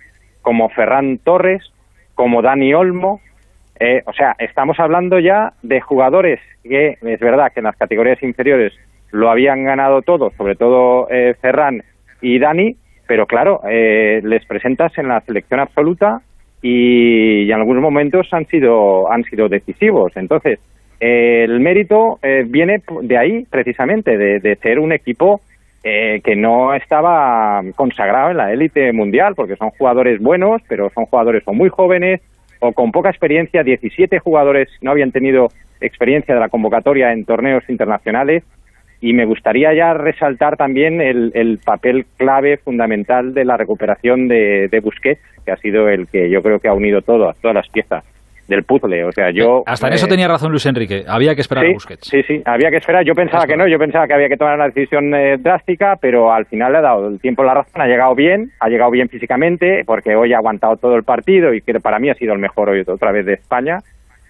[0.43, 1.63] como Ferran Torres,
[2.17, 3.21] como Dani Olmo.
[3.79, 8.21] Eh, o sea, estamos hablando ya de jugadores que es verdad que en las categorías
[8.23, 8.73] inferiores
[9.13, 11.83] lo habían ganado todo, sobre todo eh, Ferran
[12.21, 12.75] y Dani,
[13.07, 16.23] pero claro, eh, les presentas en la selección absoluta
[16.63, 20.13] y, en algunos momentos han sido han sido decisivos.
[20.17, 20.59] Entonces,
[20.99, 25.41] eh, el mérito eh, viene de ahí precisamente, de, de ser un equipo
[25.89, 31.07] eh, que no estaba consagrado en la élite mundial, porque son jugadores buenos, pero son
[31.07, 32.23] jugadores o muy jóvenes
[32.59, 33.63] o con poca experiencia.
[33.63, 35.47] 17 jugadores no habían tenido
[35.81, 38.43] experiencia de la convocatoria en torneos internacionales
[39.01, 44.67] y me gustaría ya resaltar también el, el papel clave fundamental de la recuperación de,
[44.67, 47.69] de Busquets, que ha sido el que yo creo que ha unido todas, todas las
[47.69, 48.03] piezas
[48.49, 49.05] del puzzle.
[49.05, 49.63] O sea, yo...
[49.67, 51.05] Hasta en eso eh, tenía razón Luis Enrique.
[51.07, 52.09] Había que esperar sí, a Busquets.
[52.09, 53.05] Sí, sí, había que esperar.
[53.05, 56.33] Yo pensaba que no, yo pensaba que había que tomar una decisión eh, drástica, pero
[56.33, 59.09] al final le ha dado el tiempo la razón, ha llegado bien, ha llegado bien
[59.09, 62.39] físicamente, porque hoy ha aguantado todo el partido y que para mí ha sido el
[62.39, 63.79] mejor hoy otra vez de España.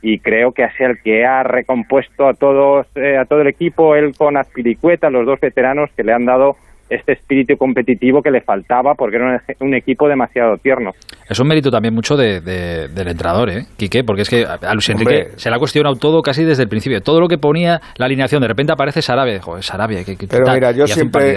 [0.03, 3.49] Y creo que ha sido el que ha recompuesto a todos, eh, a todo el
[3.49, 6.57] equipo, él con Aspiricueta, los dos veteranos que le han dado
[6.89, 10.91] este espíritu competitivo que le faltaba porque era un, un equipo demasiado tierno.
[11.29, 14.05] Es un mérito también mucho de, de- del entrenador, ¿eh, Quique?
[14.05, 15.05] Porque es que a Luis Hombre.
[15.21, 17.01] Enrique se le ha cuestionado todo casi desde el principio.
[17.01, 19.41] Todo lo que ponía la alineación, de repente aparece Sarabia.
[19.43, 21.35] Joder, Sarabia, que, que Pero tal, mira, yo siempre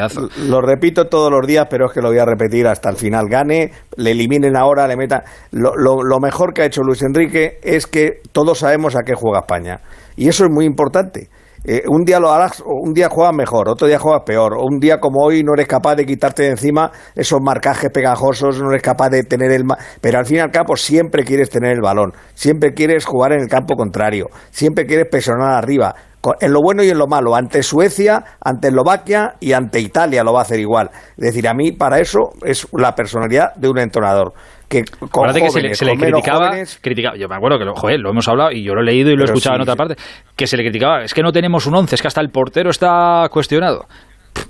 [0.48, 3.26] lo repito todos los días, pero es que lo voy a repetir hasta el final.
[3.30, 5.22] Gane, le eliminen ahora, le metan.
[5.52, 9.14] Lo, lo- lo mejor que ha hecho Luis Enrique es que todos sabemos a qué
[9.16, 9.80] juega España.
[10.16, 11.30] Y eso es muy importante.
[11.72, 15.00] Eh, un día lo harás, un día juegas mejor, otro día juegas peor, un día
[15.00, 19.10] como hoy no eres capaz de quitarte de encima esos marcajes pegajosos, no eres capaz
[19.10, 19.66] de tener el...
[20.02, 23.42] Pero al fin y al cabo siempre quieres tener el balón, siempre quieres jugar en
[23.42, 25.94] el campo contrario, siempre quieres presionar arriba,
[26.40, 27.36] en lo bueno y en lo malo.
[27.36, 30.90] Ante Suecia, ante Eslovaquia y ante Italia lo va a hacer igual.
[31.18, 34.34] Es decir, a mí para eso es la personalidad de un entrenador.
[34.70, 37.58] Que con Acuérdate que se le, jóvenes, se le criticaba, jóvenes- criticaba- yo me acuerdo
[37.58, 39.56] que lo, joder, lo hemos hablado y yo lo he leído y lo he escuchado
[39.56, 39.96] sí, en otra parte,
[40.36, 42.70] que se le criticaba, es que no tenemos un 11, es que hasta el portero
[42.70, 43.86] está cuestionado.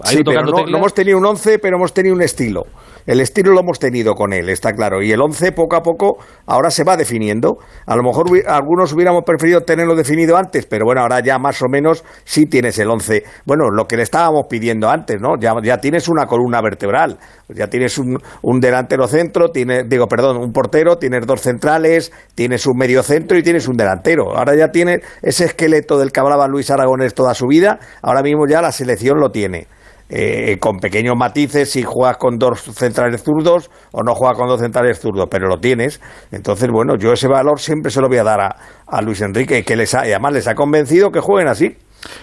[0.04, 2.64] Sí, pero no, no hemos tenido un 11, pero hemos tenido un estilo.
[3.08, 5.02] El estilo lo hemos tenido con él, está claro.
[5.02, 7.58] Y el 11 poco a poco ahora se va definiendo.
[7.88, 11.66] A lo mejor algunos hubiéramos preferido tenerlo definido antes, pero bueno, ahora ya más o
[11.70, 13.24] menos sí tienes el 11.
[13.46, 15.40] Bueno, lo que le estábamos pidiendo antes, ¿no?
[15.40, 17.18] Ya, ya tienes una columna vertebral,
[17.50, 22.66] ya tienes un, un delantero centro, tienes, digo, perdón, un portero, tienes dos centrales, tienes
[22.68, 24.38] un medio centro y tienes un delantero.
[24.38, 28.46] Ahora ya tienes ese esqueleto del que hablaba Luis Aragonés toda su vida, ahora mismo
[28.48, 29.68] ya la selección lo tiene
[30.10, 34.60] eh, con pequeños matices si juegas con dos centrales zurdos o no juegas con dos
[34.60, 36.02] centrales zurdos, pero lo tienes.
[36.32, 38.56] Entonces, bueno, yo ese valor siempre se lo voy a dar a,
[38.88, 41.78] a Luis Enrique, que les ha, y además les ha convencido que jueguen así.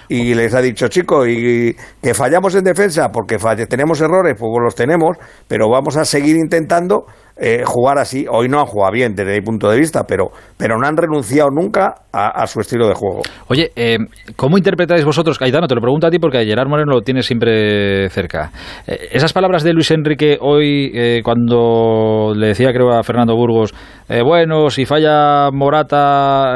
[0.08, 4.50] Y les ha dicho, chicos, y que fallamos en defensa, porque falle- tenemos errores, pues
[4.62, 5.16] los tenemos,
[5.48, 7.06] pero vamos a seguir intentando
[7.38, 8.26] eh, jugar así.
[8.30, 11.50] Hoy no han jugado bien desde mi punto de vista, pero, pero no han renunciado
[11.50, 13.20] nunca a, su estilo de juego.
[13.48, 13.98] Oye, eh,
[14.36, 15.66] ¿cómo interpretáis vosotros, Caetano?
[15.66, 18.50] Te lo pregunto a ti porque Gerard Moreno lo tienes siempre cerca.
[18.86, 23.74] Eh, esas palabras de Luis Enrique hoy, eh, cuando le decía, creo, a Fernando Burgos,
[24.08, 26.54] eh, bueno, si falla Morata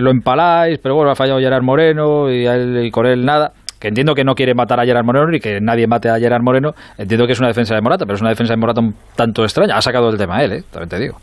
[0.00, 3.52] lo empaláis, pero bueno, ha fallado Gerard Moreno y, él- y con él nada.
[3.80, 6.42] Que entiendo que no quiere matar a Gerard Moreno y que nadie mate a Gerard
[6.42, 6.74] Moreno.
[6.98, 9.42] Entiendo que es una defensa de Morata, pero es una defensa de Morata un tanto
[9.42, 9.76] extraña.
[9.76, 10.62] Ha sacado el tema él, ¿eh?
[10.70, 11.16] también te digo.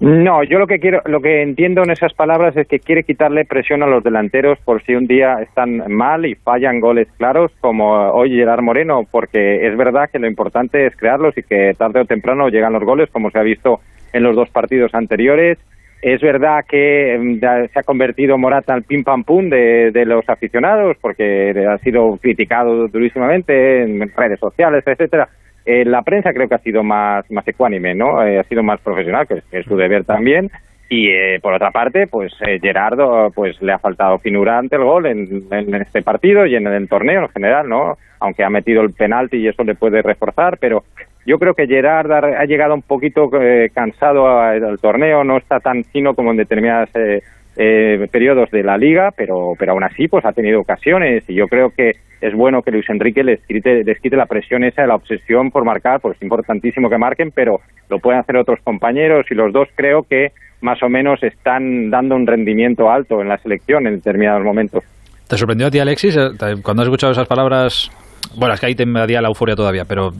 [0.00, 3.44] No, yo lo que quiero, lo que entiendo en esas palabras es que quiere quitarle
[3.44, 8.10] presión a los delanteros por si un día están mal y fallan goles claros, como
[8.12, 12.06] hoy Gerard Moreno, porque es verdad que lo importante es crearlos y que tarde o
[12.06, 13.80] temprano llegan los goles, como se ha visto
[14.14, 15.58] en los dos partidos anteriores.
[16.02, 20.26] Es verdad que ya se ha convertido Morata al pim pam pum de, de los
[20.28, 25.28] aficionados, porque ha sido criticado durísimamente en redes sociales, etcétera.
[25.66, 28.24] Eh, la prensa creo que ha sido más, más ecuánime, ¿no?
[28.24, 30.50] Eh, ha sido más profesional, que es, que es su deber también.
[30.88, 34.82] Y eh, por otra parte, pues eh, Gerardo pues le ha faltado finura ante el
[34.82, 37.96] gol en, en este partido y en el torneo en general, ¿no?
[38.18, 40.82] Aunque ha metido el penalti y eso le puede reforzar, pero
[41.26, 45.84] yo creo que Gerard ha, llegado un poquito eh, cansado al torneo, no está tan
[45.84, 47.22] fino como en determinadas eh,
[47.56, 51.46] eh, periodos de la liga, pero, pero aún así pues ha tenido ocasiones y yo
[51.46, 54.94] creo que es bueno que Luis Enrique les quite, les quite la presión esa la
[54.94, 59.34] obsesión por marcar, pues es importantísimo que marquen, pero lo pueden hacer otros compañeros y
[59.34, 63.86] los dos creo que más o menos están dando un rendimiento alto en la selección
[63.86, 64.84] en determinados momentos.
[65.28, 66.30] ¿Te sorprendió a ti, Alexis, eh,
[66.62, 67.90] cuando has escuchado esas palabras?
[68.36, 70.10] Bueno, es que ahí te invadía la euforia todavía, pero...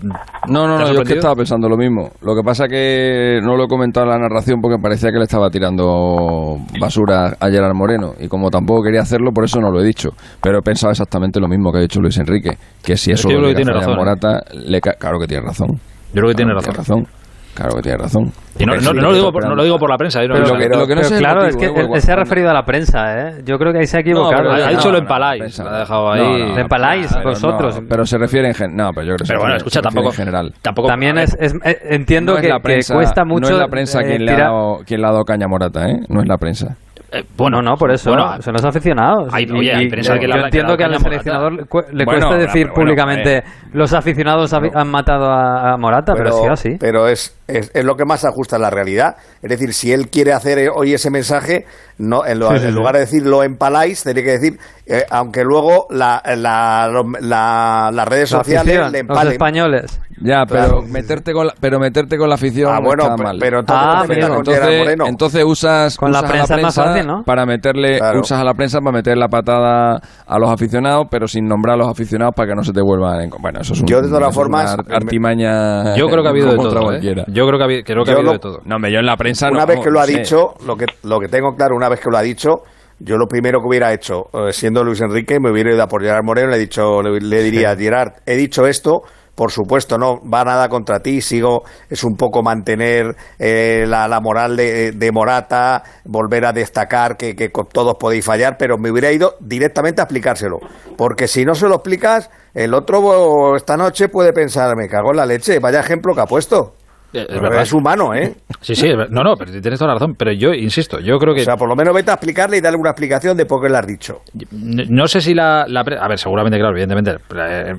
[0.48, 2.11] No, no, ¿te ha no, yo es que estaba pensando lo mismo.
[2.22, 5.24] Lo que pasa que no lo he comentado en la narración porque parecía que le
[5.24, 8.12] estaba tirando basura a Gerard Moreno.
[8.18, 10.11] Y como tampoco quería hacerlo, por eso no lo he dicho.
[10.42, 12.57] Pero he pensado exactamente lo mismo que ha dicho Luis Enrique.
[12.82, 13.96] Que si Es eso que lo que tiene razón, ¿eh?
[13.96, 15.68] Morata, le ca- claro que tiene razón.
[16.12, 17.07] Yo creo que tiene Claro razón.
[17.55, 18.32] Claro que tiene razón.
[18.59, 20.22] Y no, lo digo por, no lo digo por la prensa.
[20.22, 20.26] ¿eh?
[20.30, 20.78] Pero lo que- no.
[20.78, 21.86] lo que no Pero sé es el claro, es motivo, que ¿eh?
[21.94, 23.42] él, se ha referido a la prensa, ¿eh?
[23.44, 24.51] Yo creo que ahí se ha equivocado.
[24.51, 26.53] ha no, dicho no, lo empaláis, lo ha dejado ahí.
[26.57, 27.80] Empaláis pero vosotros.
[27.80, 28.76] no, pero se refiere en general.
[28.76, 30.09] No, pero yo creo que se Pero bueno, refiere- escucha, tampoco...
[30.09, 30.55] en general.
[30.62, 32.46] tampoco También es, es- eh, entiendo no es
[32.86, 33.51] que, cuesta mucho.
[33.51, 35.88] No es la prensa eh, quien, le ha dado, quien le ha dado caña Morata,
[35.88, 36.01] ¿eh?
[36.09, 36.76] No es la prensa.
[37.13, 38.11] Eh, Bueno, no, por eso.
[38.11, 39.33] bueno, son los aficionados.
[39.33, 42.11] Hay- Y- oye, y que le yo entiendo que al seleccionador le, cu- le Bueno,
[42.11, 43.43] cuesta pero decir bueno, públicamente eh.
[43.73, 46.77] los aficionados han matado a, a Morata, pero, sí así.
[46.79, 49.17] pero es, es, es lo que más ajusta a la realidad.
[49.43, 51.65] Es decir, si él quiere hacer eh, hoy ese mensaje,
[51.99, 52.77] no en, lo- Sí, sí, en sí.
[52.77, 56.89] lugar de decir lo empaláis, tendría que decir, eh, aunque luego la, la,
[57.21, 60.01] la- las redes La sociales afición, le los españoles.
[60.23, 60.83] Ya, pero Claro.
[60.83, 63.37] meterte con la, pero meterte con la afición Ah, no bueno, está pe- mal.
[63.41, 65.07] pero entonces Ah, no entonces, Moreno.
[65.07, 67.22] entonces usas, Con la prensa es más fácil, ¿no?
[67.24, 68.20] para meterle Claro.
[68.20, 71.78] usas a la prensa para meter la patada a los aficionados, pero sin nombrar a
[71.78, 74.09] los aficionados para que no se te vuelvan en- bueno, eso es un, Yo, de
[74.09, 76.78] todas es formas, artimaña Yo creo que ha habido de todo.
[76.80, 76.84] ¿eh?
[76.84, 77.24] cualquiera.
[77.28, 78.61] Yo creo que ha habido, creo que ha Yo habido lo- de todo.
[78.64, 80.18] No, yo en la prensa una no, vez que lo ha sé.
[80.18, 82.62] dicho, lo que, lo que tengo claro, una vez que lo ha dicho,
[82.98, 86.03] yo lo primero que hubiera hecho, eh, siendo Luis Enrique, me hubiera ido a por
[86.03, 89.03] Gerard Moreno le, he dicho, le, le diría, Gerard, he dicho esto,
[89.35, 94.20] por supuesto, no va nada contra ti, sigo, es un poco mantener eh, la, la
[94.20, 99.12] moral de, de Morata, volver a destacar que, que todos podéis fallar, pero me hubiera
[99.12, 100.59] ido directamente a explicárselo,
[100.97, 105.16] porque si no se lo explicas, el otro esta noche puede pensar, me cago en
[105.18, 106.74] la leche, vaya ejemplo que ha puesto.
[107.13, 107.63] Eh, es Pero verdad.
[107.63, 108.35] es humano, ¿eh?
[108.61, 110.15] Sí, sí, no, no, pero tienes toda la razón.
[110.17, 111.41] Pero yo insisto, yo creo que.
[111.41, 113.69] O sea, por lo menos vete a explicarle y darle una explicación de por qué
[113.69, 114.21] le has dicho.
[114.53, 117.17] No sé si la, la A ver, seguramente, claro, evidentemente.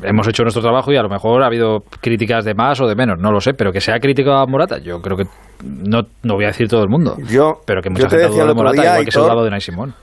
[0.04, 2.96] hemos hecho nuestro trabajo y a lo mejor ha habido críticas de más o de
[2.96, 3.54] menos, no lo sé.
[3.54, 5.24] Pero que sea crítico a Morata, yo creo que.
[5.64, 7.16] No, no voy a decir todo el mundo.
[7.30, 9.20] Yo, pero que yo mucha te gente ha dudado de Morata, día, igual que se
[9.20, 9.94] ha dudado de Nay Simón.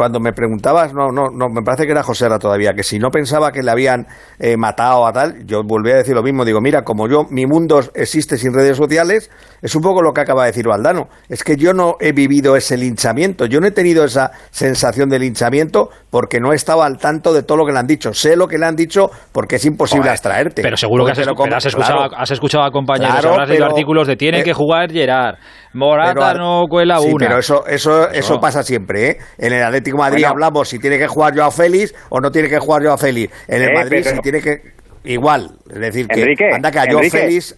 [0.00, 2.98] Cuando me preguntabas, no, no, no, me parece que era José Ra todavía, que si
[2.98, 4.06] no pensaba que le habían
[4.38, 6.46] eh, matado a tal, yo volví a decir lo mismo.
[6.46, 9.30] Digo, mira, como yo, mi mundo existe sin redes sociales,
[9.60, 11.08] es un poco lo que acaba de decir Valdano.
[11.28, 15.18] Es que yo no he vivido ese linchamiento, yo no he tenido esa sensación de
[15.18, 18.14] linchamiento porque no estaba al tanto de todo lo que le han dicho.
[18.14, 20.62] Sé lo que le han dicho porque es imposible Joder, abstraerte.
[20.62, 22.16] Pero seguro que has, te lo escu- pero has escuchado, claro.
[22.16, 25.34] has escuchado a compañeros, Claro, habrás leído artículos de tiene eh, que jugar Gerard,
[25.74, 27.26] Morata Pero no cuela Sí, una.
[27.26, 28.40] pero eso, eso, eso, Eso.
[28.40, 29.18] pasa siempre, ¿eh?
[29.38, 30.32] En el Atlético de Madrid Bueno.
[30.32, 33.32] hablamos si tiene que jugar Joao Félix o no tiene que jugar Joao Félix.
[33.48, 34.60] En el Eh, Madrid pero- si tiene que...
[35.04, 37.02] Igual, es decir, que Enrique, anda que a Joao.
[37.02, 37.56] Félix...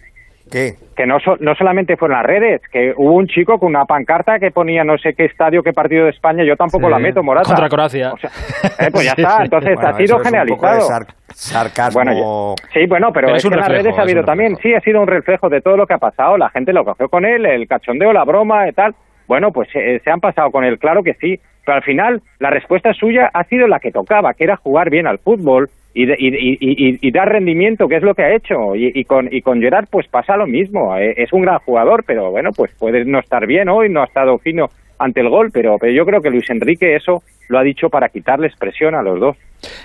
[0.50, 0.74] ¿Qué?
[0.94, 3.86] que no, so- no solamente fue en las redes, que hubo un chico con una
[3.86, 6.90] pancarta que ponía no sé qué estadio, qué partido de España, yo tampoco Sí.
[6.90, 7.48] la meto, Morata.
[7.48, 8.12] Contra Croacia.
[8.12, 8.30] O sea,
[8.78, 10.80] eh, pues ya está, entonces Bueno, ha sido generalizado.
[10.82, 12.02] sar- sarcasmo...
[12.04, 14.56] Bueno, sí, bueno, pero, Pero es, es un que en las redes ha habido también,
[14.62, 17.08] sí, ha sido un reflejo de todo lo que ha pasado, la gente lo cogió
[17.08, 18.94] con él, el cachondeo, la broma y tal.
[19.26, 22.50] Bueno, pues eh, se han pasado con él, claro que sí, pero al final la
[22.50, 26.16] respuesta suya ha sido la que tocaba, que era jugar bien al fútbol y, de-
[26.18, 28.74] y, y- y- dar rendimiento, que es lo que ha hecho.
[28.74, 32.04] Y, y con, y con Gerard pues pasa lo mismo, eh, es un gran jugador,
[32.06, 34.68] pero bueno, pues puede no estar bien hoy, no ha estado fino
[35.04, 38.08] ante el gol, pero, pero yo creo que Luis Enrique eso lo ha dicho para
[38.08, 39.36] quitarles presión a los dos.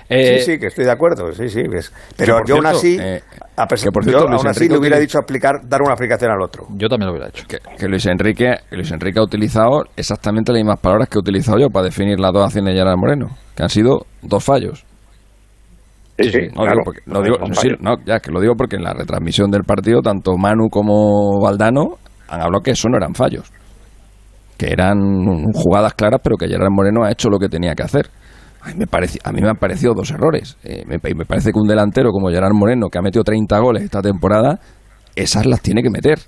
[0.08, 1.62] Eh, sí, sí, que estoy de acuerdo, sí, sí.
[2.16, 3.20] Pero por yo aún cierto, así, eh,
[3.56, 5.82] a pesar- que por cierto, yo Luis aún así Enrique le hubiera dicho explicar, dar
[5.82, 6.64] una explicación al otro.
[6.76, 7.44] Yo también lo hubiera hecho.
[7.46, 11.20] que, que Luis Enrique que Luis Enrique ha utilizado exactamente las mismas palabras que he
[11.20, 14.84] utilizado yo para definir las dos acciones de Gerard Moreno, que han sido dos fallos.
[16.18, 16.70] Sí, sí, No, claro.
[16.72, 17.80] digo porque- no digo- Son sí, fallos.
[17.80, 21.98] no, ya que lo digo porque en la retransmisión del partido tanto Manu como Valdano
[22.28, 23.52] han hablado que eso no eran fallos,
[24.58, 28.08] que eran jugadas claras, pero que Gerard Moreno ha hecho lo que tenía que hacer.
[28.60, 30.58] A mí me, parece, a mí me han parecido dos errores.
[30.64, 33.84] Eh, me, me parece que un delantero como Gerard Moreno, que ha metido 30 goles
[33.84, 34.58] esta temporada,
[35.14, 36.18] esas las tiene que meter.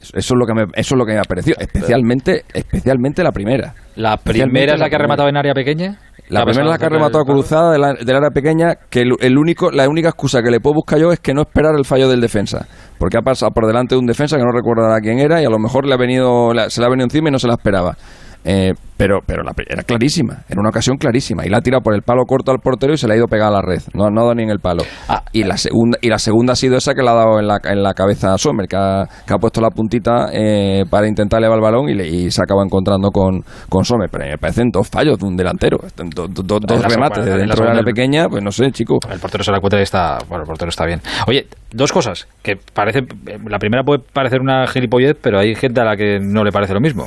[0.00, 3.32] Eso es lo que me, eso es lo que me ha parecido, especialmente, especialmente la
[3.32, 3.74] primera.
[3.96, 5.98] La primera es la que ha rematado en área pequeña.
[6.28, 8.74] La ¿Qué ha primera es la que ha rematado cruzada de la- del área pequeña,
[8.90, 11.42] que el, el único, la única excusa que le puedo buscar yo es que no
[11.42, 12.66] esperar el fallo del defensa.
[12.98, 15.50] Porque ha pasado por delante de un defensa que no recordará quién era y a
[15.50, 17.54] lo mejor le ha venido, la- se le ha venido encima y no se la
[17.54, 17.96] esperaba.
[18.44, 21.46] Eh, pero pero la, era clarísima, era una ocasión clarísima.
[21.46, 23.26] Y la ha tirado por el palo corto al portero y se le ha ido
[23.28, 23.80] pegada a la red.
[23.94, 24.82] No, no ha dado ni en el palo.
[25.08, 25.22] Ah.
[25.32, 27.58] y, la segunda, y la segunda ha sido esa que le ha dado en la,
[27.64, 31.38] en la cabeza a Sommer, que ha, que ha puesto la puntita eh, para intentar
[31.38, 33.40] elevar el balón y, le- y se acaba encontrando con,
[33.70, 34.10] con Sommer.
[34.10, 35.78] Pero me parecen dos fallos de un delantero.
[35.96, 38.50] Do- do- do- dos la remates de en la dentro área segunda- pequeña, pues no
[38.50, 38.98] sé, chico.
[39.10, 40.18] El portero se la encuentra y está.
[40.28, 41.00] Bueno, el portero está bien.
[41.28, 43.00] Oye, dos cosas que parece.
[43.46, 46.74] La primera puede parecer una gilipollez, pero hay gente a la que no le parece
[46.74, 47.04] lo mismo.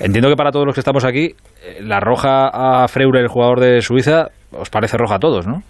[0.00, 2.48] Entiendo que para todos los que estamos aquí, eh, la roja
[2.82, 5.62] a Freure, el jugador de Suiza, os parece roja a todos, ¿no?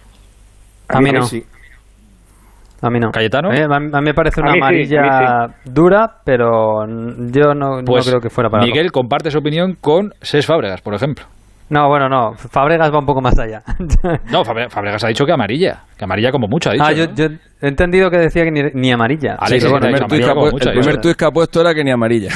[0.89, 1.23] A mí no.
[1.23, 1.43] sí.
[2.81, 3.09] A mí no.
[3.11, 3.51] ¿Cayetano?
[3.51, 8.19] Eh, a mí me parece una sí, amarilla dura, pero yo no, no Pues creo
[8.19, 11.25] que fuera para Miguel comparte su opinión con Ses Fábregas, por ejemplo.
[11.67, 12.33] No, bueno, no.
[12.35, 13.63] Fabregas va un poco más allá.
[14.31, 15.79] No, Fabre- Fábregas ha dicho que amarilla.
[15.97, 16.85] Que amarilla como mucho, ha dicho.
[16.85, 17.13] ah, yo, ¿no?
[17.15, 17.25] yo
[17.61, 19.35] he entendido que decía que ni, ni amarilla.
[19.39, 20.21] Alex, Sí, el primer tuit
[21.17, 22.29] que ha que puesto era que ni amarilla.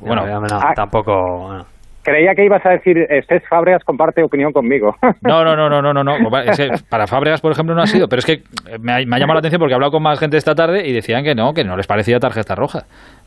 [0.00, 0.74] Bueno, No, no, Ah.
[0.76, 1.12] tampoco.
[1.48, 1.64] bueno.
[2.04, 4.96] Creía que ibas a decir, Estés Fábregas comparte opinión conmigo.
[5.22, 6.38] No, no, no, no, no, no, no.
[6.40, 8.42] Es que para Fábregas, por ejemplo, no ha sido, pero es que
[8.80, 10.86] me ha, me ha llamado la atención porque he hablado con más gente esta tarde
[10.86, 12.80] y decían que no, que no les parecía tarjeta roja.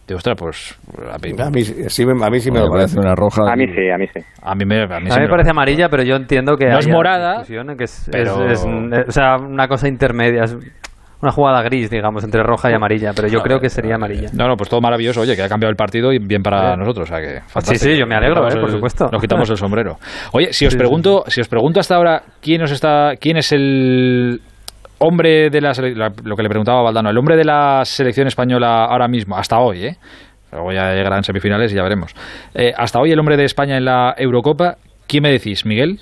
[0.08, 0.78] Digo, ostras, pues
[1.12, 3.00] a mí, A mí, sí me- a mí sí me parece.
[3.00, 3.52] una roja.
[3.52, 4.20] a mí sí, a mí sí.
[4.44, 6.58] a mí me, a mí A sí mí me me- parece amarilla, pero yo entiendo
[6.58, 10.56] que No es morada, que es, pero- es- es- o sea, una cosa intermedia, es
[11.22, 14.30] una jugada gris, digamos, entre roja y amarilla, pero yo creo que sería amarilla.
[14.34, 15.22] No, no, pues todo maravilloso.
[15.22, 17.10] Oye, que ha cambiado el partido y bien para nosotros.
[17.10, 17.92] O sea que Sí, fantástico.
[17.94, 19.10] sí, yo me alegro, eh, por el- supuesto.
[19.12, 19.98] Nos quitamos el sombrero.
[20.34, 24.42] Oye, si os pregunto, si os pregunto hasta ahora quién os está, quién es el
[25.00, 25.72] hombre de la,
[26.24, 29.60] lo que le preguntaba a Valdano, el hombre de la selección española ahora mismo, hasta
[29.60, 29.98] hoy, ¿eh?
[30.52, 32.14] Luego ya llegarán semifinales y ya veremos.
[32.54, 34.76] Eh, hasta hoy el hombre de España en la Eurocopa,
[35.08, 36.00] ¿quién me decís, Miguel?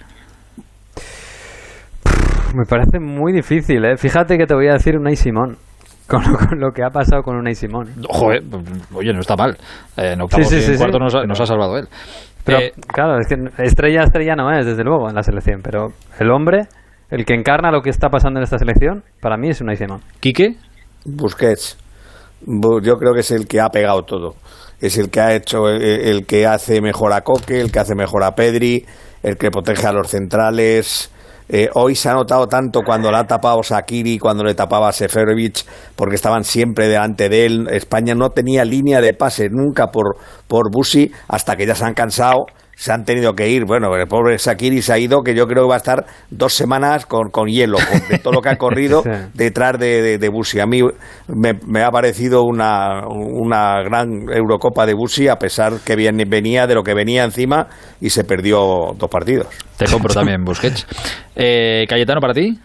[2.54, 3.98] Me parece muy difícil, ¿eh?
[3.98, 5.58] Fíjate que te voy a decir Unai Simón.
[6.08, 7.88] Con lo, con lo que ha pasado con Unai Simón.
[7.88, 8.02] ¿eh?
[8.10, 8.44] Joder,
[8.94, 9.58] oye, no está mal.
[9.96, 11.04] Eh, en octavos Sí, sí, y en sí, cuartos sí.
[11.04, 11.88] nos, ha, nos ha salvado él.
[12.44, 15.62] Pero, Eh, claro, es que estrella, estrella no es, desde luego, en la selección.
[15.64, 16.68] Pero el hombre,
[17.10, 20.02] el que encarna lo que está pasando en esta selección, para mí es Unai Simón.
[20.20, 20.58] ¿Quique?
[21.06, 21.78] Busquets.
[22.46, 24.36] Bu- Yo creo que es el que ha pegado todo.
[24.82, 27.96] Es el que ha hecho, el, el que hace mejor a Coque, el que hace
[27.96, 28.86] mejor a Pedri,
[29.24, 31.13] el que protege a los centrales.
[31.56, 35.64] Eh, hoy se ha notado tanto cuando la ha tapado Sakiri, cuando le tapaba Seferovic,
[35.96, 37.68] porque estaban siempre delante de él.
[37.70, 40.18] España no tenía línea de pase nunca por,
[40.48, 42.48] por Busi hasta que ya se han cansado
[42.84, 43.64] se han tenido que ir.
[43.64, 46.54] Bueno, el pobre Sakiri se ha ido, que yo creo que va a estar dos
[46.54, 49.02] semanas con, con hielo, con de todo lo que ha corrido
[49.34, 50.60] detrás de, de, de Busi.
[50.60, 50.82] A mí
[51.30, 56.68] me, me ha parecido una, una gran Eurocopa de Busi, a pesar que bien, venía
[56.68, 57.70] de lo que venía encima
[58.02, 59.48] y se perdió dos partidos.
[59.78, 60.86] Te compro también Busquets.
[61.36, 62.60] Eh, Cayetano, ¿para ti?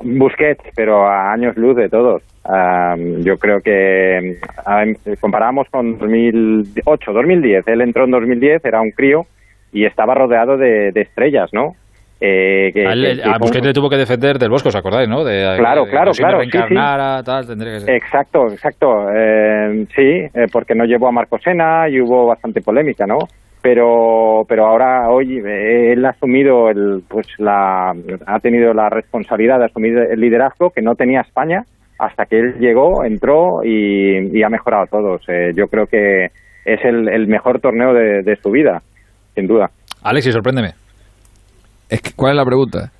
[0.00, 2.22] Busquets, pero a años luz de todos.
[2.44, 7.66] Um, yo creo que um, comparamos con 2008, 2010.
[7.68, 9.26] Él entró en 2010, era un crío
[9.72, 11.74] y estaba rodeado de, de estrellas, ¿no?
[12.20, 14.76] Eh, que, a, él, que, que a Busquets le tuvo que defender del Bosco, ¿os
[14.76, 15.22] acordáis, no?
[15.24, 16.74] De, Claro, de- claro, claro, sí, sí.
[16.74, 17.90] tal, que ser.
[17.94, 19.06] Exacto, exacto.
[19.14, 20.02] Eh, sí,
[20.34, 23.18] eh, porque no llevó a Marcosena y hubo bastante polémica, ¿no?
[23.60, 27.92] Pero, pero ahora hoy él ha asumido el, pues la,
[28.26, 31.64] ha tenido la responsabilidad de asumir el liderazgo que no tenía España
[31.98, 35.22] hasta que él llegó, entró y, y ha mejorado a todos.
[35.28, 36.26] Eh, yo creo que
[36.64, 38.80] es el, el mejor torneo de, de su vida,
[39.34, 39.70] sin duda.
[40.02, 40.74] Alexis, sorpréndeme.
[41.88, 42.92] Es que, ¿Cuál es la pregunta?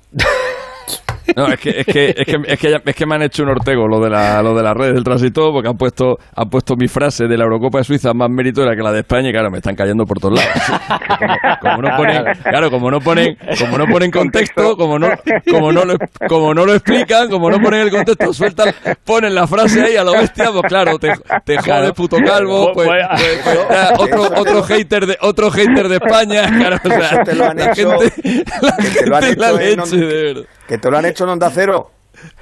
[1.35, 3.43] No, es que, es que, es que, es que, ya- es que me han hecho
[3.43, 6.49] un ortego lo de, la, lo de las redes del tránsito porque han puesto, han
[6.49, 9.31] puesto mi frase de la Eurocopa de Suiza más meritoria que la de España y
[9.31, 10.53] claro, me están cayendo por todos lados.
[11.61, 15.09] Como no ponen, claro, como no ponen, como no ponen contexto, como no,
[15.49, 15.95] como no lo,
[16.27, 18.73] como no lo explican, como no ponen el contexto, sueltan,
[19.03, 21.11] ponen la frase ahí a lo bestia, pues claro, te,
[21.45, 25.95] te jodes puto calvo, pues, pues- pues ya, otro, otro hater de, otro hater de
[25.95, 29.77] España, claro, o sea, Eso te lo han la hecho- gente, la gente la en
[29.77, 30.43] leche, de verdad.
[30.69, 31.89] Que te lo han hecho en Onda Cero.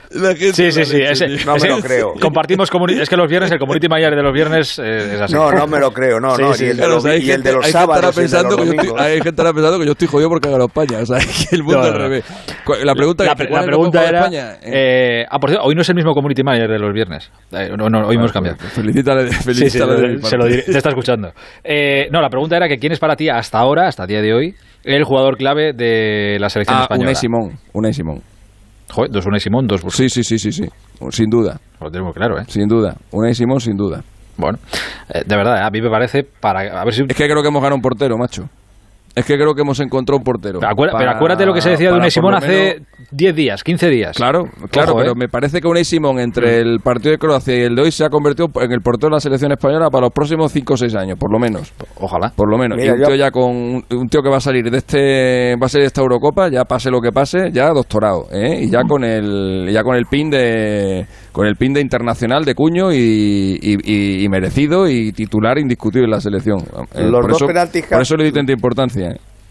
[0.09, 1.01] Sí, sí, sí.
[1.01, 2.13] ese- No me ese- lo creo.
[2.19, 2.69] Compartimos
[3.01, 5.33] es que los viernes, el community manager de los viernes eh, es así.
[5.33, 6.53] No, no me lo creo, no, Sí, no.
[6.53, 8.03] sí, y el de los, hay y el de gente- los hay gente ahora sábados
[8.03, 10.07] y el de pensando los que yo estoy, hay gente ahora pensando que yo estoy
[10.07, 10.97] jodido porque ha ganado España.
[11.01, 12.23] O sea, que el mundo No, al revés.
[12.83, 14.19] La pregunta, la, es, pre- ¿cuál la pregunta era.
[14.19, 14.57] España?
[14.63, 17.31] eh, ah, por cierto, hoy no es el mismo community manager de los viernes.
[17.51, 18.57] Eh, no, no, hoy hemos cambiado.
[18.57, 21.33] Felicítale, Sí, sí, felicítale mi se lo diré, te está escuchando.
[21.63, 24.21] Eh, no, la pregunta era que quién es para ti hasta ahora, hasta el día
[24.21, 27.09] de hoy, el jugador clave de la selección Ah, española.
[27.09, 27.51] Unai Simón.
[27.73, 28.21] Unai Simón.
[28.89, 30.65] Joder, dos Unai Simón, dos Sí, sí, sí, sí, sí.
[31.11, 31.59] Sin duda.
[31.81, 32.45] Lo tengo claro, ¿eh?
[32.47, 32.95] Sin duda.
[33.11, 34.03] Unai Simón, sin duda.
[34.37, 34.59] Bueno,
[35.09, 37.47] eh, de verdad, a mí me parece para a ver si Es que creo que
[37.47, 38.47] hemos ganado un portero, macho.
[39.17, 40.59] Es que creo que hemos encontrado un portero.
[40.59, 43.35] Pero, acuer- Para- pero acuérdate lo que se decía de Unai Simón hace menos- 10
[43.35, 44.15] días, 15 días.
[44.15, 45.15] Claro, claro, Ojo, pero ¿eh?
[45.17, 48.05] me parece que Unai Simón entre el partido de Croacia y el de hoy se
[48.05, 50.93] ha convertido en el portero de la selección española para los próximos 5 o 6
[50.95, 51.73] años, por lo menos.
[51.99, 52.31] Ojalá.
[52.35, 52.77] Por lo menos.
[52.77, 55.55] Mira, y un yo- tío ya con un tío que va a salir de este
[55.55, 58.65] va a ser de esta Eurocopa, ya pase lo que pase, ya doctorado, ¿eh?
[58.65, 62.53] Y ya con el ya con el pin de con el pin de internacional de
[62.55, 62.97] cuño y,
[63.61, 66.59] y- y- y merecido y titular indiscutible en la selección.
[66.93, 69.06] Eh, Los por dos eso, penaltis por eso le doy tanta importancia.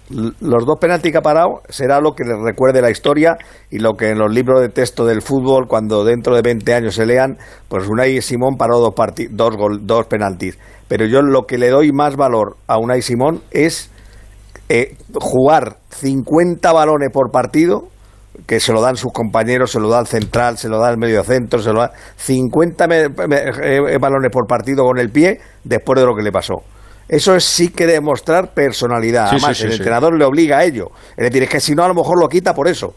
[0.08, 3.36] Los dos penaltis que ha parado será lo que les recuerde la historia
[3.70, 6.94] y lo que en los libros de texto del fútbol, cuando dentro de 20 años
[6.94, 7.38] se lean,
[7.68, 8.94] pues Unai Simón paró dos,
[9.30, 10.58] dos, gol- dos penaltis.
[10.86, 13.90] Pero yo lo que le doy más valor a Unai Simón es
[14.68, 17.88] eh, jugar 50 balones por partido,
[18.46, 20.98] que se lo dan sus compañeros, se lo da el central, se lo da el
[20.98, 25.40] medio centro, se lo da 50 me- me- eh, balones por partido con el pie
[25.64, 26.62] después de lo que le pasó.
[27.08, 29.30] Eso es sí que demostrar personalidad.
[29.30, 29.76] Sí, Además, sí, sí, el sí.
[29.78, 30.88] entrenador le obliga a ello.
[31.16, 32.94] Es decir, es que si no, a lo mejor lo quita por eso.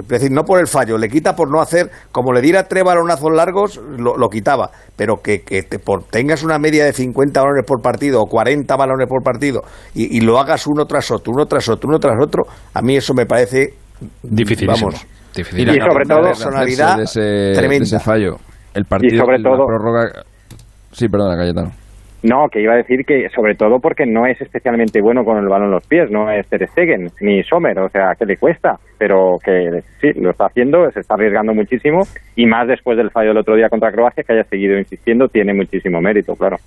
[0.00, 2.82] Es decir, no por el fallo, le quita por no hacer, como le diera tres
[2.82, 4.70] balonazos largos, lo, lo quitaba.
[4.96, 8.74] Pero que, que te por- tengas una media de 50 balones por partido o 40
[8.74, 9.62] balones por partido
[9.94, 12.42] y, y lo hagas uno tras otro, uno tras otro, uno tras otro,
[12.74, 13.74] a mí eso me parece.
[14.22, 14.88] Dificilísimo.
[14.90, 15.06] Vamos,
[15.36, 15.68] Difícil.
[15.68, 17.84] Y sobre todo, personalidad de ese, de tremenda.
[17.84, 18.36] ese fallo.
[18.74, 20.24] El partido sobre la todo- prórroga.
[20.90, 21.70] Sí, perdona, Cayetano.
[22.22, 25.48] No, que iba a decir que sobre todo porque no es especialmente bueno con el
[25.48, 28.76] balón en los pies, no es Ter Stegen ni Sommer, o sea, que le cuesta,
[28.96, 32.02] pero que sí, lo está haciendo, se está arriesgando muchísimo
[32.36, 35.52] y más después del fallo del otro día contra Croacia, que haya seguido insistiendo, tiene
[35.52, 36.58] muchísimo mérito, claro.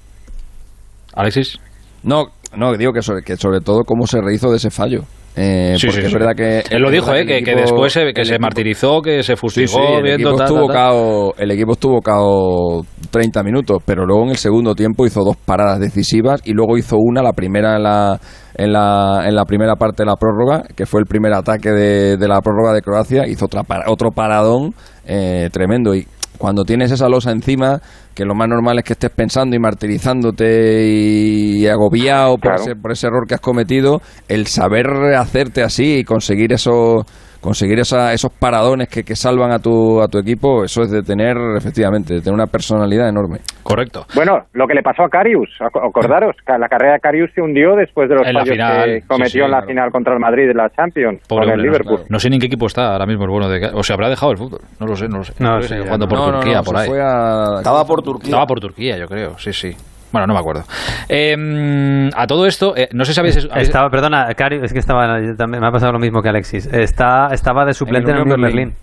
[1.15, 1.57] Alexis.
[2.03, 2.25] No,
[2.55, 5.03] no, digo que sobre, que sobre todo cómo se rehizo de ese fallo.
[5.37, 6.63] Eh, Sí, porque sí, es verdad que...
[6.69, 7.25] Él lo dijo, ¿eh?
[7.25, 10.73] Que, después se, que se equipo- martirizó, que se fustigó el equipo, ta, estuvo ta,
[10.73, 10.79] ta.
[10.79, 12.81] cao, el equipo estuvo cao
[13.11, 16.95] 30 minutos, pero luego en el segundo tiempo hizo dos paradas decisivas y luego hizo
[16.97, 18.19] una, la primera en la,
[18.57, 22.17] en la, en la primera parte de la prórroga, que fue el primer ataque de,
[22.17, 24.73] de la prórroga de Croacia, hizo otra, otro paradón
[25.05, 25.93] eh, tremendo.
[25.93, 26.07] Y
[26.37, 27.81] cuando tienes esa losa encima,
[28.13, 32.91] que lo más normal es que estés pensando y martirizándote y agobiado por, ese, por
[32.91, 34.87] ese error que has cometido, el saber
[35.17, 37.05] hacerte así y conseguir esos
[37.45, 41.01] conseguir esa, esos paradones que, que salvan a tu, a tu equipo, eso es de
[41.01, 43.39] tener, efectivamente, de tener una personalidad enorme.
[43.63, 44.05] Correcto.
[44.13, 47.41] Bueno, lo que le pasó a Carius, ac- acordaros, que la carrera de Carius se
[47.41, 49.67] hundió después de los fallos final, que cometió sí, en la claro.
[49.67, 52.05] final contra el Madrid de la Champions, Pobre con el hombre, no, Liverpool.
[52.09, 53.69] No sé ni en qué equipo está ahora mismo el bueno de...
[53.73, 54.59] O se habrá dejado el fútbol.
[54.79, 55.33] No lo sé, no lo sé.
[55.39, 56.09] No, sigue ya jugando no.
[56.09, 56.87] por No, no, Turquía, no, por ahí.
[56.89, 58.25] fue a- Estaba por Turquía.
[58.29, 59.37] Estaba por Turquía, yo creo.
[59.37, 59.71] Sí, sí.
[60.15, 60.63] Bueno, no me acuerdo.
[61.09, 63.35] Eh, a todo esto, eh, no sé si habéis...
[63.51, 66.67] habéis- Estaba, perdona, Cari, es que estaba, también me ha pasado lo mismo que Alexis.
[66.67, 68.41] Está, estaba de suplente en el Berlín.
[68.41, 68.73] Berlín.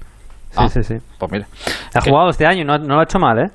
[0.50, 0.96] Sí, Ah, sí, sí.
[1.18, 1.46] Pues mira.
[1.94, 3.50] Ha jugado este año, no, no lo ha hecho mal, ¿eh?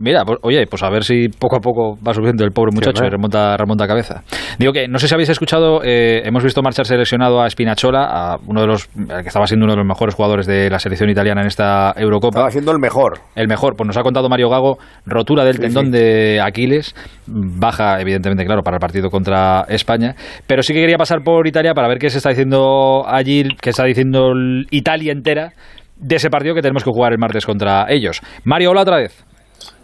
[0.00, 3.04] Mira, pues, oye, pues a ver si poco a poco va subiendo el pobre muchacho
[3.04, 4.22] y remonta, remonta cabeza.
[4.58, 8.36] Digo que, no sé si habéis escuchado, eh, hemos visto marchar seleccionado a Spinazzola, a
[8.46, 11.10] uno de los eh, que estaba siendo uno de los mejores jugadores de la selección
[11.10, 12.38] italiana en esta Eurocopa.
[12.38, 13.18] Estaba siendo el mejor.
[13.34, 15.92] El mejor, pues nos ha contado Mario Gago, rotura del Sí, tendón sí.
[15.92, 16.94] de Aquiles,
[17.26, 20.14] baja evidentemente, claro, para el partido contra España,
[20.46, 23.70] pero sí que quería pasar por Italia para ver qué se está diciendo allí, qué
[23.70, 24.32] está diciendo
[24.70, 25.52] Italia entera
[25.96, 28.20] de ese partido que tenemos que jugar el martes contra ellos.
[28.44, 29.24] Mario, hola otra vez.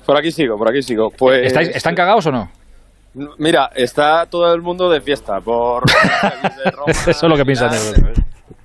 [0.06, 1.10] Por aquí sigo, por aquí sigo.
[1.10, 2.50] Pues, ¿Estáis, ¿Están cagados o no?
[3.38, 5.84] Mira, está todo el mundo de fiesta por
[6.64, 8.23] de Roma, Eso es lo que piensan ellos.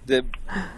[0.10, 0.24] De-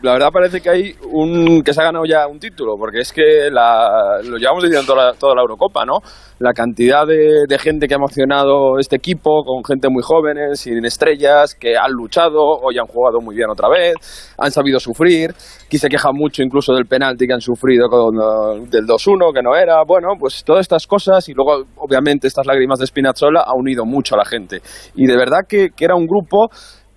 [0.02, 3.12] la verdad parece que hay un que se ha ganado ya un título, porque es
[3.14, 6.00] que la, lo llevamos diciendo toda la, toda la Eurocopa, ¿no?
[6.40, 10.84] La cantidad de, de gente que ha emocionado este equipo, con gente muy jóvenes, sin
[10.86, 15.32] estrellas, que han luchado, hoy han jugado muy bien otra vez, han sabido sufrir,
[15.66, 19.42] aquí se queja mucho incluso del penalti que han sufrido con, uh, del 2-1, que
[19.42, 23.54] no era, bueno, pues todas estas cosas y luego obviamente estas lágrimas de Spinazzola ha
[23.56, 24.62] unido mucho a la gente.
[24.96, 26.50] Y de verdad que, que era un grupo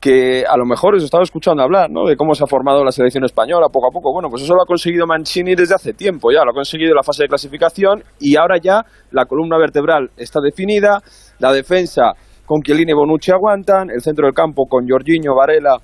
[0.05, 2.05] que a lo mejor os estaba escuchando hablar, ¿no?
[2.05, 4.13] De cómo se ha formado la selección española poco a poco.
[4.13, 7.03] Bueno, pues eso lo ha conseguido Mancini desde hace tiempo ya, lo ha conseguido la
[7.03, 8.83] fase de clasificación y ahora ya
[9.13, 11.01] la columna vertebral está definida,
[11.39, 12.13] la defensa
[12.45, 15.79] con Chiellini y Bonucci aguantan, el centro del campo con Jorginho, Varela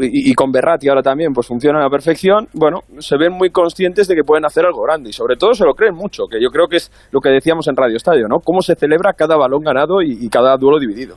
[0.00, 2.48] y, y con Berratti ahora también pues funciona a la perfección.
[2.54, 5.66] Bueno, se ven muy conscientes de que pueden hacer algo grande y sobre todo se
[5.66, 8.38] lo creen mucho, que yo creo que es lo que decíamos en Radio Estadio, ¿no?
[8.42, 11.16] Cómo se celebra cada balón ganado y- y cada duelo dividido.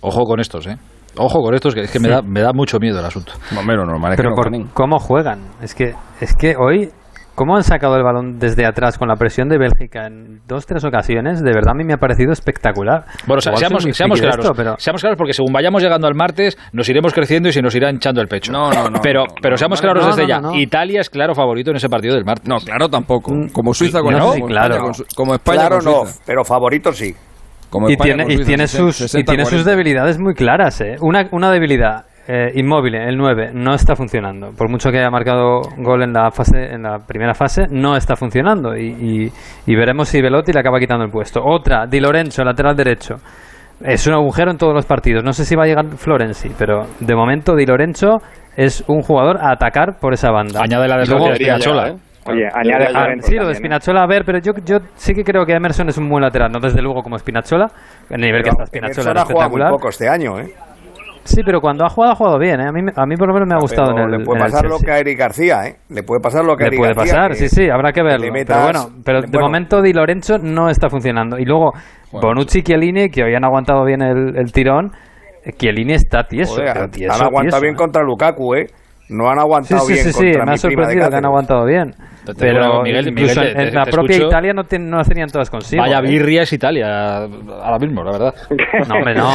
[0.00, 0.76] Ojo con estos, ¿eh?
[1.16, 3.32] Ojo con estos, que es que me da, me da mucho miedo el asunto.
[3.52, 5.40] Bombero, normal es que Pero no por cómo juegan.
[5.60, 6.90] Es que, es que hoy,
[7.34, 10.84] cómo han sacado el balón desde atrás con la presión de Bélgica en dos, tres
[10.84, 13.04] ocasiones, de verdad a mí me ha parecido espectacular.
[13.26, 16.14] Bueno, o sea, seamos, seamos claros, esto, pero seamos claros porque según vayamos llegando al
[16.14, 18.52] martes nos iremos creciendo y se nos irá hinchando el pecho.
[18.52, 20.40] No, no, no, Pero, no, pero no, seamos no, claros no, desde no, ya.
[20.40, 20.56] no, no.
[20.58, 22.48] Italia es claro favorito en ese partido del martes.
[22.48, 23.32] No, claro tampoco.
[23.52, 24.92] Como Suiza con no, sí, España claro.
[25.16, 27.14] como España Claro con no, pero favorito sí.
[27.70, 29.70] Como y España tiene, y tiene 60, sus, y tiene sus 40.
[29.70, 30.80] debilidades muy claras.
[30.80, 30.96] ¿eh?
[31.00, 34.50] Una, una debilidad, eh, inmóvil, el 9, no está funcionando.
[34.50, 38.16] Por mucho que haya marcado gol en la fase en la primera fase, no está
[38.16, 38.76] funcionando.
[38.76, 39.32] Y, y-
[39.66, 41.40] y veremos si Velotti le acaba quitando el puesto.
[41.44, 43.16] Otra, Di Lorenzo, lateral derecho.
[43.82, 45.24] Es un agujero en todos los partidos.
[45.24, 48.18] No sé si va a llegar Florenzi, pero de momento Di Lorenzo
[48.56, 50.60] es un jugador a atacar por esa banda.
[50.62, 51.88] Añade la luego- desbloquearía ya, Spinazzola.
[51.88, 51.94] ¿eh?
[52.26, 53.54] Oye, Ah, añade a Ah, sí, lo de ¿eh?
[53.56, 56.52] Spinazzola, a ver, pero yo, yo sí que creo que Emerson es un buen lateral,
[56.52, 57.66] no desde luego como Spinazzola,
[58.10, 59.70] el nivel que está Spinazzola ha jugado muy espectacular.
[59.70, 60.52] poco este año, ¿eh?
[61.24, 62.66] Sí, pero cuando ha jugado, ha jugado bien, ¿eh?
[62.68, 64.40] A mí, a mí por lo menos me ha gustado Pero en el le puede
[64.40, 65.76] en el pasar lo que a Eric García, ¿eh?
[65.90, 67.14] Le puede pasar lo que a Le Eric puede García.
[67.14, 68.32] pasar, que sí, sí, habrá que le verlo.
[68.32, 71.38] metas- pero bueno, pero de bueno, momento Di Lorenzo no está funcionando.
[71.38, 71.72] Y luego
[72.12, 74.92] Bonucci y Chiellini, que hoy han aguantado bien el, el tirón,
[75.44, 76.54] eh, Chiellini está tieso.
[76.54, 77.76] joder, pero han tieso, aguantado tieso, bien ¿eh?
[77.76, 78.66] contra Lukaku, ¿eh?
[79.10, 81.64] No han Sí, aguantado sí, bien sí, sí, contra me ha sorprendido que han aguantado
[81.66, 81.94] bien.
[82.38, 84.28] Pero bueno, Miguel, incluso Miguel, te- en, te- la te propia escucho.
[84.28, 85.82] Italia no, ten- no las tenían todas consigo.
[85.82, 86.02] Vaya ¿eh?
[86.02, 88.34] birria es Italia ahora mismo, la verdad.
[88.88, 89.32] No, hombre, no.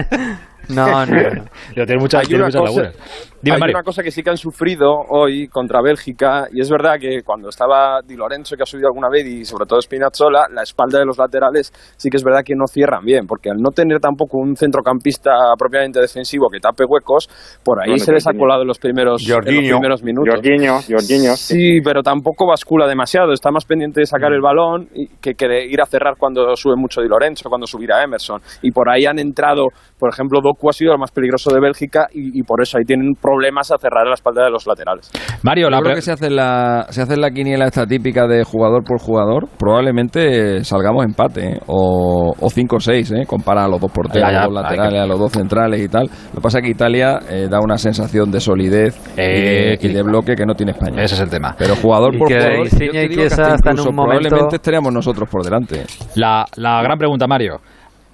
[0.68, 1.44] no, no, no.
[1.76, 2.94] Ya tiene muchas, muchas lagunas.
[3.42, 3.76] Dime, Hay Mario.
[3.76, 7.48] una cosa que sí que han sufrido hoy contra Bélgica y es verdad que cuando
[7.48, 11.06] estaba Di Lorenzo que ha subido alguna vez y sobre todo Spinazzola, la espalda de
[11.06, 14.38] los laterales sí que es verdad que no cierran bien porque al no tener tampoco
[14.38, 17.28] un centrocampista propiamente defensivo que tape huecos,
[17.64, 18.40] por ahí Bueno, se les ha Jorginho.
[18.42, 19.76] colado en los primeros, en los Jorginho.
[19.78, 20.34] primeros minutos.
[20.34, 21.36] Jorginho, Jorginho.
[21.36, 23.32] Sí, pero tampoco bascula demasiado.
[23.32, 26.54] Está más pendiente de sacar el balón y que, que de ir a cerrar cuando
[26.56, 28.40] sube mucho Di Lorenzo, cuando subirá Emerson.
[28.62, 29.66] Y por ahí han entrado,
[29.98, 32.84] por ejemplo, Doku ha sido el más peligroso de Bélgica y, y por eso ahí
[32.84, 35.10] tienen problemas a cerrar la espalda de los laterales.
[35.42, 38.42] Mario, Yo la creo que se hace la, se hace la quiniela esta típica de
[38.44, 41.60] jugador por jugador, probablemente salgamos empate, ¿eh?
[41.66, 43.26] o, o 5-6, ¿eh?
[43.26, 46.04] compara a los dos porteros, a los laterales, que- a los dos centrales y tal.
[46.06, 49.92] Lo que pasa es que Italia eh, da una sensación de solidez Eh, y, de,
[49.92, 51.02] y de bloque que no tiene España.
[51.02, 51.54] Ese es el tema.
[51.58, 54.28] Pero jugador Y por que jugador, yo te y digo que hasta en un momento-
[54.28, 55.84] probablemente estaríamos nosotros por delante.
[56.16, 57.58] La, la gran pregunta, Mario.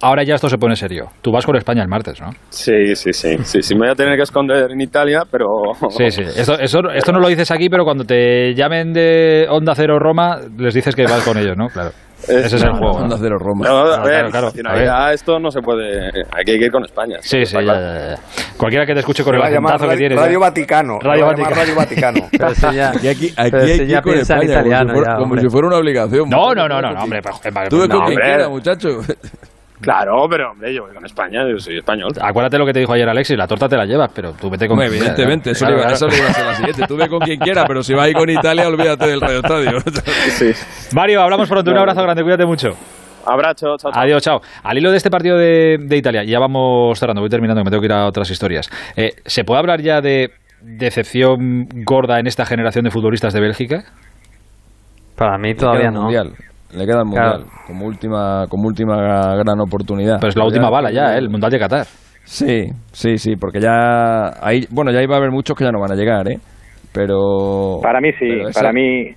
[0.01, 1.07] Ahora ya esto se pone serio.
[1.21, 2.29] Tú vas con España el martes, ¿no?
[2.49, 3.35] Sí, sí, sí.
[3.43, 5.47] Sí, sí, me voy a tener que esconder en Italia, pero...
[5.89, 6.21] Sí, sí.
[6.21, 10.37] Esto, esto, esto no lo dices aquí, pero cuando te llamen de Onda Cero Roma,
[10.57, 11.67] les dices que vas con ellos, ¿no?
[11.69, 11.89] Claro.
[12.27, 12.97] Ese es el juego.
[12.97, 13.67] Onda Cero Roma.
[13.67, 15.11] No, a Claro, ver, claro, claro.
[15.13, 16.07] esto no se puede.
[16.35, 17.17] Hay que ir con España.
[17.21, 18.15] Sí, sí, ya, ya, ya.
[18.57, 20.19] Cualquiera que te escuche con Se el acentazo que Radio, tienes.
[20.19, 20.41] Radio ¿eh?
[20.41, 20.99] Vaticano.
[20.99, 21.55] Radio Vaticano.
[21.55, 22.19] Radio Vaticano.
[22.31, 25.13] Pero ese ya- Y aquí, aquí ya ir con España, italiano, como, si fuera, ya,
[25.13, 25.41] como hombre.
[25.41, 26.29] si fuera una obligación.
[26.29, 27.21] No, no, no, no, no, hombre.
[27.69, 28.87] Tú ves no, con quien quiera, muchacho.
[29.79, 32.11] Claro, pero hombre, yo voy con España, yo soy español.
[32.19, 34.67] Acuérdate lo que te dijo ayer Alexis, la torta te la llevas, pero tú vete
[34.67, 35.95] con evidentemente, eso, Claro, le iba, claro.
[35.95, 36.87] eso le iba a ser la siguiente.
[36.87, 39.77] Tú ve con quien quiera, pero si vas ahí con Italia, olvídate del Radio Estadio.
[40.93, 41.69] Mario, hablamos pronto.
[41.69, 42.75] Un abrazo grande, cuídate mucho.
[43.25, 44.01] Abrazo, chao, chao.
[44.01, 44.41] Adiós, chao.
[44.63, 47.69] Al hilo de este partido de, de Italia, ya vamos cerrando, voy terminando, que me
[47.71, 48.69] tengo que ir a otras historias.
[48.95, 50.31] Eh, ¿Se puede hablar ya de
[50.61, 53.83] decepción gorda en esta generación de futbolistas de Bélgica?
[55.15, 56.03] Para mí todavía no.
[56.03, 56.33] mundial.
[56.71, 57.39] Le queda el Claro.
[57.39, 60.17] mundial como última, como última gran oportunidad.
[60.19, 61.17] Pero es la última bala ya, ¿eh?
[61.17, 61.85] el Mundial de Qatar.
[62.25, 65.79] Sí, sí, sí, porque ya ahí, bueno, ya iba a haber muchos que ya no
[65.79, 66.37] van a llegar, ¿eh?
[66.93, 69.15] Pero Para mí sí, esa- para mí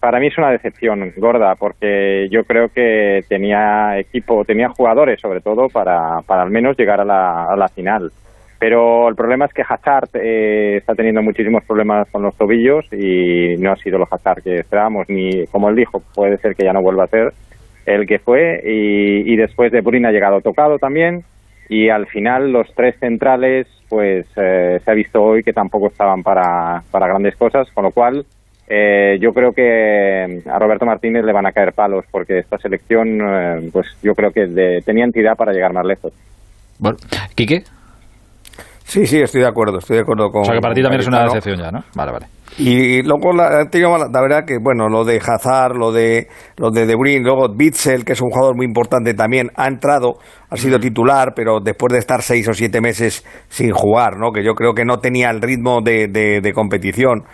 [0.00, 5.40] para mí es una decepción gorda porque yo creo que tenía equipo, tenía jugadores sobre
[5.40, 8.10] todo para, para al menos llegar a la, a la final.
[8.62, 13.56] Pero el problema es que Hazard eh, está teniendo muchísimos problemas con los tobillos y
[13.58, 16.72] no ha sido el Hazard que esperábamos, ni como él dijo, puede ser que ya
[16.72, 17.32] no vuelva a ser
[17.86, 21.24] el que fue y, después de Bruyne ha llegado tocado también
[21.68, 26.22] y al final los tres centrales pues eh, se ha visto hoy que tampoco estaban
[26.22, 28.24] para, para grandes cosas, con lo cual
[28.68, 33.18] eh, yo creo que a Roberto Martínez le van a caer palos porque esta selección
[33.28, 36.12] eh, pues yo creo que de- tenía entidad para llegar más lejos.
[36.78, 36.98] Bueno,
[37.34, 37.64] ¿Quique?
[38.84, 40.42] Sí, sí, estoy de acuerdo, estoy de acuerdo con.
[40.42, 41.84] O sea que para ti también es una decepción ya, ¿no?
[41.94, 42.26] Vale, vale.
[42.58, 46.28] Y luego la, la verdad que bueno, lo de Hazard, lo de
[46.58, 50.18] lo de De Bruyne, luego Bitzel, que es un jugador muy importante también, ha entrado,
[50.50, 54.32] ha sido titular, pero después de estar seis o siete meses sin jugar, ¿no?
[54.32, 57.24] Que yo creo que no tenía el ritmo de, de- de competición.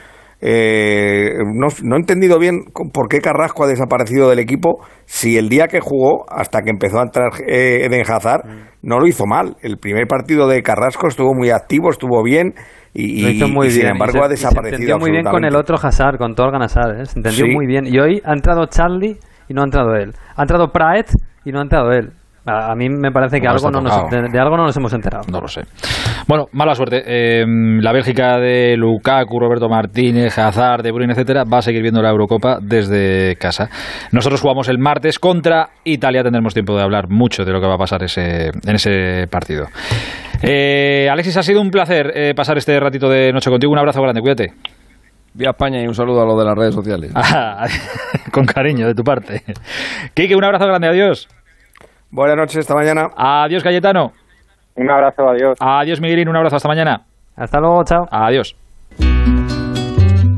[0.41, 2.61] Eh, no, no he entendido bien
[2.93, 7.01] por qué Carrasco ha desaparecido del equipo si el día que jugó, hasta que empezó
[7.01, 8.43] a entrar eh, Eden Hazard,
[8.83, 9.57] no lo hizo mal.
[9.63, 12.55] El primer partido de Carrasco estuvo muy activo, estuvo bien
[12.95, 13.93] y, Lo hizo muy y sin bien.
[13.93, 16.63] embargo y se, ha se desaparecido entendió muy bien con el otro Hazard, con Torgan
[16.63, 17.01] Hazard.
[17.01, 17.07] ¿eh?
[17.07, 17.53] Se entendió Sí.
[17.53, 17.87] muy bien.
[17.87, 20.13] Y hoy ha entrado Charlie y no ha entrado él.
[20.37, 21.07] Ha entrado Praet
[21.45, 22.13] y no ha entrado él.
[22.49, 24.77] A, a mí me parece que No, algo no nos, de, de algo no nos
[24.77, 25.25] hemos enterado.
[25.31, 25.63] No lo sé.
[26.27, 27.03] Bueno, mala suerte.
[27.07, 32.03] Eh, la Bélgica de Lukaku, Roberto Martínez, Hazard, De Bruyne, etcétera, va a seguir viendo
[32.03, 33.69] la Eurocopa desde casa.
[34.13, 36.23] Nosotros jugamos el martes contra Italia.
[36.23, 39.67] Tendremos tiempo de hablar mucho de lo que va a pasar ese, en ese partido.
[40.43, 43.73] Eh, Alexis, ha sido un placer eh, pasar este ratito de noche contigo.
[43.73, 44.53] Un abrazo grande, cuídate.
[45.35, 47.13] Vía España y un saludo a los de las redes sociales.
[48.33, 49.43] Con cariño de tu parte.
[50.15, 51.29] Kike, un abrazo grande, adiós.
[52.11, 53.11] Buenas noches, hasta mañana.
[53.17, 54.13] Adiós, Cayetano.
[54.75, 55.59] Un abrazo, adiós.
[55.61, 57.03] Adiós, Miguelín, un abrazo, hasta mañana.
[57.37, 58.09] Hasta luego, chao.
[58.11, 58.57] Adiós.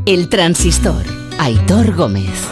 [0.06, 1.02] El transistor.
[1.38, 2.48] Aitor Gómez.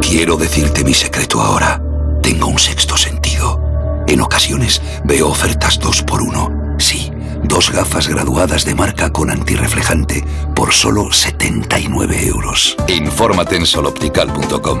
[0.00, 1.80] Quiero decirte mi secreto ahora.
[2.22, 3.60] Tengo un sexto sentido.
[4.06, 6.74] En ocasiones veo ofertas dos por uno.
[6.78, 7.10] Sí,
[7.42, 10.22] dos gafas graduadas de marca con antirreflejante
[10.54, 12.76] por solo 79 euros.
[12.88, 14.80] Infórmate en soloptical.com.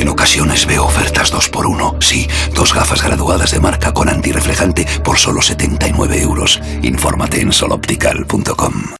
[0.00, 1.94] En ocasiones veo ofertas dos por uno.
[2.00, 6.58] Sí, dos gafas graduadas de marca con antirreflejante por solo 79 euros.
[6.82, 8.99] Infórmate en soloptical.com.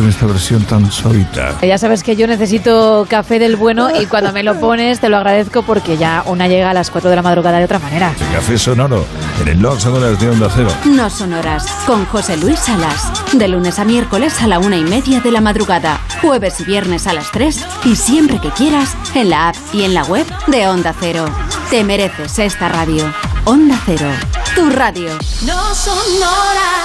[0.00, 1.58] con esta versión tan solita?
[1.60, 5.18] Ya sabes que yo necesito café del bueno y cuando me lo pones te lo
[5.18, 8.14] agradezco porque ya una llega a las 4 de la madrugada de otra manera.
[8.32, 9.04] Café sonoro
[9.42, 10.70] en el Long Sonoras de Onda Cero.
[10.86, 13.12] No Sonoras con José Luis Salas.
[13.34, 16.00] De lunes a miércoles a la una y media de la madrugada.
[16.22, 19.92] Jueves y viernes a las 3 y siempre que quieras en la app y en
[19.92, 21.26] la web de Onda Cero.
[21.68, 23.04] Te mereces esta radio.
[23.44, 24.08] Onda Cero.
[24.54, 25.10] Tu radio.
[25.44, 26.80] No sonoras.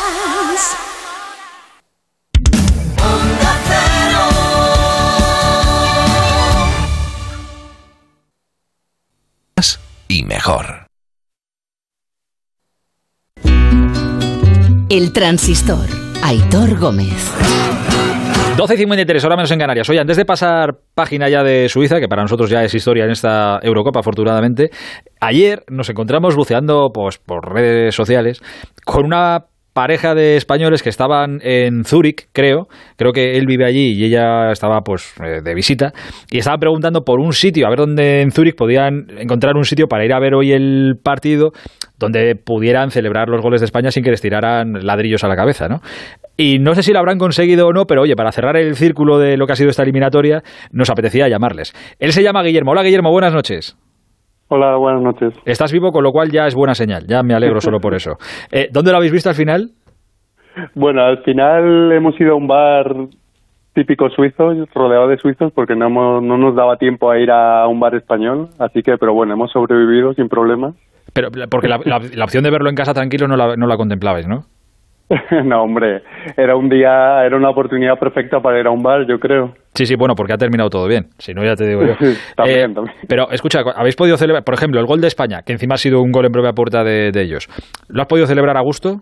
[10.16, 10.88] Y mejor.
[14.90, 15.88] El transistor.
[16.24, 17.34] Aitor Gómez.
[18.56, 19.90] 12 y 53, hora menos en Canarias.
[19.90, 23.12] Oye, antes de pasar página ya de Suiza, que para nosotros ya es historia en
[23.12, 24.70] esta Eurocopa, afortunadamente,
[25.20, 28.42] ayer nos encontramos buceando pues, por redes sociales
[28.86, 32.70] con una pareja de españoles que estaban en Zúrich, creo.
[32.96, 35.94] Creo que él vive allí y ella estaba pues eh, de visita.
[36.32, 39.90] Y estaban preguntando por un sitio, a ver dónde en Zúrich podían encontrar un sitio
[39.90, 41.52] para ir a ver hoy el partido
[42.00, 45.68] donde pudieran celebrar los goles de España sin que les tiraran ladrillos a la cabeza,
[45.68, 45.82] ¿no?
[46.38, 49.20] Y no sé si lo habrán conseguido o no, pero oye, para cerrar el círculo
[49.20, 50.42] de lo que ha sido esta eliminatoria,
[50.72, 51.74] nos apetecía llamarles.
[52.00, 52.72] Él se llama Guillermo.
[52.72, 53.76] Hola Guillermo, buenas noches.
[54.48, 55.34] Hola, buenas noches.
[55.46, 57.06] Estás vivo, con lo cual ya es buena señal.
[57.08, 58.18] Ya me alegro solo por eso.
[58.52, 59.72] Eh, ¿Dónde lo habéis visto al final?
[60.76, 62.94] Bueno, al final hemos ido a un bar
[63.74, 67.68] típico suizo, rodeado de suizos, porque no, hemos- no nos daba tiempo a ir a
[67.68, 68.50] un bar español.
[68.60, 70.76] Así que, pero bueno, hemos sobrevivido sin problemas.
[71.14, 73.78] Pero porque la, la- la opción de verlo en casa tranquilo no la, no la
[73.78, 74.46] contemplabais, ¿no?
[75.46, 76.02] no, hombre,
[76.36, 79.54] era un día, era una oportunidad perfecta para ir a un bar, yo creo.
[79.76, 81.08] Sí, sí, bueno, porque ha terminado todo bien.
[81.20, 81.94] Si no, ya te digo yo.
[82.36, 82.96] También, Eh, también.
[83.08, 86.02] Pero escucha, habéis podido celebrar, por ejemplo, el gol de España, que encima ha sido
[86.02, 87.48] un gol en propia puerta de, de ellos.
[87.90, 89.02] ¿Lo has podido celebrar a gusto?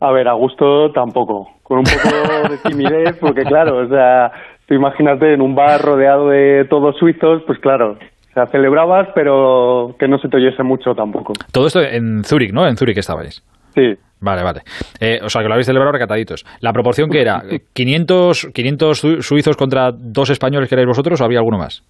[0.00, 4.32] A ver, a gusto tampoco, con un poco de timidez, porque claro, o sea,
[4.66, 9.94] tú imagínate en un bar rodeado de todos suizos, pues claro, o sea, celebrabas, pero
[9.98, 11.34] que no se te oyese mucho tampoco.
[11.52, 12.66] Todo esto en Zúrich, ¿no?
[12.66, 13.42] En Zúrich estabais.
[13.74, 13.94] Sí.
[14.20, 14.60] Vale, vale.
[15.00, 16.44] Eh, o sea, que lo habéis celebrado recataditos.
[16.60, 17.42] ¿La proporción que era?
[17.74, 21.82] ¿500, 500 su- suizos contra dos españoles que erais vosotros o había alguno más?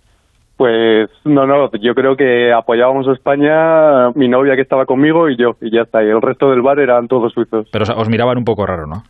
[0.57, 5.36] Pues no, no, yo creo que apoyábamos a España, mi novia que estaba conmigo y
[5.36, 7.66] yo, y ya está, y el resto del bar eran todos suizos.
[7.73, 9.02] Pero o sea, os miraban un poco raro, ¿no?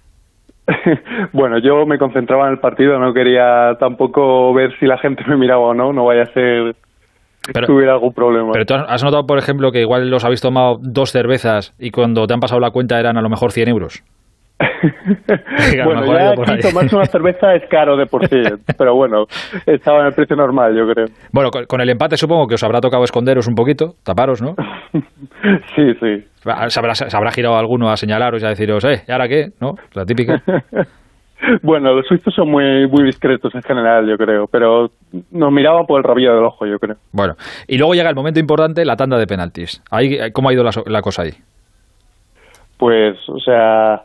[1.32, 5.36] Bueno, yo me concentraba en el partido, no quería tampoco ver si la gente me
[5.36, 6.76] miraba o no, no vaya a ser
[7.52, 8.50] Pero- que hubiera algún problema.
[8.52, 12.26] Pero tú has notado, por ejemplo, que igual los habéis tomado dos cervezas y cuando
[12.26, 14.02] te han pasado la cuenta eran a lo mejor 100 euros.
[15.84, 16.60] Bueno, ya aquí ahí.
[16.60, 18.42] tomarse una cerveza es caro de por sí,
[18.78, 19.24] pero bueno,
[19.66, 21.06] estaba en el precio normal, yo creo.
[21.32, 24.54] Bueno, con, con el empate supongo que os habrá tocado esconderos un poquito, taparos, ¿no?
[25.74, 26.24] Sí, sí.
[26.68, 29.48] Se habrá, se habrá girado alguno a señalaros y a deciros, eh, ¿y ahora qué?
[29.60, 29.74] ¿No?
[29.94, 30.42] La típica.
[31.62, 34.90] Bueno, los suizos son muy, muy discretos en general, yo creo, pero
[35.30, 36.96] nos miraban por el rabillo del ojo, yo creo.
[37.12, 37.34] Bueno,
[37.66, 39.82] y luego llega el momento importante, la tanda de penaltis.
[39.90, 41.32] Ahí, ¿Cómo ha ido la, cosa ahí?
[42.76, 44.02] Pues, o sea,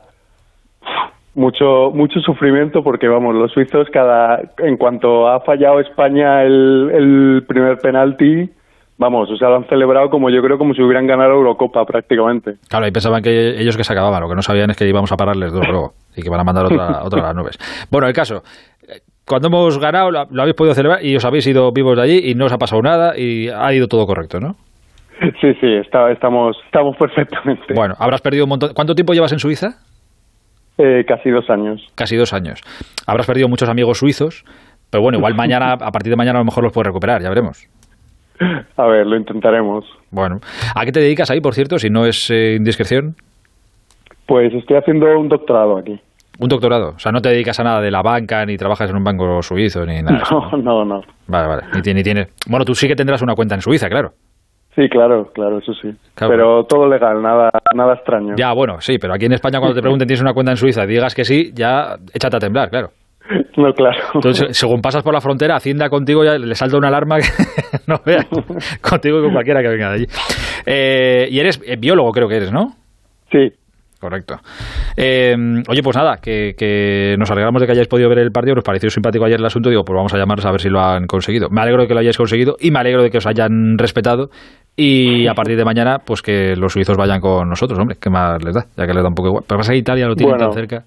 [1.34, 7.44] mucho mucho sufrimiento porque, vamos, los suizos, cada en cuanto ha fallado España el, el
[7.48, 8.50] primer penalti,
[8.98, 12.56] vamos, o sea, lo han celebrado como yo creo como si hubieran ganado Eurocopa prácticamente.
[12.70, 15.12] Claro, ahí pensaban que ellos que se acababan, lo que no sabían es que íbamos
[15.12, 17.58] a pararles dos luego y que van a mandar otra, otra a las nubes.
[17.92, 18.44] Bueno, el caso,
[19.26, 22.32] cuando hemos ganado lo, lo habéis podido celebrar y os habéis ido vivos de allí
[22.32, 24.56] y no os ha pasado nada y ha ido todo correcto, ¿no?
[25.20, 27.74] Sí, sí, está, estamos, estamos perfectamente.
[27.74, 28.72] Bueno, habrás perdido un montón.
[28.74, 29.80] ¿Cuánto tiempo llevas en Suiza?
[30.78, 31.88] Eh, casi dos años.
[31.96, 32.60] Casi dos años.
[33.08, 34.44] Habrás perdido muchos amigos suizos,
[34.90, 37.30] pero bueno, igual mañana, a partir de mañana a lo mejor los puedes recuperar, ya
[37.30, 37.70] veremos.
[38.76, 39.86] A ver, lo intentaremos.
[40.12, 40.40] Bueno,
[40.76, 43.16] ¿a qué te dedicas ahí, por cierto, si no es eh, indiscreción?
[44.28, 45.98] Pues estoy haciendo un doctorado aquí.
[46.40, 46.90] Un doctorado.
[46.96, 49.42] O sea, no te dedicas a nada de la banca, ni trabajas en un banco
[49.42, 50.22] suizo, ni nada.
[50.24, 51.02] eso, No, no, no.
[51.28, 51.62] Vale, vale.
[51.74, 52.28] Ni, tiene- ni tiene...
[52.48, 54.12] Bueno, tú sí que tendrás una cuenta en Suiza, claro.
[54.76, 55.90] Sí, claro, claro, eso sí.
[56.16, 56.34] Claro.
[56.34, 58.36] Pero todo legal, nada, nada extraño.
[58.38, 60.84] Ya, bueno, sí, pero aquí en España cuando te pregunten tienes una cuenta en Suiza
[60.84, 62.90] y digas que sí, ya échate a temblar, claro.
[63.58, 63.98] No, claro.
[64.16, 67.24] Entonces, según pasas por la frontera, Hacienda contigo ya le salta una alarma que
[67.88, 68.28] no veas.
[68.82, 70.06] Contigo y con cualquiera que venga de allí.
[70.66, 72.74] Eh, y eres eh, biólogo, creo que eres, ¿no?
[73.32, 73.52] Sí.
[74.06, 74.36] Correcto.
[74.96, 75.36] Eh,
[75.68, 78.64] oye, pues nada, que, que nos alegramos de que hayáis podido ver el partido, nos
[78.64, 81.08] pareció simpático ayer el asunto, digo, pues vamos a llamarlos a ver si lo han
[81.08, 81.50] conseguido.
[81.50, 84.30] Me alegro de que lo hayáis conseguido y me alegro de que os hayan respetado
[84.76, 88.44] y a partir de mañana, pues que los suizos vayan con nosotros, hombre, ¿qué más
[88.44, 88.66] les da?
[88.78, 89.44] Ya que les da un poco igual.
[89.48, 90.46] Pero pasa que Italia lo tiene Bueno.
[90.50, 90.84] tan cerca.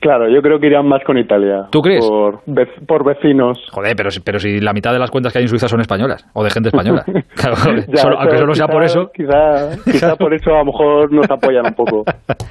[0.00, 1.66] Claro, yo creo que irán más con Italia.
[1.70, 2.06] ¿Tú crees?
[2.06, 2.42] Por,
[2.86, 3.58] por vecinos.
[3.72, 5.80] Joder, pero, si- pero si la mitad de las cuentas que hay en Suiza son
[5.80, 7.02] españolas, o de gente española.
[7.34, 7.56] Claro,
[7.88, 9.10] Ya, solo- aunque solo sea quizá- por eso.
[9.14, 12.04] Quizá, quizá por eso a lo mejor nos apoyan un poco.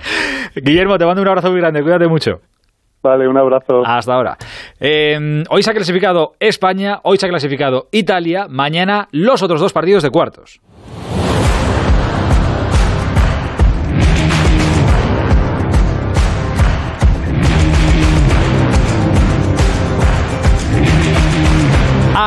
[0.56, 2.40] Guillermo, te mando un abrazo muy grande, cuídate mucho.
[3.02, 3.82] Vale, un abrazo.
[3.86, 4.36] Hasta ahora.
[4.80, 9.72] Eh, hoy se ha clasificado España, hoy se ha clasificado Italia, mañana los otros dos
[9.72, 10.60] partidos de cuartos.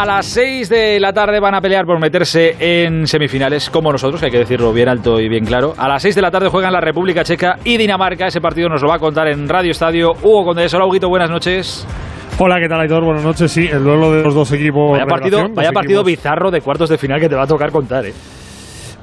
[0.02, 4.18] A las 6 de la tarde van a pelear por meterse en semifinales, como nosotros,
[4.18, 5.74] que hay que decirlo bien alto y bien claro.
[5.78, 8.26] A las 6 de la tarde juegan la República Checa y Dinamarca.
[8.26, 10.74] Ese partido nos lo va a contar en Radio Estadio Hugo Condés.
[10.74, 11.86] Hola, Huguito, buenas noches.
[12.36, 13.04] Hola, ¿qué tal, Aitor?
[13.04, 13.52] Buenas noches.
[13.52, 14.90] Sí, el duelo de los dos equipos.
[14.90, 17.70] Vaya partido, vaya partido equipos- bizarro de cuartos de final que te va a tocar
[17.70, 18.12] contar, ¿eh?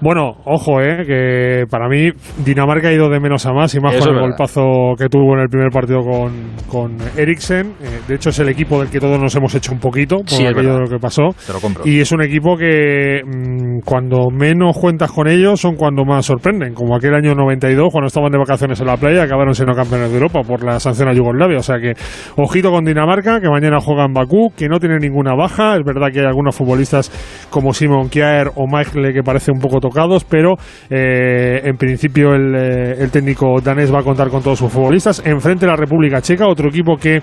[0.01, 2.09] Bueno, ojo, eh, que para mí
[2.45, 4.29] Dinamarca ha ido de menos a más y más Eso con el verdad.
[4.29, 6.31] golpazo que tuvo en el primer partido con,
[6.69, 7.67] con Eriksen.
[7.81, 10.29] Eh, de hecho, es el equipo del que todos nos hemos hecho un poquito por
[10.29, 11.29] Sí, aquello de lo que pasó.
[11.45, 11.83] Te lo compro.
[11.85, 16.73] Y es un equipo que mm, cuando menos cuentas con ellos son cuando más sorprenden.
[16.73, 20.15] Como aquel año 92, cuando estaban de vacaciones en la playa, acabaron siendo campeones de
[20.15, 21.57] Europa por la sanción a Yugoslavia.
[21.57, 21.93] O sea que,
[22.37, 25.75] ojito con Dinamarca, que mañana juega en Bakú, que no tiene ninguna baja.
[25.75, 27.11] Es verdad que hay algunos futbolistas
[27.49, 29.79] como Simon Kjaer o Michael que parecen un poco
[30.23, 30.55] pero
[30.89, 35.21] eh, en principio el, eh, el técnico danés va a contar con todos sus futbolistas.
[35.25, 37.21] Enfrente la República Checa, otro equipo que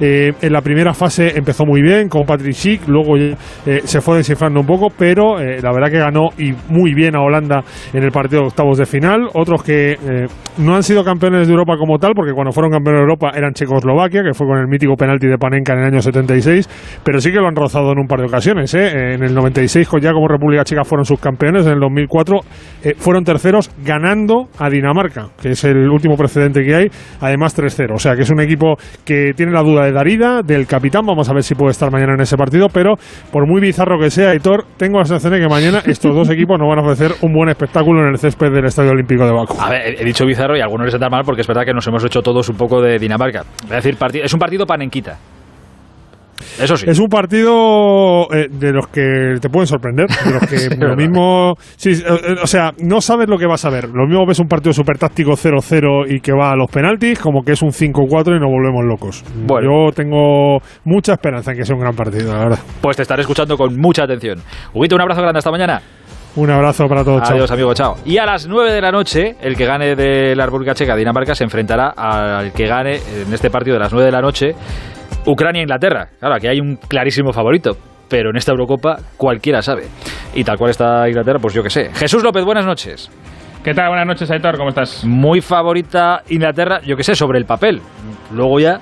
[0.00, 3.34] eh, en la primera fase empezó muy bien con Patrick Schick, luego eh,
[3.84, 7.20] se fue descifrando un poco, pero eh, la verdad que ganó y muy bien a
[7.20, 7.62] Holanda
[7.92, 9.28] en el partido de octavos de final.
[9.34, 10.26] Otros que eh,
[10.58, 13.52] no han sido campeones de Europa como tal, porque cuando fueron campeones de Europa eran
[13.52, 16.68] Checoslovaquia, que fue con el mítico penalti de Panenka en el año 76,
[17.04, 18.72] pero sí que lo han rozado en un par de ocasiones.
[18.74, 19.14] ¿eh?
[19.14, 22.40] En el 96, con- ya como República Checa fueron sus campeones, en el 2004
[22.84, 26.86] eh, fueron terceros ganando a Dinamarca, que es el último precedente que hay,
[27.20, 27.94] además 3-0.
[27.94, 31.28] O sea que es un equipo que tiene la duda de Darida, del capitán, vamos
[31.28, 32.94] a ver si puede estar mañana en ese partido, pero
[33.32, 36.58] por muy bizarro que sea, Hitor, tengo la sensación de que mañana estos dos equipos
[36.58, 39.56] nos van a ofrecer un buen espectáculo en el césped del Estadio Olímpico de Baku.
[39.60, 41.72] A ver, he- dicho bizarro y a algunos les sentar mal porque es verdad que
[41.72, 43.44] nos hemos hecho todos un poco de Dinamarca.
[43.64, 45.18] Es decir, es un partido panenquita.
[46.60, 46.86] Eso sí.
[46.88, 50.88] Es un partido eh, de los que te pueden sorprender, de los que Sí, lo
[50.88, 50.96] verdad.
[50.96, 51.54] mismo...
[51.76, 53.88] Sí, eh, o sea, no sabes lo que vas a ver.
[53.88, 57.42] Lo mismo ves un partido súper táctico 0-0 y que va a los penaltis, como
[57.42, 59.24] que es un 5-4 y nos volvemos locos.
[59.48, 62.58] Yo tengo mucha esperanza en que sea un gran partido, la verdad.
[62.80, 64.38] Pues te estaré escuchando con mucha atención.
[64.72, 65.38] Huguito, un abrazo grande.
[65.38, 65.80] Hasta mañana.
[66.36, 67.22] Un abrazo para todos.
[67.22, 67.36] chao.
[67.36, 67.94] Adiós, amigo, chao.
[68.04, 71.32] Y a las 9 de la noche, el que gane de la República Checa, Dinamarca,
[71.34, 74.52] se enfrentará al que gane en este partido de las 9 de la noche,
[75.26, 76.08] Ucrania-Inglaterra.
[76.18, 77.72] Claro, aquí hay un clarísimo favorito,
[78.08, 79.84] pero en esta Eurocopa cualquiera sabe.
[80.34, 81.90] Y tal cual está Inglaterra, pues yo qué sé.
[81.94, 83.10] Jesús López, buenas noches.
[83.62, 83.88] ¿Qué tal?
[83.88, 84.58] Buenas noches, Aitor.
[84.58, 85.04] ¿Cómo estás?
[85.06, 87.80] Muy favorita Inglaterra, yo qué sé, sobre el papel.
[88.32, 88.78] Luego ya...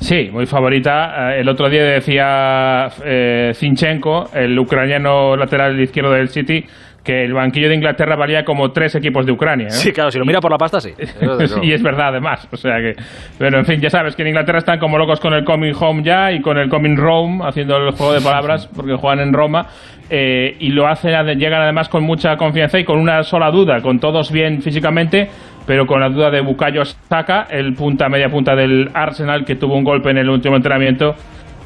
[0.00, 1.34] Sí, muy favorita.
[1.34, 6.64] Eh, El otro día decía eh, Zinchenko, el ucraniano lateral izquierdo del City,
[7.02, 9.66] que el banquillo de Inglaterra valía como tres equipos de Ucrania.
[9.66, 9.72] ¿no?
[9.72, 10.90] Sí, claro, si lo mira por la pasta, sí.
[11.62, 12.48] Y es verdad, además.
[12.52, 12.94] O sea que.
[13.38, 16.02] Pero en fin, ya sabes que en Inglaterra están como locos con el Coming Home
[16.02, 19.66] ya y con el Coming Rome, haciendo el juego de palabras, porque juegan en Roma.
[20.10, 23.98] eh, y lo hacen, llegan además con mucha confianza y con una sola duda, con
[23.98, 25.28] todos bien físicamente,
[25.66, 29.74] pero con la duda de Bukayo Saka, el punta, media punta del Arsenal, que tuvo
[29.74, 31.14] un golpe en el último entrenamiento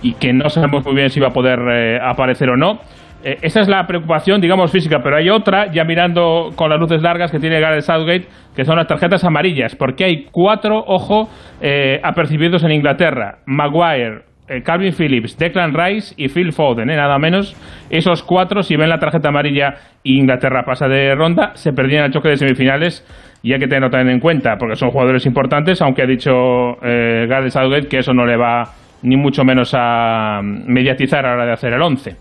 [0.02, 2.78] y que no sabemos muy bien si va a poder eh, aparecer o no.
[3.24, 7.02] Eh, esa es la preocupación, digamos, física, pero hay otra, ya mirando con las luces
[7.02, 11.28] largas que tiene Gareth Southgate, que son las tarjetas amarillas, porque hay cuatro, ojo,
[11.60, 13.38] eh, apercibidos en Inglaterra.
[13.46, 17.56] Maguire, eh, Calvin Phillips, Declan Rice y Phil Foden, eh, nada menos.
[17.90, 19.74] Esos cuatro, si ven la tarjeta amarilla
[20.04, 23.04] Inglaterra pasa de ronda, se perdían el choque de semifinales
[23.42, 27.50] y hay que tenerlo también en cuenta, porque son jugadores importantes, aunque ha dicho Gareth
[27.50, 28.64] Southgate que eso no le va
[29.02, 32.16] ni mucho menos a mediatizar a la hora de hacer el 11.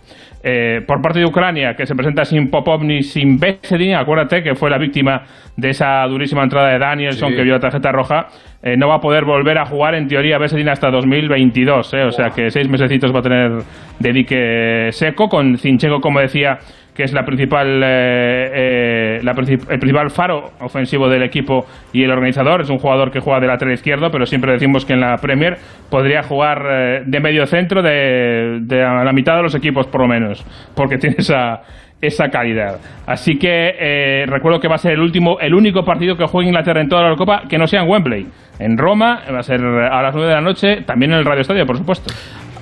[0.47, 4.53] Eh, por parte de Ucrania, que se presenta sin Popov ni sin Besedin, acuérdate que
[4.53, 5.23] fue la víctima
[5.57, 7.35] de esa durísima entrada de Danielson Sí.
[7.35, 8.27] que vio la tarjeta roja,
[8.61, 12.11] eh, no va a poder volver a jugar en teoría Besedin hasta 2022, eh, o
[12.11, 13.51] sea que seis mesecitos va a tener
[13.97, 16.59] de dique seco, con Zinchenko, como decía,
[16.95, 22.11] que es la principal, eh, eh, la el principal faro ofensivo del equipo y el
[22.11, 22.61] organizador.
[22.61, 25.57] Es un jugador que juega de lateral izquierdo, pero siempre decimos que en la Premier
[25.91, 30.07] podría jugar eh, de medio centro de, de la mitad de los equipos, por lo
[30.07, 31.61] menos, porque tiene esa,
[32.01, 32.79] esa calidad.
[33.05, 36.47] Así que eh, recuerdo que va a ser el último, el único partido que juegue
[36.47, 38.27] Inglaterra en toda la Eurocopa que no sea en Wembley.
[38.59, 41.41] En Roma va a ser a las 9 de la noche, también en el Radio
[41.41, 42.13] Estadio, por supuesto.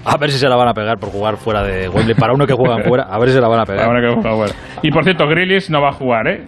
[0.05, 2.15] A ver si se la van a pegar por jugar fuera de Wembley.
[2.15, 3.85] Para uno que juega fuera, a ver si se la van a pegar.
[3.85, 4.53] Ahora que juega fuera.
[4.81, 6.41] Y por cierto, Grealish no va a jugar, ¿eh?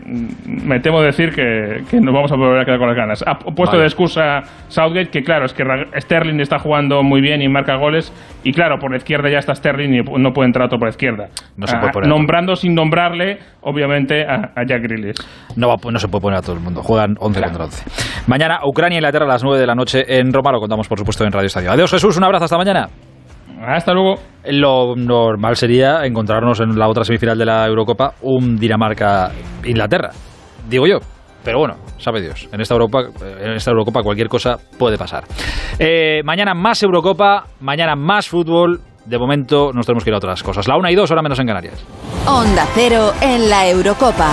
[0.45, 3.23] Me temo decir que, que nos vamos a volver a quedar con las ganas.
[3.25, 3.79] Ha puesto Vale.
[3.79, 5.63] de excusa Southgate que, claro, es que
[6.01, 8.11] Sterling está jugando muy bien y marca goles.
[8.43, 10.91] Y claro, por la izquierda ya está Sterling y no puede entrar otro por la
[10.91, 11.27] izquierda.
[11.55, 15.15] No se Ah, puede poner nombrando sin nombrarle, obviamente, a, a Jack Grealish.
[15.55, 16.83] No, va- no se puede poner a todo el mundo.
[16.83, 17.83] Juegan 11 contra 11.
[18.27, 20.51] Mañana, Ucrania e Inglaterra a las 9 de la noche en Roma.
[20.51, 21.71] Lo contamos, por supuesto, en Radio Estadio.
[21.71, 22.17] Adiós, Jesús.
[22.17, 22.45] Un abrazo.
[22.45, 22.89] Hasta mañana.
[23.61, 24.15] Hasta luego.
[24.47, 30.11] Lo normal sería encontrarnos en la otra semifinal de la Eurocopa un Dinamarca-Inglaterra.
[30.69, 30.99] Digo yo.
[31.43, 32.49] Pero bueno, sabe Dios.
[32.51, 33.03] En esta Europa,
[33.39, 35.25] en esta Eurocopa cualquier cosa puede pasar.
[35.77, 38.81] Eh, mañana más Eurocopa, mañana más fútbol.
[39.05, 40.67] De momento nos tenemos que ir a otras cosas.
[40.67, 41.85] La una y dos, hora menos en Canarias.
[42.27, 44.31] Onda Cero en la Eurocopa.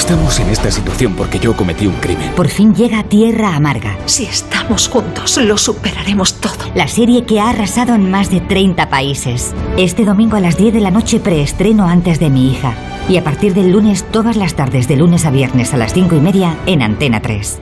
[0.00, 2.32] Estamos en esta situación porque yo cometí un crimen.
[2.34, 3.98] Por fin llega Tierra Amarga.
[4.06, 6.56] Si estamos juntos, lo superaremos todo.
[6.74, 9.52] La serie que ha arrasado en más de 30 países.
[9.76, 12.72] Este domingo a las 10 de la noche preestreno antes de mi hija.
[13.10, 16.16] Y a partir del lunes, todas las tardes, de lunes a viernes a las 5
[16.16, 17.60] y media, en Antena 3.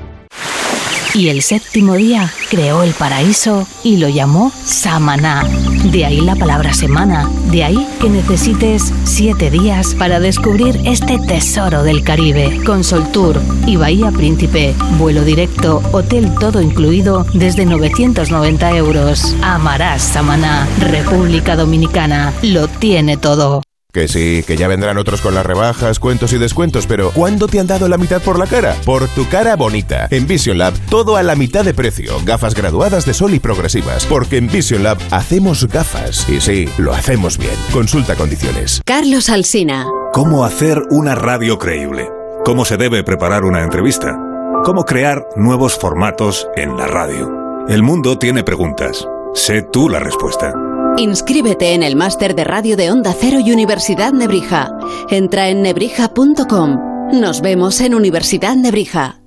[1.15, 5.45] Y el séptimo día creó el paraíso y lo llamó Samaná.
[5.91, 7.29] De ahí la palabra semana.
[7.51, 12.61] De ahí que necesites siete días para descubrir este tesoro del Caribe.
[12.65, 14.75] Con Sol Tour y Bahía Príncipe.
[14.99, 19.35] Vuelo directo, hotel todo incluido desde 990 euros.
[19.43, 20.69] Amarás Samaná.
[20.79, 22.33] República Dominicana.
[22.43, 23.63] Lo tiene todo.
[23.99, 27.59] Que sí, que ya vendrán otros con las rebajas, cuentos y descuentos, pero ¿cuándo te
[27.59, 28.77] han dado la mitad por la cara?
[28.85, 30.07] Por tu cara bonita.
[30.13, 32.13] En Vision Lab, todo a la mitad de precio.
[32.25, 34.07] Gafas graduadas de sol y progresivas.
[34.07, 36.29] Porque en Vision Lab hacemos gafas.
[36.29, 37.57] Y sí, lo hacemos bien.
[37.73, 38.83] Consulta condiciones.
[38.85, 39.85] Carlos Alsina.
[40.13, 42.09] ¿Cómo hacer una radio creíble?
[42.45, 44.17] ¿Cómo se debe preparar una entrevista?
[44.63, 47.67] ¿Cómo crear nuevos formatos en la radio?
[47.69, 49.09] El mundo tiene preguntas.
[49.35, 50.53] Sé tú la respuesta.
[50.99, 54.77] Inscríbete en el máster de radio de Onda Cero y Universidad Nebrija.
[55.11, 57.13] Entra en nebrija.com.
[57.13, 59.21] Nos vemos en Universidad Nebrija.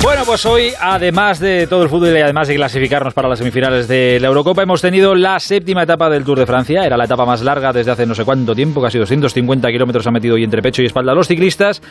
[0.00, 3.88] Bueno, pues hoy, además de todo el fútbol y además de clasificarnos para las semifinales
[3.88, 6.86] de la Eurocopa, hemos tenido la séptima etapa del Tour de Francia.
[6.86, 10.12] Era la etapa más larga desde hace no sé cuánto tiempo, casi 250 kilómetros ha
[10.12, 11.82] metido hoy entre pecho y espalda a los ciclistas.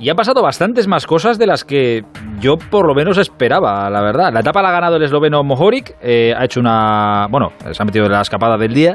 [0.00, 2.02] Y han pasado bastantes más cosas de las que
[2.38, 4.32] yo por lo menos esperaba, la verdad.
[4.32, 7.26] La etapa la ha ganado el esloveno Mohoric, eh, ha hecho una...
[7.28, 8.94] bueno, se ha metido en la escapada del día.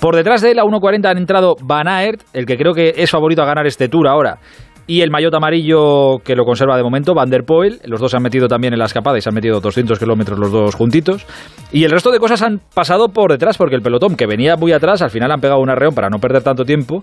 [0.00, 3.10] Por detrás de él a 1.40 han entrado Van Aert, el que creo que es
[3.10, 4.38] favorito a ganar este Tour ahora.
[4.86, 7.80] Y el maillot amarillo que lo conserva de momento, Van der Poel.
[7.84, 10.38] Los dos se han metido también en la escapada y se han metido 200 kilómetros
[10.38, 11.24] los dos juntitos.
[11.70, 14.72] Y el resto de cosas han pasado por detrás porque el pelotón que venía muy
[14.72, 17.00] atrás al final han pegado un arreón para no perder tanto tiempo.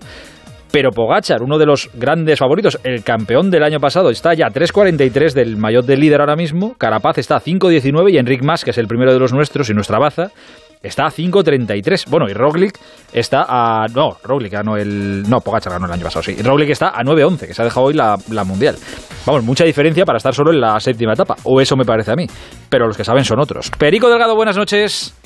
[0.70, 4.50] Pero Pogachar, uno de los grandes favoritos, el campeón del año pasado, está ya a
[4.50, 6.74] 3.43 del maillot de líder ahora mismo.
[6.78, 9.74] Carapaz está a 5.19 y Enric Mas, que es el primero de los nuestros y
[9.74, 10.30] nuestra baza,
[10.80, 12.08] está a 5.33.
[12.08, 12.78] Bueno, y Roglic
[13.12, 13.86] está a...
[13.92, 15.28] No, Roglic ganó el...
[15.28, 16.36] No, Pogachar ganó el año pasado, sí.
[16.40, 18.76] Roglic está a 9.11, que se ha dejado hoy la, la mundial.
[19.26, 21.34] Vamos, mucha diferencia para estar solo en la séptima etapa.
[21.44, 22.26] O eso me parece a mí.
[22.68, 23.72] Pero los que saben son otros.
[23.76, 25.16] Perico Delgado, buenas noches.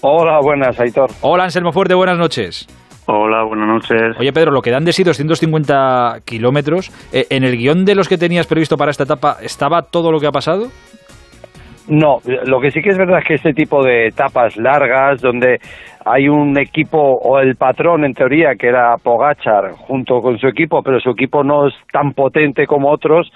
[0.00, 1.10] Hola, buenas, Aitor.
[1.20, 2.66] Hola, Anselmo Fuerte, buenas noches.
[3.08, 4.18] Hola, buenas noches.
[4.18, 8.08] Oye, Pedro, lo que dan de sí 250 kilómetros, eh, ¿en el guion de los
[8.08, 10.66] que tenías previsto para esta etapa estaba todo lo que ha pasado?
[11.88, 15.60] No, lo que sí que es verdad es que este tipo de etapas largas, donde
[16.04, 20.82] hay un equipo o el patrón en teoría que era Pogachar junto con su equipo,
[20.82, 23.30] pero su equipo no es tan potente como otros,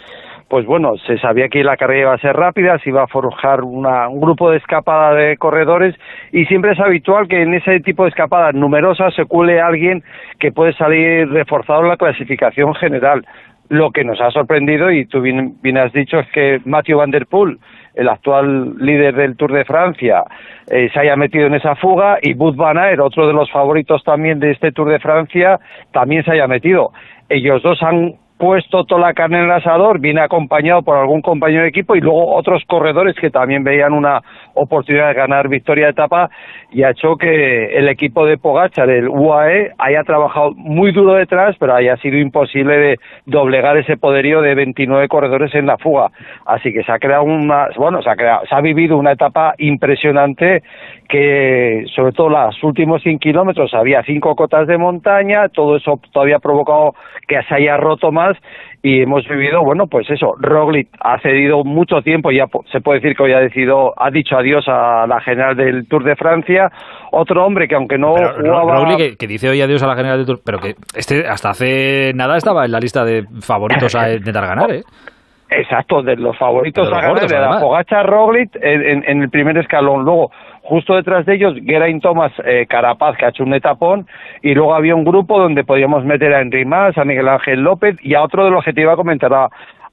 [0.50, 3.62] pues bueno, se sabía que la carrera iba a ser rápida, se iba a forjar
[3.62, 5.94] una, un grupo de escapada de corredores
[6.32, 10.02] y siempre es habitual que en ese tipo de escapadas numerosas se cuele alguien
[10.40, 13.24] que puede salir reforzado en la clasificación general.
[13.68, 17.26] Lo que nos ha sorprendido, y tú bien, has dicho, es que Matthew Van Der
[17.26, 17.58] Poel,
[17.94, 20.24] el actual líder del Tour de Francia,
[20.68, 24.40] eh, se haya metido en esa fuga y Bud Van otro de los favoritos también
[24.40, 25.60] de este Tour de Francia,
[25.92, 26.90] también se haya metido.
[27.28, 31.62] Ellos dos han puesto toda la carne en el asador, viene acompañado por algún compañero
[31.62, 34.22] de equipo y luego otros corredores que también veían una
[34.54, 36.30] oportunidad de ganar victoria de etapa
[36.72, 41.54] y ha hecho que el equipo de Pogachar, el UAE, haya trabajado muy duro detrás,
[41.60, 42.96] pero haya sido imposible de
[43.26, 46.08] doblegar ese poderío de 29 corredores en la fuga.
[46.46, 49.54] Así que se ha creado una, bueno, se ha creado, se ha vivido una etapa
[49.58, 50.62] impresionante
[51.10, 56.36] que sobre todo los últimos 100 kilómetros había cinco cotas de montaña, todo eso todavía
[56.36, 56.92] ha provocado
[57.26, 58.36] que se haya roto más
[58.82, 63.16] y hemos vivido, bueno, pues eso, Roglic ha cedido mucho tiempo, ya se puede decir
[63.16, 66.68] que hoy ha decidido, ha dicho adiós a la general del Tour de Francia,
[67.10, 68.74] otro hombre que aunque no Pero, jugaba...
[68.84, 71.50] Roglic, que, que dice hoy adiós a la general del Tour, pero que este hasta
[71.50, 74.82] hace nada estaba en la lista de favoritos a intentar ganar, ¿eh?
[75.52, 77.62] Exacto, de los favoritos De los a ganar, gordos, de la además.
[77.62, 80.04] Pogacar Roglic en, en- en el primer escalón.
[80.04, 80.30] Luego,
[80.70, 84.06] justo detrás de ellos, Geraint Thomas eh, Carapaz, que ha hecho un etapón,
[84.40, 87.96] y luego había un grupo donde podíamos meter a Henry Mas, a Miguel Ángel López
[88.02, 89.48] y a otro de los que te iba a comentar a-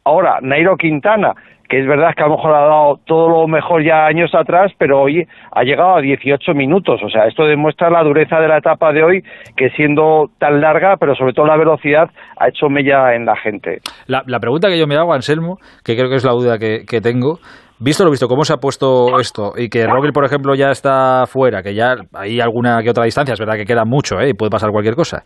[0.05, 1.33] ahora, Nairo Quintana,
[1.67, 4.71] que es verdad que a lo mejor ha dado todo lo mejor ya años atrás,
[4.77, 7.01] pero hoy ha llegado a 18 minutos.
[7.03, 9.21] O sea, esto demuestra la dureza de la etapa de hoy,
[9.57, 12.09] que siendo tan larga, pero sobre todo la velocidad,
[12.39, 13.79] ha hecho mella en la gente.
[14.05, 16.85] La, la pregunta que yo me hago, Anselmo, que creo que es la duda que,
[16.89, 17.39] que tengo,
[17.79, 21.25] visto lo visto, cómo se ha puesto esto, y que Roglic, por ejemplo, ya está
[21.27, 24.29] fuera, que ya hay alguna que otra distancia, es verdad que queda mucho, ¿eh?
[24.29, 25.23] y puede pasar cualquier cosa,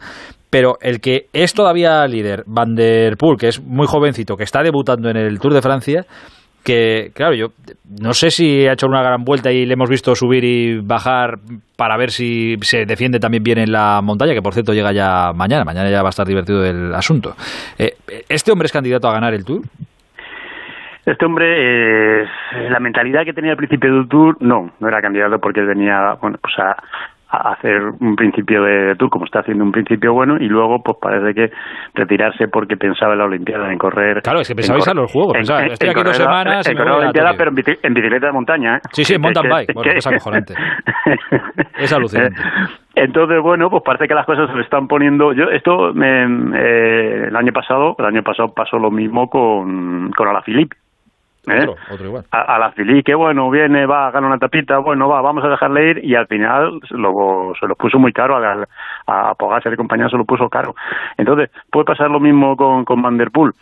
[0.49, 4.63] pero el que es todavía líder, Van der Poel, que es muy jovencito, que está
[4.63, 6.05] debutando en el Tour de Francia,
[6.63, 7.47] que, claro, yo
[8.01, 11.39] no sé si ha hecho una gran vuelta y le hemos visto subir y bajar
[11.75, 15.31] para ver si se defiende también bien en la montaña, que por cierto llega ya
[15.33, 17.35] mañana, mañana ya va a estar divertido el asunto.
[17.79, 17.95] Eh,
[18.29, 19.63] ¿Este hombre es candidato a ganar el Tour?
[21.05, 22.25] Este hombre, eh,
[22.69, 26.13] la mentalidad que tenía al principio del Tour, no, no era candidato porque él venía
[26.21, 26.75] bueno, pues a,
[27.33, 30.97] a hacer un principio de tour como está haciendo un principio bueno y luego pues
[31.01, 31.49] parece que
[31.95, 35.35] retirarse porque pensaba en la Olimpiada en correr claro es que pensabais a los juegos
[35.35, 37.93] en, pensaba, en, estoy en aquí dos semanas en la Olimpiada pero en, bici- en
[37.93, 38.81] bicicleta de montaña ¿eh?
[38.91, 39.73] Sí, sí, en mountain bike.
[39.73, 40.53] Bueno, que- es acojonante.
[41.79, 42.41] es alucinante
[42.93, 45.31] entonces, bueno, pues parece que las cosas se le están poniendo.
[45.31, 46.23] Yo, esto, me,
[46.59, 50.75] eh, el año pasado, el año pasado pasó lo mismo con, con Alaphilippe.
[51.47, 51.59] ¿Eh?
[51.59, 55.43] otro, otro igual A, Alaphilippe, que bueno, viene, va, gana una tapita, bueno, va, vamos
[55.43, 58.65] a dejarle ir, y al final se lo, se lo puso muy caro a,
[59.07, 60.75] a Pogacar y compañía, se lo puso caro.
[61.17, 63.53] Entonces, puede pasar lo mismo con, con Van der Poel.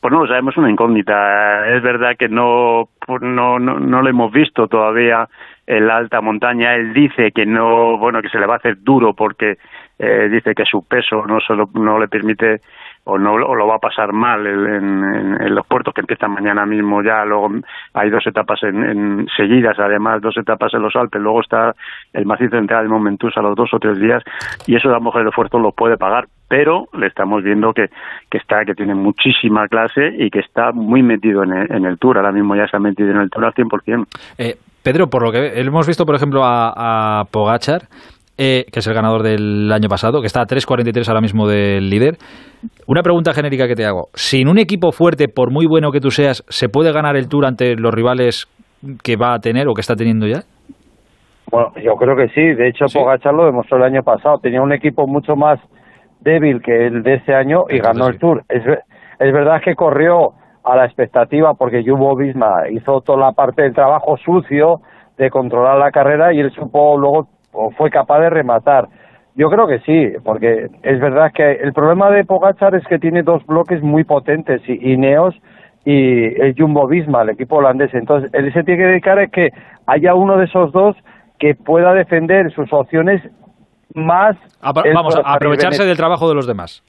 [0.00, 1.66] Pues no lo sabemos, es una incógnita.
[1.74, 5.26] Es verdad que no, pues no, no, no lo hemos visto todavía
[5.66, 6.74] en la alta montaña.
[6.74, 9.56] Él dice que no, bueno, que se le va a hacer duro porque
[9.98, 12.60] eh, dice que su peso no se lo- no le permite
[13.04, 17.02] o no o lo va a pasar mal en, los puertos que empiezan mañana mismo
[17.02, 17.24] ya.
[17.24, 17.50] Luego
[17.92, 21.20] hay dos etapas en, en seguidas, además dos etapas en los Alpes.
[21.20, 21.74] Luego está
[22.12, 24.22] el macizo central de Momentus a los dos o tres días
[24.66, 26.26] y eso a lo mejor el esfuerzo lo puede pagar.
[26.48, 27.88] Pero le estamos viendo que,
[28.30, 31.98] que está que tiene muchísima clase y que está muy metido en el, en el
[31.98, 32.18] Tour.
[32.18, 34.06] Ahora mismo ya se ha metido en el Tour al 100%.
[34.38, 37.88] Eh, Pedro, por lo que hemos visto, por ejemplo, a, a Pogachar,
[38.36, 41.88] eh, que es el ganador del año pasado, que está a 3.43 ahora mismo del
[41.88, 42.16] líder.
[42.86, 44.08] Una pregunta genérica que te hago.
[44.14, 47.46] Sin un equipo fuerte, por muy bueno que tú seas, ¿se puede ganar el Tour
[47.46, 48.48] ante los rivales
[49.02, 50.40] que va a tener o que está teniendo ya?
[51.50, 52.54] Bueno, yo creo que sí.
[52.54, 54.38] De hecho, Pogacar lo demostró el año pasado.
[54.38, 55.60] Tenía un equipo mucho más
[56.20, 58.42] débil que el de este año y ganó el Tour.
[58.48, 60.32] Es, es verdad que corrió
[60.64, 64.80] a la expectativa porque Jumbo Visma hizo toda la parte del trabajo sucio
[65.18, 68.88] de controlar la carrera y él supo luego o fue capaz de rematar.
[69.36, 73.22] Yo creo que sí, porque es verdad que el problema de Pogachar es que tiene
[73.22, 75.34] dos bloques muy potentes, y Ineos
[75.84, 77.92] y el Jumbo Visma, el equipo holandés.
[77.94, 79.50] Entonces, él se tiene que dedicar a que
[79.86, 80.96] haya uno de esos dos
[81.38, 83.22] que pueda defender sus opciones
[83.94, 84.36] más.
[84.62, 86.82] Vamos, a aprovecharse del trabajo de los demás.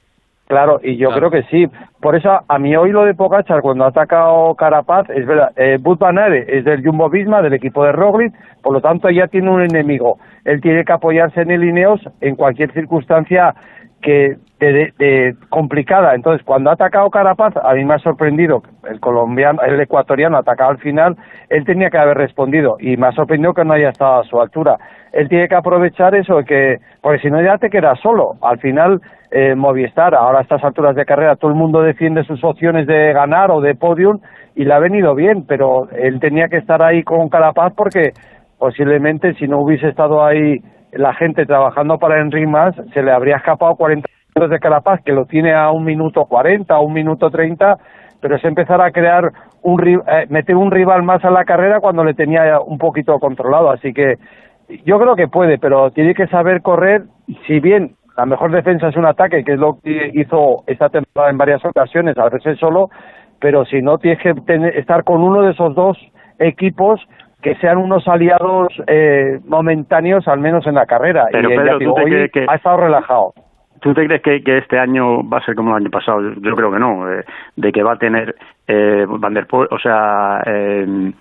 [0.47, 1.29] Claro, y yo Claro.
[1.29, 1.67] creo que sí.
[2.01, 5.77] Por eso, a mí hoy lo de Pogachar, cuando ha atacado Carapaz, es verdad, eh,
[5.83, 9.61] Aert es del Jumbo Visma, del equipo de Roglic, por lo tanto ya tiene un
[9.63, 10.19] enemigo.
[10.43, 13.55] Él tiene que apoyarse en el Ineos en cualquier circunstancia
[14.03, 16.13] que de, de- de complicada.
[16.13, 20.69] Entonces, cuando ha atacado Carapaz, a mí me ha sorprendido, el colombiano, el ecuatoriano atacado
[20.71, 21.15] al final,
[21.49, 24.39] él tenía que haber respondido y me ha sorprendido que no haya estado a su
[24.39, 24.77] altura.
[25.15, 28.33] Él tiene que aprovechar eso, que porque si no ya te quedas solo.
[28.41, 28.99] Al final,
[29.31, 33.13] eh, Movistar, ahora a estas alturas de carrera, todo el mundo defiende sus opciones de
[33.13, 34.19] ganar o de podium
[34.55, 38.11] y le ha venido bien, pero él tenía que estar ahí con Carapaz porque
[38.59, 40.57] posiblemente si no hubiese estado ahí
[40.91, 44.05] la gente trabajando para Enric Mas, se le habría escapado 40
[44.35, 47.77] minutos de Carapaz, que lo tiene a un minuto 40, a un minuto 30,
[48.21, 49.31] pero es empezar a crear
[49.61, 53.71] un eh, meter un rival más a la carrera cuando le tenía un poquito controlado,
[53.71, 54.15] así que
[54.85, 57.03] yo creo que puede, pero tiene que saber correr,
[57.47, 61.31] si bien la mejor defensa es un ataque, que es lo que hizo esta temporada
[61.31, 62.89] en varias ocasiones, a veces solo,
[63.39, 65.97] pero si no tienes que tener- estar con uno de esos dos
[66.39, 67.01] equipos
[67.41, 71.25] que sean unos aliados eh, momentáneos, al menos en la carrera.
[71.31, 73.33] Pero, y Pedro, ¿tú te crees que- ha estado relajado.
[73.81, 76.21] ¿Tú te crees que, que este año va a ser como el año pasado?
[76.21, 77.23] Yo, yo creo que no, eh,
[77.57, 78.33] de que va a tener
[78.67, 81.11] eh, Van der Poel, o sea, eh,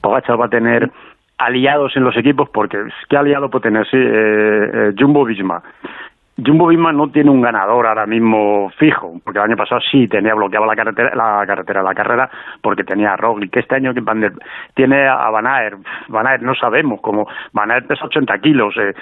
[0.00, 0.90] Pogacar va a tener
[1.38, 2.78] aliados en los equipos, porque
[3.08, 3.86] ¿qué aliado puede tener?
[3.86, 5.62] Sí, eh, eh, Jumbo Visma.
[6.36, 10.34] Jumbo Visma no tiene un ganador ahora mismo fijo, porque el año pasado sí tenía
[10.34, 12.28] bloqueado la carretera, la carretera, la carrera,
[12.60, 13.52] porque tenía a Roglic.
[13.52, 14.32] Que este año que Van der-
[14.74, 15.78] tiene a Van Aert.
[16.08, 17.28] Van Aert no sabemos cómo.
[17.52, 18.74] Van Aert pesa 80 kilos.
[18.78, 18.94] eh,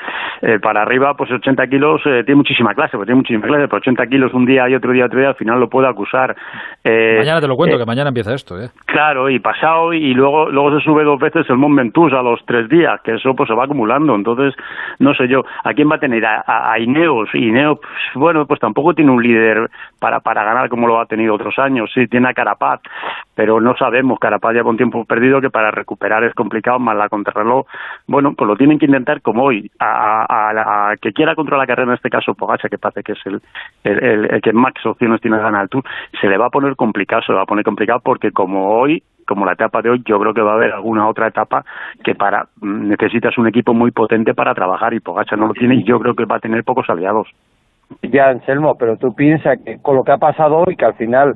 [0.42, 3.78] eh, para arriba, pues 80 kilos eh, tiene muchísima clase, pues tiene muchísima clase, pero
[3.78, 6.36] 80 kilos un día y otro día, otro día, al final lo puede acusar.
[6.84, 8.60] Eh, Mañana te lo cuento, eh, que mañana empieza esto.
[8.60, 8.68] ¿eh?
[8.86, 12.44] Claro, y pasado, y luego luego se sube dos veces el Mont Ventoux a los
[12.44, 14.14] tres días, que eso pues se va acumulando.
[14.14, 14.54] Entonces,
[14.98, 16.24] no sé yo, ¿a quién va a tener?
[16.26, 17.21] A, a, a Ineos.
[17.34, 21.06] Y Ineos, pues, bueno, pues tampoco tiene un líder para, para ganar como lo ha
[21.06, 21.90] tenido otros años.
[21.94, 22.80] Sí, tiene a Carapaz,
[23.34, 24.18] pero no sabemos.
[24.18, 27.66] Carapaz lleva un tiempo perdido que para recuperar es complicado, más la contrarreloj.
[28.06, 29.70] Bueno, pues lo tienen que intentar como hoy.
[29.78, 33.02] A, a, a- a que quiera controlar la carrera, en este caso Pogacar, que parece
[33.02, 33.40] que es el,
[33.84, 35.84] el, el- el que más opciones tiene de ganar el Tour,
[36.20, 39.02] se le va a poner complicado, se le va a poner complicado porque como hoy
[39.32, 41.64] como la etapa de hoy, yo creo que va a haber alguna otra etapa
[42.04, 45.76] que para mm, necesitas un equipo muy potente para trabajar y Pogacar no lo tiene
[45.76, 47.28] y yo creo que va a tener pocos aliados.
[48.02, 51.34] Ya, Anselmo, pero tú piensas que con lo que ha pasado hoy, que al final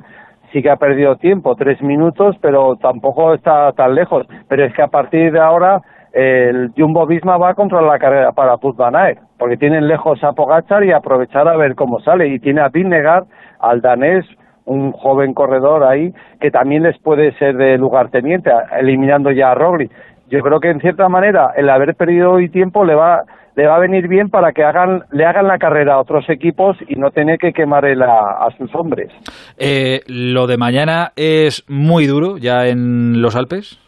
[0.51, 4.27] sí que ha perdido tiempo, tres minutos, pero tampoco está tan lejos.
[4.47, 5.81] Pero es que a partir de ahora
[6.13, 10.83] el Jumbo Visma va a controlar la carrera para Aert, porque tienen lejos a Pogachar
[10.83, 12.27] y aprovechar a ver cómo sale.
[12.27, 13.25] Y tiene a Vingegaard,
[13.59, 14.25] al danés,
[14.67, 19.91] un joven corredor ahí, que también les puede ser de lugarteniente, eliminando ya a Roglic.
[20.29, 23.23] Yo creo que en cierta manera el haber perdido hoy tiempo le va
[23.55, 26.77] le va a venir bien para que hagan le hagan la carrera a otros equipos
[26.87, 29.09] y no tener que quemar el a, a sus hombres.
[29.57, 33.79] Eh, lo de mañana es muy duro ya en los Alpes.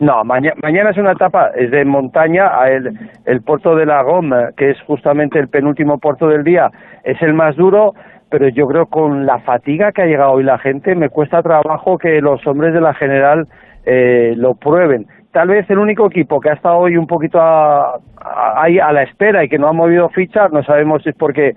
[0.00, 2.90] No, maña- mañana es una etapa, es de montaña, a el,
[3.26, 6.70] el puerto de la Goma, que es justamente el penúltimo puerto del día,
[7.02, 7.94] es el más duro,
[8.30, 11.98] pero yo creo con la fatiga que ha llegado hoy la gente, me cuesta trabajo
[11.98, 13.46] que los hombres de la general
[13.86, 15.06] eh, lo prueben.
[15.32, 18.92] Tal vez el único equipo que ha estado hoy un poquito a- a- ahí a
[18.92, 21.52] la espera y que no ha movido ficha, no sabemos si es porque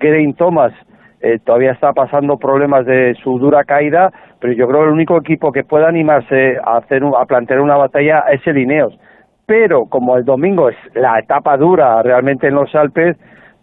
[0.00, 0.72] Geraint Thomas
[1.22, 5.16] eh, todavía está pasando problemas de su dura caída, pero yo creo que el único
[5.16, 8.96] equipo que pueda animarse a hacer a plantear una batalla es el Ineos.
[9.46, 13.16] Pero como el domingo es la etapa dura realmente en los Alpes,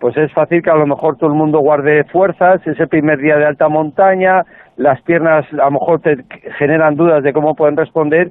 [0.03, 3.37] pues es fácil que a lo mejor todo el mundo guarde fuerzas, ese primer día
[3.37, 4.41] de alta montaña,
[4.75, 6.17] las piernas a lo mejor te
[6.57, 8.29] generan dudas de cómo pueden responder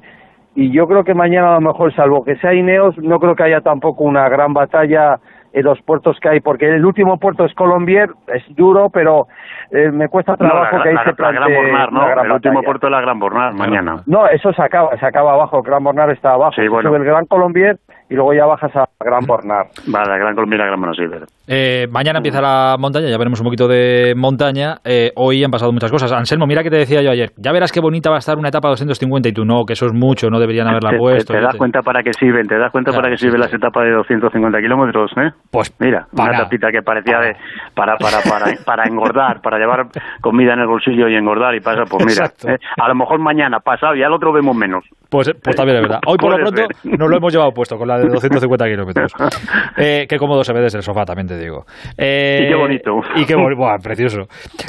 [0.55, 3.44] y yo creo que mañana a lo mejor, salvo que sea Ineos, no creo que
[3.44, 5.16] haya tampoco una gran batalla
[5.55, 9.27] en los puertos que hay, porque el último puerto es Colombier, es duro, pero
[9.70, 12.07] eh, me cuesta No, trabajo la, que ahí la- se la Gran Bornar, ¿no?
[12.07, 13.97] gran El último puerto de la Gran Bornar, mañana.
[14.07, 16.89] No, eso se acaba, se acaba abajo, el Gran Bornar está abajo, Sí, bueno.
[16.89, 17.77] sube el Gran Colombier
[18.13, 19.67] y luego ya bajas a Gran Bornar.
[19.87, 21.23] Vale, la Gran Colombia Gran Buenos Aires.
[21.49, 24.77] Eh, mañana empieza la montaña, ya veremos un poquito de montaña.
[24.85, 26.13] Eh, hoy han pasado muchas cosas.
[26.13, 27.31] Anselmo, mira que te decía yo ayer.
[27.37, 29.87] Ya verás qué bonita va a estar una etapa 250 y tú no, que eso
[29.87, 31.33] es mucho, no deberían haberla te, puesto.
[31.33, 33.41] te das te- cuenta para qué sirven, te das cuenta Claro, para qué sí, sirven
[33.41, 33.47] sí.
[33.47, 35.31] las etapas de 250 kilómetros, ¿eh?
[35.51, 37.37] Pues mira, para- una tapita que parecía de
[37.75, 39.87] para para para para engordar, para llevar
[40.21, 42.27] comida en el bolsillo y engordar y pasa, pues mira.
[42.53, 42.59] ¿eh?
[42.77, 44.85] a lo mejor mañana pasado y al otro vemos menos.
[45.13, 46.01] Pues, pues también es verdad.
[46.07, 46.99] Hoy por lo pronto ver.
[46.99, 49.13] nos lo hemos llevado puesto con la de 250 kilómetros.
[49.77, 51.65] Eh, qué cómodo se ve desde el sofá, también te digo.
[51.99, 52.91] Eh, Y qué bonito.
[53.17, 54.23] Y qué bonito, precioso.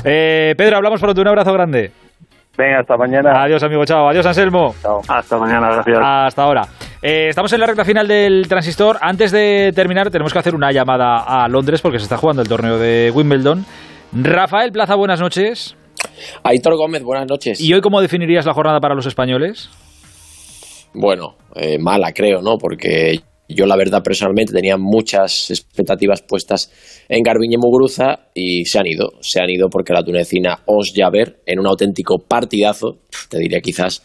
[0.04, 1.22] Eh, Pedro, hablamos pronto.
[1.22, 1.92] Un abrazo grande.
[2.58, 3.44] Venga, hasta mañana.
[3.44, 3.86] Adiós, amigo.
[3.86, 4.10] Chao.
[4.10, 4.76] Adiós, Anselmo.
[5.08, 6.00] Hasta mañana, gracias.
[6.02, 6.62] Hasta ahora.
[7.02, 8.98] Eh, estamos en la recta final del transistor.
[9.02, 12.50] Antes de terminar, tenemos que hacer una llamada a Londres porque se está jugando el
[12.50, 13.66] torneo de Wimbledon.
[14.14, 15.76] Rafael Plaza, buenas noches.
[16.44, 17.62] Aitor Gómez, buenas noches.
[17.62, 19.70] ¿Y hoy cómo definirías la jornada para los españoles?
[20.94, 22.58] Bueno, eh, mala creo, ¿no?
[22.58, 26.72] Porque yo la verdad personalmente tenía muchas expectativas puestas
[27.10, 29.14] en Garbiñe Muguruza y se han ido.
[29.22, 33.00] Se han ido porque la tunecina Os Jaber, en un auténtico partidazo,
[33.30, 34.02] te diría quizás,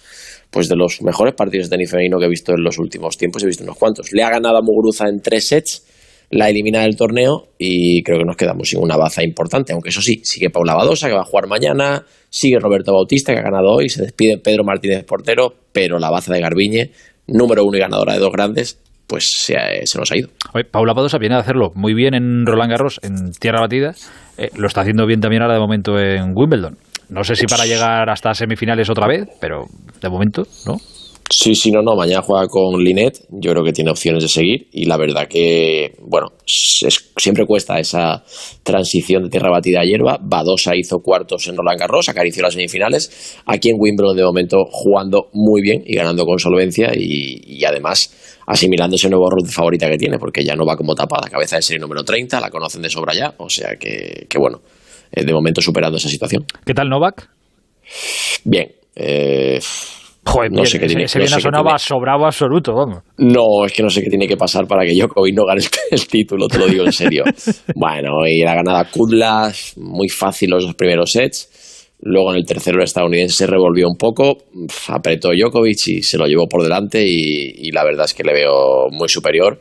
[0.50, 3.42] pues de los mejores partidos de tenis femenino que he visto en los últimos tiempos,
[3.42, 4.12] he visto unos cuantos.
[4.12, 5.86] Le ha ganado a Muguruza en tres sets,
[6.30, 10.02] la elimina del torneo y creo que nos quedamos sin una baza importante, aunque eso
[10.02, 13.70] sí, sigue Paula Badosa que va a jugar mañana, sigue Roberto Bautista que ha ganado
[13.72, 16.90] hoy, se despide Pedro Martínez Portero, pero la baza de Garbiñe,
[17.26, 20.28] número uno y ganadora de dos grandes, pues se, ha- se nos ha ido.
[20.52, 23.94] Oye, Paula Padosa viene a hacerlo muy bien en Roland Garros, en tierra batida.
[24.36, 26.76] Eh, lo está haciendo bien también ahora de momento en Wimbledon.
[27.08, 29.64] No sé si para llegar hasta semifinales otra vez, pero
[30.02, 30.76] de momento, ¿no?
[31.30, 34.68] Sí, sí, no, no, mañana juega con Linet, yo creo que tiene opciones de seguir
[34.72, 38.24] y la verdad que, bueno, es- siempre cuesta esa
[38.62, 40.18] transición de tierra batida a hierba.
[40.22, 45.28] Badosa hizo cuartos en Roland Garros, acarició las semifinales, aquí en Wimbledon de momento jugando
[45.34, 48.14] muy bien y ganando con solvencia y, y además
[48.46, 51.56] asimilando ese nuevo rol de favorita que tiene, porque ya no va como tapada, cabeza
[51.56, 54.62] de serie número 30, la conocen de sobra ya, o sea que, que bueno,
[55.12, 56.46] eh, de momento superando esa situación.
[56.64, 57.28] ¿Qué tal Novak?
[58.44, 59.60] Bien, eh,
[60.28, 61.74] Joder, no sé qué tiene, ese no bien sé ha qué sonado tiene.
[61.74, 63.02] a sobrado absoluto, vamos.
[63.18, 65.68] No, es que no sé qué tiene que pasar para que Djokovic no gane el,
[65.90, 67.24] el título, te lo digo en serio.
[67.74, 71.88] bueno, y la ganada Kudla, muy fácil los dos primeros sets.
[72.00, 74.38] Luego en el tercero el estadounidense se revolvió un poco,
[74.86, 78.32] apretó Djokovic y se lo llevó por delante y, y la verdad es que le
[78.32, 79.58] veo muy superior.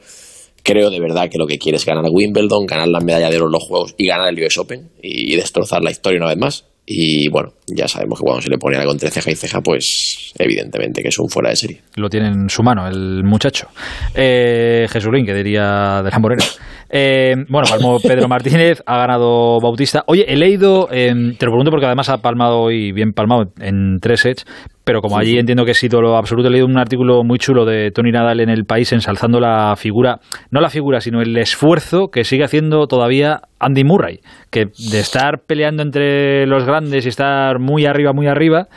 [0.68, 3.46] Creo de verdad que lo que quiere es ganar Wimbledon, ganar la medalla de oro
[3.46, 6.66] en los Juegos y ganar el US Open y, destrozar la historia una vez más.
[6.86, 10.34] Y bueno, ya sabemos que cuando se le pone algo entre ceja y ceja, pues
[10.38, 11.82] evidentemente que es un fuera de serie.
[11.96, 13.68] Lo tiene en su mano el muchacho.
[14.16, 16.46] Eh, Jesulín, que diría de la Morena.
[16.90, 20.04] Eh, bueno, palmó Pedro Martínez, ha ganado Bautista.
[20.08, 23.98] Oye, he leído, eh, te lo pregunto porque además ha palmado hoy, bien palmado, en
[24.00, 24.46] tres sets,
[24.88, 27.92] pero como allí entiendo que es ídolo absoluto, he leído un artículo muy chulo de
[27.92, 30.20] Tony Nadal en El País ensalzando la figura,
[30.50, 35.42] no la figura, sino el esfuerzo que sigue haciendo todavía Andy Murray, que de estar
[35.46, 38.68] peleando entre los grandes y estar muy arriba, muy arriba,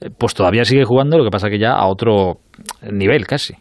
[0.00, 2.40] eh, pues todavía sigue jugando, lo que pasa que ya a otro
[2.90, 3.54] nivel casi.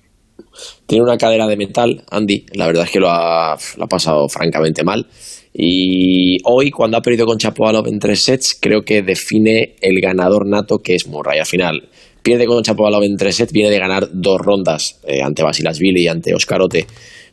[0.86, 2.46] Tiene una cadera de metal, Andy.
[2.54, 3.58] La verdad es que lo ha,
[3.90, 5.08] pasado francamente mal.
[5.54, 10.48] Y hoy, cuando ha perdido con Chapovalov en tres sets, creo que define el ganador
[10.48, 11.40] nato que es Murray.
[11.40, 11.90] Al final,
[12.22, 16.08] pierde con Chapovalov en tres sets, viene de ganar dos rondas eh, ante Basilashvili y
[16.08, 16.86] ante Oscarote,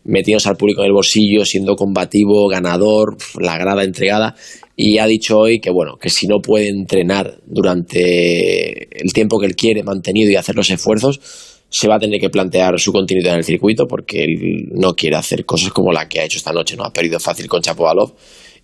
[0.07, 4.35] metiéndose al público en el bolsillo, siendo combativo, ganador, la grada entregada.
[4.77, 9.47] Y ha dicho hoy que, bueno, que si no puede entrenar durante el tiempo que
[9.47, 11.21] él quiere, mantenido y hacer los esfuerzos,
[11.69, 15.17] se va a tener que plantear su continuidad en el circuito porque él no quiere
[15.17, 16.85] hacer cosas como la que ha hecho esta noche, ¿no?
[16.85, 18.15] Ha perdido fácil con Chapovalov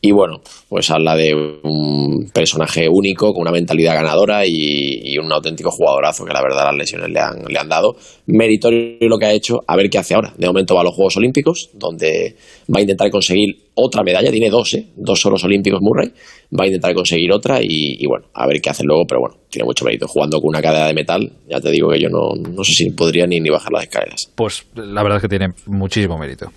[0.05, 5.70] y bueno, pues habla de un personaje único, con una mentalidad ganadora y, un auténtico
[5.70, 7.95] jugadorazo que la verdad las lesiones le han, le han dado.
[8.27, 10.35] Meritorio lo que ha hecho, a ver qué hace ahora.
[10.37, 12.35] De momento va a los Juegos Olímpicos, donde
[12.69, 14.89] va a intentar conseguir otra medalla, tiene dos, ¿eh?
[14.97, 16.12] dos oros olímpicos Murray,
[16.59, 19.66] va a intentar conseguir otra y, bueno, a ver qué hace luego, pero bueno, tiene
[19.66, 20.09] mucho mérito.
[20.09, 22.91] Jugando con una cadena de metal, ya te digo que yo no, no sé si
[22.91, 24.33] podría ni, ni bajar las escaleras.
[24.35, 26.51] Pues la verdad es que tiene muchísimo mérito.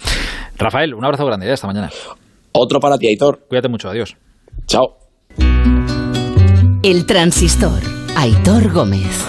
[0.57, 1.89] Rafael, un abrazo grande ya esta mañana.
[2.57, 3.45] Otro para ti, Aitor.
[3.49, 4.15] Cuídate mucho, adiós.
[4.65, 4.97] Chao.
[6.83, 7.81] El transistor.
[8.15, 9.25] Aitor Gómez.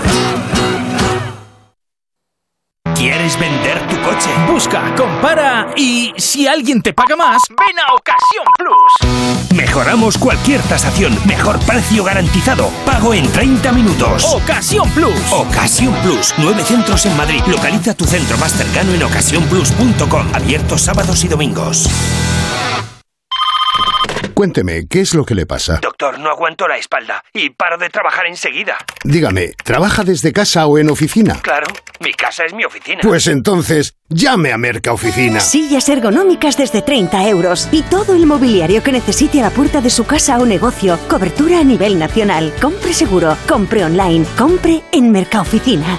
[2.94, 4.31] ¿Quieres vender tu coche?
[4.51, 9.55] Busca, compara y si alguien te paga más, ven a Ocasión Plus.
[9.55, 14.24] Mejoramos cualquier tasación, mejor precio garantizado, pago en 30 minutos.
[14.32, 15.15] Ocasión Plus.
[15.31, 17.43] Ocasión Plus, nueve centros en Madrid.
[17.48, 21.89] Localiza tu centro más cercano en ocasiónplus.com, abiertos sábados y domingos.
[24.37, 25.79] Cuénteme, ¿qué es lo que le pasa?
[25.81, 28.77] Doctor, no aguanto la espalda y paro de trabajar enseguida.
[29.03, 31.41] Dígame, ¿trabaja desde casa o en oficina?
[31.41, 31.67] Claro,
[32.01, 33.01] mi casa es mi oficina.
[33.01, 35.41] Pues entonces, llame a Merca Oficina.
[35.41, 39.89] Sillas ergonómicas desde 30 euros y todo el mobiliario que necesite a la puerta de
[39.89, 40.99] su casa o negocio.
[41.09, 42.53] Cobertura a nivel nacional.
[42.61, 45.99] Compre seguro, compre online, compre en Mercaoficina.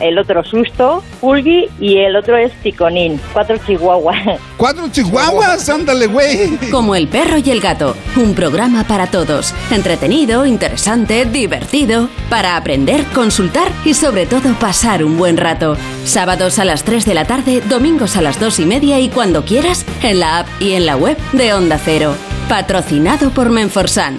[0.00, 3.20] el otro Susto, Pulgi y el otro es Ticonín.
[3.32, 4.40] Cuatro chihuahuas.
[4.56, 5.68] ¿Cuatro chihuahuas?
[5.68, 6.56] Ándale, güey.
[6.70, 9.54] Como el perro y el gato, un programa para todos.
[9.70, 15.76] Entretenido, interesante, divertido, para aprender, consultar y sobre todo pasar un buen rato.
[16.04, 19.44] Sábados a las 3 de la tarde, domingos a las 2 y media y cuando
[19.44, 22.14] quieras, en la app y en la web de Onda Cero.
[22.48, 24.18] Patrocinado por Menforsan,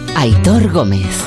[0.15, 1.25] Aitor Gómez.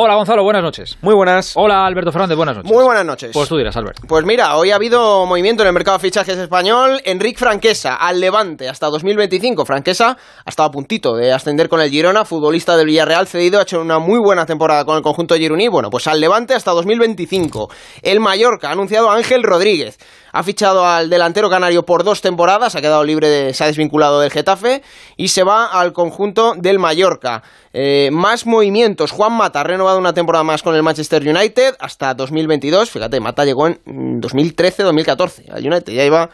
[0.00, 0.96] Hola Gonzalo, buenas noches.
[1.02, 1.54] Muy buenas.
[1.56, 2.70] Hola Alberto Fernández, buenas noches.
[2.70, 3.30] Muy buenas noches.
[3.32, 3.98] Pues tú dirás, Albert.
[4.06, 7.00] Pues mira, hoy ha habido movimiento en el mercado de fichajes español.
[7.04, 9.64] Enric Franquesa al Levante hasta 2025.
[9.64, 13.62] Franquesa ha estado a puntito de ascender con el Girona, futbolista del Villarreal cedido, ha
[13.62, 15.66] hecho una muy buena temporada con el conjunto gironí.
[15.66, 17.68] Bueno, pues al Levante hasta 2025.
[18.02, 19.98] El Mallorca ha anunciado a Ángel Rodríguez.
[20.32, 24.20] Ha fichado al delantero canario por dos temporadas, ha quedado libre, de, se ha desvinculado
[24.20, 24.82] del Getafe
[25.16, 27.42] y se va al conjunto del Mallorca.
[27.72, 29.10] Eh, más movimientos.
[29.10, 32.90] Juan Mata ha renovado una temporada más con el Manchester United hasta 2022.
[32.90, 36.30] Fíjate, Mata llegó en 2013-2014 al United, ya iba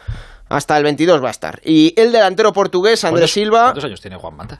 [0.49, 1.59] hasta el 22 va a estar.
[1.63, 3.63] Y el delantero portugués, Andrés Silva...
[3.63, 4.59] ¿Cuántos años tiene Juan Mata?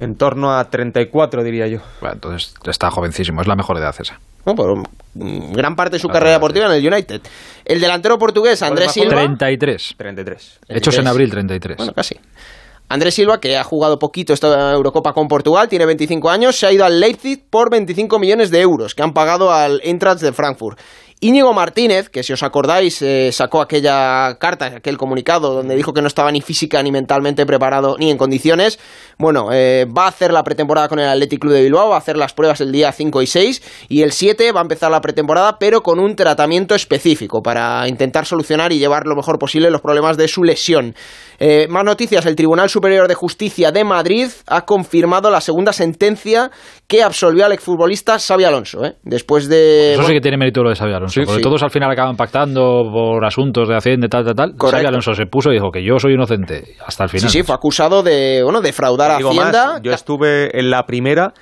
[0.00, 1.80] En torno a 34, diría yo.
[2.00, 4.20] Bueno, entonces está jovencísimo, es la mejor edad esa.
[4.44, 4.76] No, pero
[5.14, 7.20] mm, gran parte de su carrera deportiva en el United.
[7.64, 9.16] El delantero portugués, Andrés Silva...
[9.16, 9.94] 33.
[9.96, 10.60] 33.
[10.68, 11.76] Hechos en abril, 33.
[11.76, 12.16] Bueno, casi.
[12.90, 16.72] Andrés Silva, que ha jugado poquito esta Eurocopa con Portugal, tiene 25 años, se ha
[16.72, 20.78] ido al Leipzig por 25 millones de euros que han pagado al Eintracht de Frankfurt.
[21.20, 26.00] Íñigo Martínez, que si os acordáis eh, sacó aquella carta, aquel comunicado donde dijo que
[26.00, 28.78] no estaba ni física ni mentalmente preparado ni en condiciones,
[29.18, 31.98] bueno, eh, va a hacer la pretemporada con el Athletic Club de Bilbao, va a
[31.98, 35.00] hacer las pruebas el día 5 y 6 y el 7 va a empezar la
[35.00, 39.80] pretemporada pero con un tratamiento específico para intentar solucionar y llevar lo mejor posible los
[39.80, 40.94] problemas de su lesión.
[41.40, 46.50] Eh, más noticias, el Tribunal Superior de Justicia de Madrid ha confirmado la segunda sentencia
[46.88, 48.94] que absolvió al exfutbolista Xavi Alonso, ¿eh?
[49.04, 49.92] después de...
[49.94, 51.42] Eso sí que tiene mérito lo de Xavi Alonso, Sí, porque sí.
[51.42, 54.50] todos al final acaban pactando por asuntos de Hacienda, tal, tal, tal.
[54.56, 54.76] Correcto.
[54.78, 57.30] Xavi Alonso se puso y dijo que yo soy inocente hasta el Sí, final.
[57.30, 59.66] sí, fue acusado de, bueno, defraudar a Hacienda.
[59.74, 61.34] más, yo estuve en la primera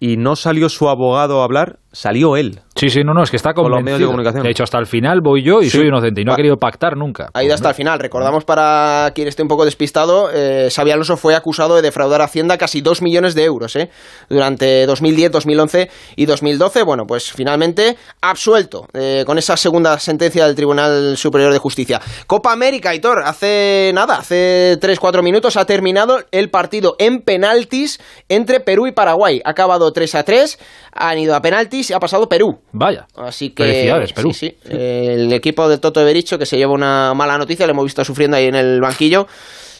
[0.00, 2.60] y no salió su abogado a hablar, salió él.
[2.74, 3.84] Sí, sí, no, no, es que está Con los convencido.
[3.84, 4.42] medios de comunicación.
[4.44, 5.76] De hecho, hasta el final voy yo y Sí.
[5.76, 7.28] soy inocente y no ha querido pactar nunca.
[7.34, 7.98] Ha ido hasta el final.
[8.00, 12.24] Recordamos para quien esté un poco despistado, eh, Xabi Alonso fue acusado de defraudar a
[12.24, 13.90] Hacienda casi 2 millones de euros ¿eh?
[14.30, 16.82] durante 2010, 2011 y 2012.
[16.82, 22.00] Bueno, pues finalmente absuelto eh, con esa segunda sentencia del Tribunal Superior de Justicia.
[22.26, 28.00] Copa América, Hitor, hace nada, hace 3-4 minutos ha terminado el partido en penaltis
[28.30, 29.42] entre Perú y Paraguay.
[29.44, 30.58] Ha acabado 3 a 3,
[30.92, 32.58] han ido a penaltis y ha pasado Perú.
[32.72, 33.06] Vaya.
[33.16, 33.64] Así que.
[33.64, 34.32] Felicidades, Perú.
[34.32, 34.68] Sí, sí.
[34.70, 38.36] El equipo de Toto Bericho que se lleva una mala noticia, le hemos visto sufriendo
[38.36, 39.26] ahí en el banquillo.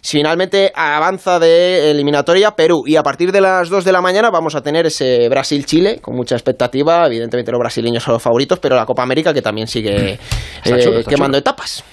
[0.05, 4.57] Finalmente avanza de eliminatoria Perú y a partir de las 2 de la mañana vamos
[4.57, 7.07] a tener ese Brasil-Chile con mucha expectativa.
[7.07, 10.19] Evidentemente los brasileños son los favoritos, pero la Copa América que también sigue
[10.65, 11.51] Está eh, chulo, está quemando chulo.
[11.51, 11.85] etapas.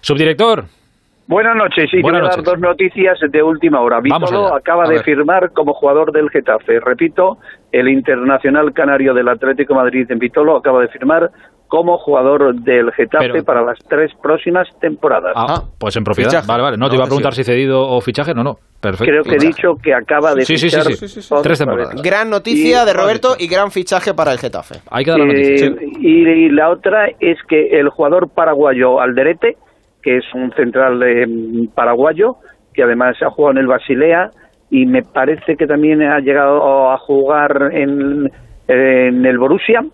[0.00, 0.64] Subdirector.
[1.28, 3.98] Buenas noches, sí, Buenas quiero dar dos noticias de última hora.
[3.98, 4.56] Allá.
[4.56, 6.80] acaba de firmar como jugador del Getafe.
[6.80, 7.38] Repito,
[7.72, 11.30] el internacional canario del Atlético de Madrid en Vitolo acaba de firmar
[11.68, 15.32] como jugador del Getafe Pero- para las tres próximas temporadas.
[15.34, 16.28] Ah, pues en propiedad.
[16.30, 16.46] Fichaje.
[16.46, 16.76] Vale, vale.
[16.76, 17.10] No, te iba a sí.
[17.10, 18.34] preguntar si cedido o fichaje.
[18.34, 18.56] No, no.
[18.78, 19.04] Perfecto.
[19.06, 21.20] Creo que he dicho que acaba de Sí, sí, sí, fichar sí.
[21.34, 21.58] otra Tres vez.
[21.66, 22.02] temporadas.
[22.02, 24.80] Gran noticia Y- de Roberto y gran fichaje para el Getafe.
[24.90, 25.68] Hay que dar la noticia.
[25.68, 29.56] Eh, y, y la otra es que el jugador paraguayo Alderete,
[30.02, 31.24] que es un central eh,
[31.74, 32.34] paraguayo,
[32.74, 34.30] que además ha jugado en el Basilea
[34.72, 38.32] y me parece que también ha llegado a jugar en,
[38.66, 39.84] en el Borussia,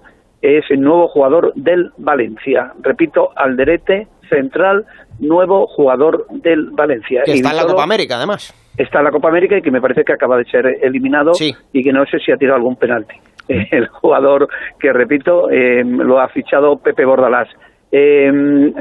[0.40, 2.72] es el nuevo jugador del Valencia.
[2.80, 4.86] Repito, Alderete, central,
[5.18, 7.22] nuevo jugador del Valencia.
[7.24, 8.54] Que está en la Copa América, además.
[8.76, 11.32] Está en la Copa América y que me parece que acaba de ser eliminado
[11.72, 13.16] y que no sé si ha tirado algún penalti.
[13.48, 14.48] El jugador
[14.78, 17.48] que, repito, eh, lo ha fichado Pepe Bordalás.
[17.90, 18.30] Eh,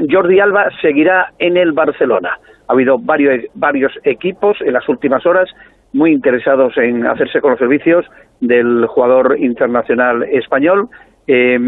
[0.08, 2.38] Jordi Alba seguirá en el Barcelona.
[2.68, 5.50] Ha habido varios, varios equipos en las últimas horas
[5.92, 8.04] muy interesados en hacerse con los servicios
[8.40, 10.88] del jugador internacional español.
[11.26, 11.58] Eh,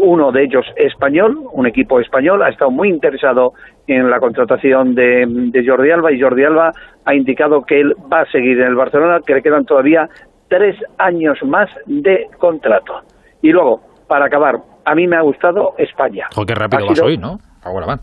[0.00, 3.52] uno de ellos español, un equipo español, ha estado muy interesado
[3.88, 6.70] en la contratación de, de Jordi Alba y Jordi Alba
[7.04, 10.08] ha indicado que él va a seguir en el Barcelona, que le quedan todavía
[10.48, 13.00] tres años más de contrato.
[13.42, 16.26] Y luego, para acabar, a mí me ha gustado España.
[16.34, 17.38] Joder, qué rápido Ha vas sido- hoy, ¿no?
[17.64, 17.98] Ahora van.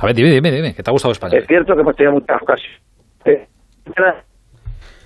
[0.00, 0.72] A ver, dime, dime, dime.
[0.74, 1.36] ¿Que te ha gustado España?
[1.36, 2.80] Es cierto que hemos tenido muchas ocasiones.
[3.24, 3.46] Eh,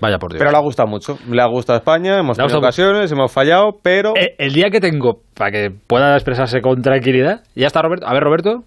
[0.01, 0.39] Vaya por Dios.
[0.39, 1.17] Pero le ha gustado mucho.
[1.29, 4.13] Le ha gustado España, hemos tenido ocasiones, hemos fallado, pero...
[4.15, 7.41] Eh, el día que tengo para que pueda expresarse con tranquilidad.
[7.55, 8.05] ¿Ya está Roberto?
[8.07, 8.63] A ver, Roberto.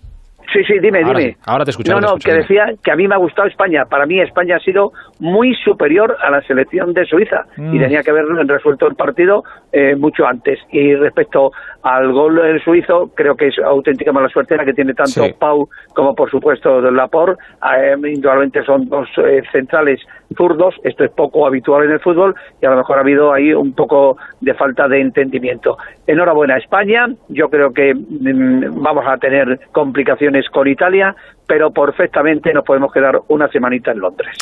[0.50, 1.36] Sí, sí, dime, Ahora dime.
[1.44, 2.42] ahora te escucho, No, no, escucho, que dime.
[2.42, 3.82] decía que a mí me ha gustado España.
[3.84, 7.74] Para mí España ha sido muy superior a la selección de Suiza Mm.
[7.74, 9.42] y tenía que haber resuelto el partido
[9.72, 10.58] eh, mucho antes.
[10.72, 11.50] Y respecto
[11.82, 15.34] al gol del suizo, creo que es auténtica mala suerte la que tiene tanto Sí.
[15.38, 17.38] Pau como por supuesto Laporte.
[17.76, 20.00] Eh, indudablemente son dos eh, centrales
[20.36, 23.52] zurdos, esto es poco habitual en el fútbol y a lo mejor ha habido ahí
[23.52, 25.76] un poco de falta de entendimiento.
[26.06, 31.14] Enhorabuena a España, yo creo que mm, vamos a tener complicaciones con Italia,
[31.46, 34.36] pero perfectamente nos podemos quedar una semanita en Londres.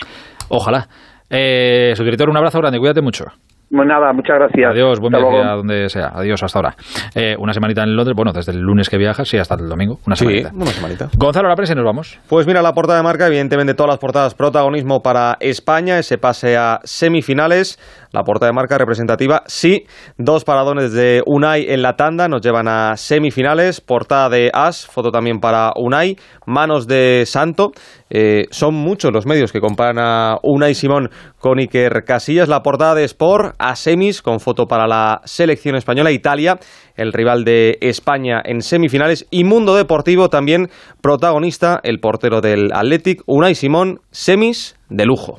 [0.48, 0.86] Ojalá.
[1.28, 2.78] Eh, subdirector, un abrazo grande.
[2.78, 3.24] Cuídate mucho.
[3.68, 4.70] Pues nada, muchas gracias.
[4.70, 5.52] Adiós, buen Hasta viaje luego.
[5.52, 6.12] a donde sea.
[6.14, 6.76] Adiós, hasta ahora.
[7.16, 9.98] Eh, una semanita en Londres, bueno, desde el lunes que viajas, sí, hasta el domingo.
[10.06, 10.50] Una Sí, semanita.
[10.54, 11.08] una semanita.
[11.16, 12.20] Gonzalo, la prensa y nos vamos.
[12.28, 16.56] Pues mira, la portada de marca, evidentemente todas las portadas protagonismo para España, ese pase
[16.56, 17.78] a semifinales.
[18.16, 19.84] La portada de marca representativa, sí.
[20.16, 23.82] Dos paradones de Unai en la tanda nos llevan a semifinales.
[23.82, 26.16] Portada de As, foto también para Unai.
[26.46, 27.72] Manos de Santo.
[28.08, 32.48] Eh, son muchos los medios que comparan a Unai Simón con Iker Casillas.
[32.48, 36.10] La portada de Sport, a semis, con foto para la selección española.
[36.10, 36.58] Italia,
[36.94, 39.26] el rival de España en semifinales.
[39.30, 40.70] Y Mundo Deportivo también
[41.02, 45.38] protagonista, el portero del Athletic, Unai Simón, semis de lujo.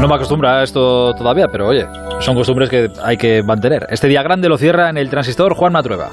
[0.00, 1.86] No me acostumbra a esto todavía, pero oye,
[2.20, 3.86] son costumbres que hay que mantener.
[3.90, 6.08] Este día grande lo cierra en el transistor Juan Matrueva.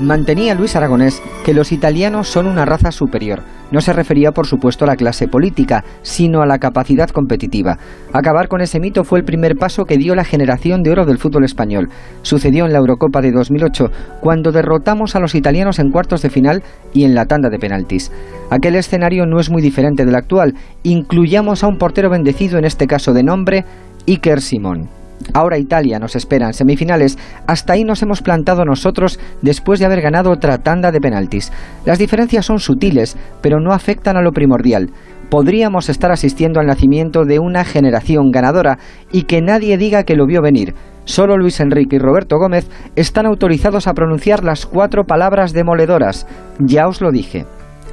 [0.00, 3.42] Mantenía Luis Aragonés que los italianos son una raza superior.
[3.72, 7.78] No se refería, por supuesto, a la clase política, sino a la capacidad competitiva.
[8.12, 11.18] Acabar con ese mito fue el primer paso que dio la generación de oro del
[11.18, 11.88] fútbol español.
[12.22, 16.62] Sucedió en la Eurocopa de 2008, cuando derrotamos a los italianos en cuartos de final
[16.94, 18.12] y en la tanda de penaltis.
[18.50, 20.54] Aquel escenario no es muy diferente del actual.
[20.84, 23.64] Incluyamos a un portero bendecido, en este caso de nombre,
[24.06, 24.97] Iker Simón.
[25.34, 27.18] Ahora Italia nos espera en semifinales.
[27.46, 31.52] Hasta ahí nos hemos plantado nosotros después de haber ganado otra tanda de penaltis.
[31.84, 34.90] Las diferencias son sutiles, pero no afectan a lo primordial.
[35.30, 38.78] Podríamos estar asistiendo al nacimiento de una generación ganadora
[39.12, 40.74] y que nadie diga que lo vio venir.
[41.04, 46.26] Solo Luis Enrique y Roberto Gómez están autorizados a pronunciar las cuatro palabras demoledoras.
[46.58, 47.44] Ya os lo dije.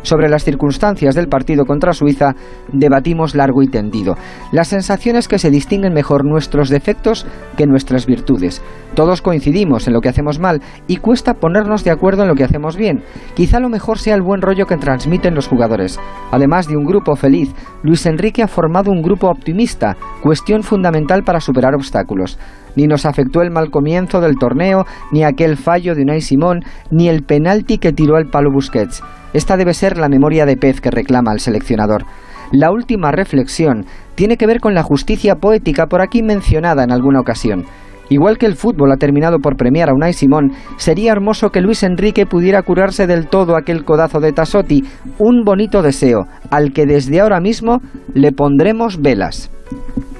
[0.06, 2.36] Sobre las circunstancias del partido contra Suiza
[2.72, 4.16] debatimos largo y tendido.
[4.52, 7.26] La sensación es que se distinguen mejor nuestros defectos
[7.58, 8.62] que nuestras virtudes.
[8.94, 12.44] Todos coincidimos en lo que hacemos mal y cuesta ponernos de acuerdo en lo que
[12.44, 13.04] hacemos bien.
[13.34, 16.00] Quizá lo mejor sea el buen rollo que transmiten los jugadores.
[16.32, 17.52] Además de un grupo feliz,
[17.82, 22.38] Luis Enrique ha formado un grupo optimista, cuestión fundamental para superar obstáculos
[22.76, 26.62] ni nos afectó el mal comienzo del torneo, ni aquel fallo de Unai Simón,
[26.92, 29.02] ni el penalti que tiró al palo Busquets.
[29.34, 32.06] Esta debe ser la memoria de pez que reclama el seleccionador.
[32.52, 33.86] La última reflexión
[34.16, 37.66] tiene que ver con la justicia poética por aquí mencionada en alguna ocasión.
[38.10, 41.82] Igual que el fútbol ha terminado por premiar a Unai Simón, sería hermoso que Luis
[41.84, 44.84] Enrique pudiera curarse del todo aquel codazo de Tasotti,
[45.18, 47.82] un bonito deseo, al que desde ahora mismo
[48.14, 49.50] le pondremos velas.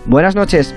[0.08, 0.74] Buenas noches.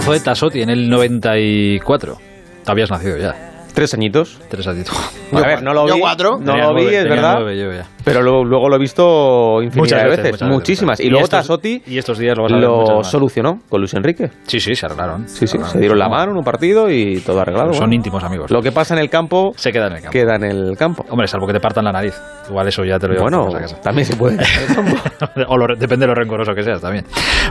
[0.00, 2.16] Codazo de Tasotti en el 94.
[2.64, 3.49] Te habías nacido ya.
[3.74, 4.38] Tres añitos.
[4.48, 4.94] Tres añitos.
[5.32, 6.00] A ver, no lo vi.
[6.00, 6.38] cuatro.
[6.38, 7.34] No Tenía lo vi, nueve, es verdad.
[7.40, 7.86] nueve yo ya.
[8.04, 10.98] Pero luego, luego lo he visto de veces, veces, muchas veces, muchísimas.
[10.98, 11.32] muchas y luego veces.
[11.32, 14.30] Y estos- Tasotti Y estos días lo vas a ver lo solucionó con Luis Enrique.
[14.46, 15.28] Sí, sí, se arreglaron.
[15.28, 15.72] Sí, sí, Arreglaron.
[15.72, 17.72] se dieron la No, mano en un partido y todo arreglado.
[17.72, 17.94] Son bueno.
[17.94, 18.50] íntimos amigos.
[18.50, 20.12] Lo que pasa en el campo Se queda en el campo.
[20.12, 21.04] queda en el campo.
[21.10, 22.14] Hombre, salvo que te partan la nariz.
[22.48, 23.80] Igual eso ya te lo llevas Bueno, a casa.
[23.80, 24.38] también se puede.
[25.48, 27.04] o lo- depende de lo rencoroso que seas también.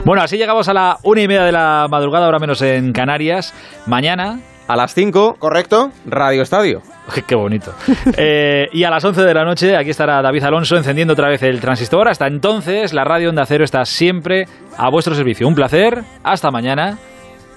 [0.04, 3.54] Bueno, así llegamos a la una y media de la madrugada, ahora menos en Canarias.
[3.86, 4.40] Mañana.
[4.70, 5.90] A las 5, ¿Correcto?
[6.06, 6.80] Radio Estadio.
[7.26, 7.74] Qué bonito.
[8.16, 11.42] Eh, y a las 11 de la noche, aquí estará David Alonso encendiendo otra vez
[11.42, 12.06] el transistor.
[12.06, 14.46] Hasta entonces, la radio Onda Cero está siempre
[14.78, 15.48] a vuestro servicio.
[15.48, 16.04] Un placer.
[16.22, 16.98] Hasta mañana.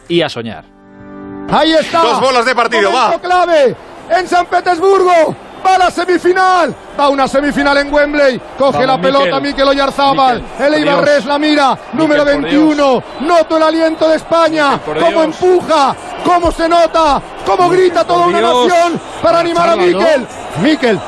[0.08, 0.66] Y a soñar.
[1.52, 2.02] Ahí está.
[2.02, 3.22] Dos bolas de partido, Momento va.
[3.22, 3.76] clave
[4.10, 5.36] en San Petersburgo.
[5.66, 6.76] Va la semifinal.
[7.00, 8.40] Va una semifinal en Wembley.
[8.58, 9.42] Coge Vamos, la pelota Miquel.
[9.42, 10.42] Miquel Oyarzábal.
[10.42, 11.26] Miquel, El por Ibarres Dios.
[11.26, 11.78] la mira.
[11.94, 13.04] Número por 21.
[13.22, 14.78] Noto el aliento de España.
[14.80, 15.24] por Cómo Dios.
[15.42, 15.96] empuja.
[16.26, 17.22] Cómo se nota.
[17.46, 18.68] Cómo grita toda una Dios.
[18.68, 19.76] nación para animar a.
[19.76, 20.28] Miquel.
[20.62, 21.00] Miquel.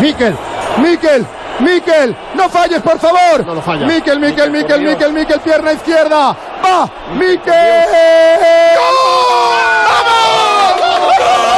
[0.00, 0.36] Miquel.
[0.78, 1.26] Miquel.
[1.60, 3.44] Miquel, no falles, por favor.
[3.44, 3.84] No lo falla.
[3.84, 5.12] Miquel, Miquel, Miquel, Miquel.
[5.12, 6.36] Miquel, Miquel, pierna izquierda.
[6.64, 7.48] Va, Miquel.
[9.88, 11.57] ¡Gol!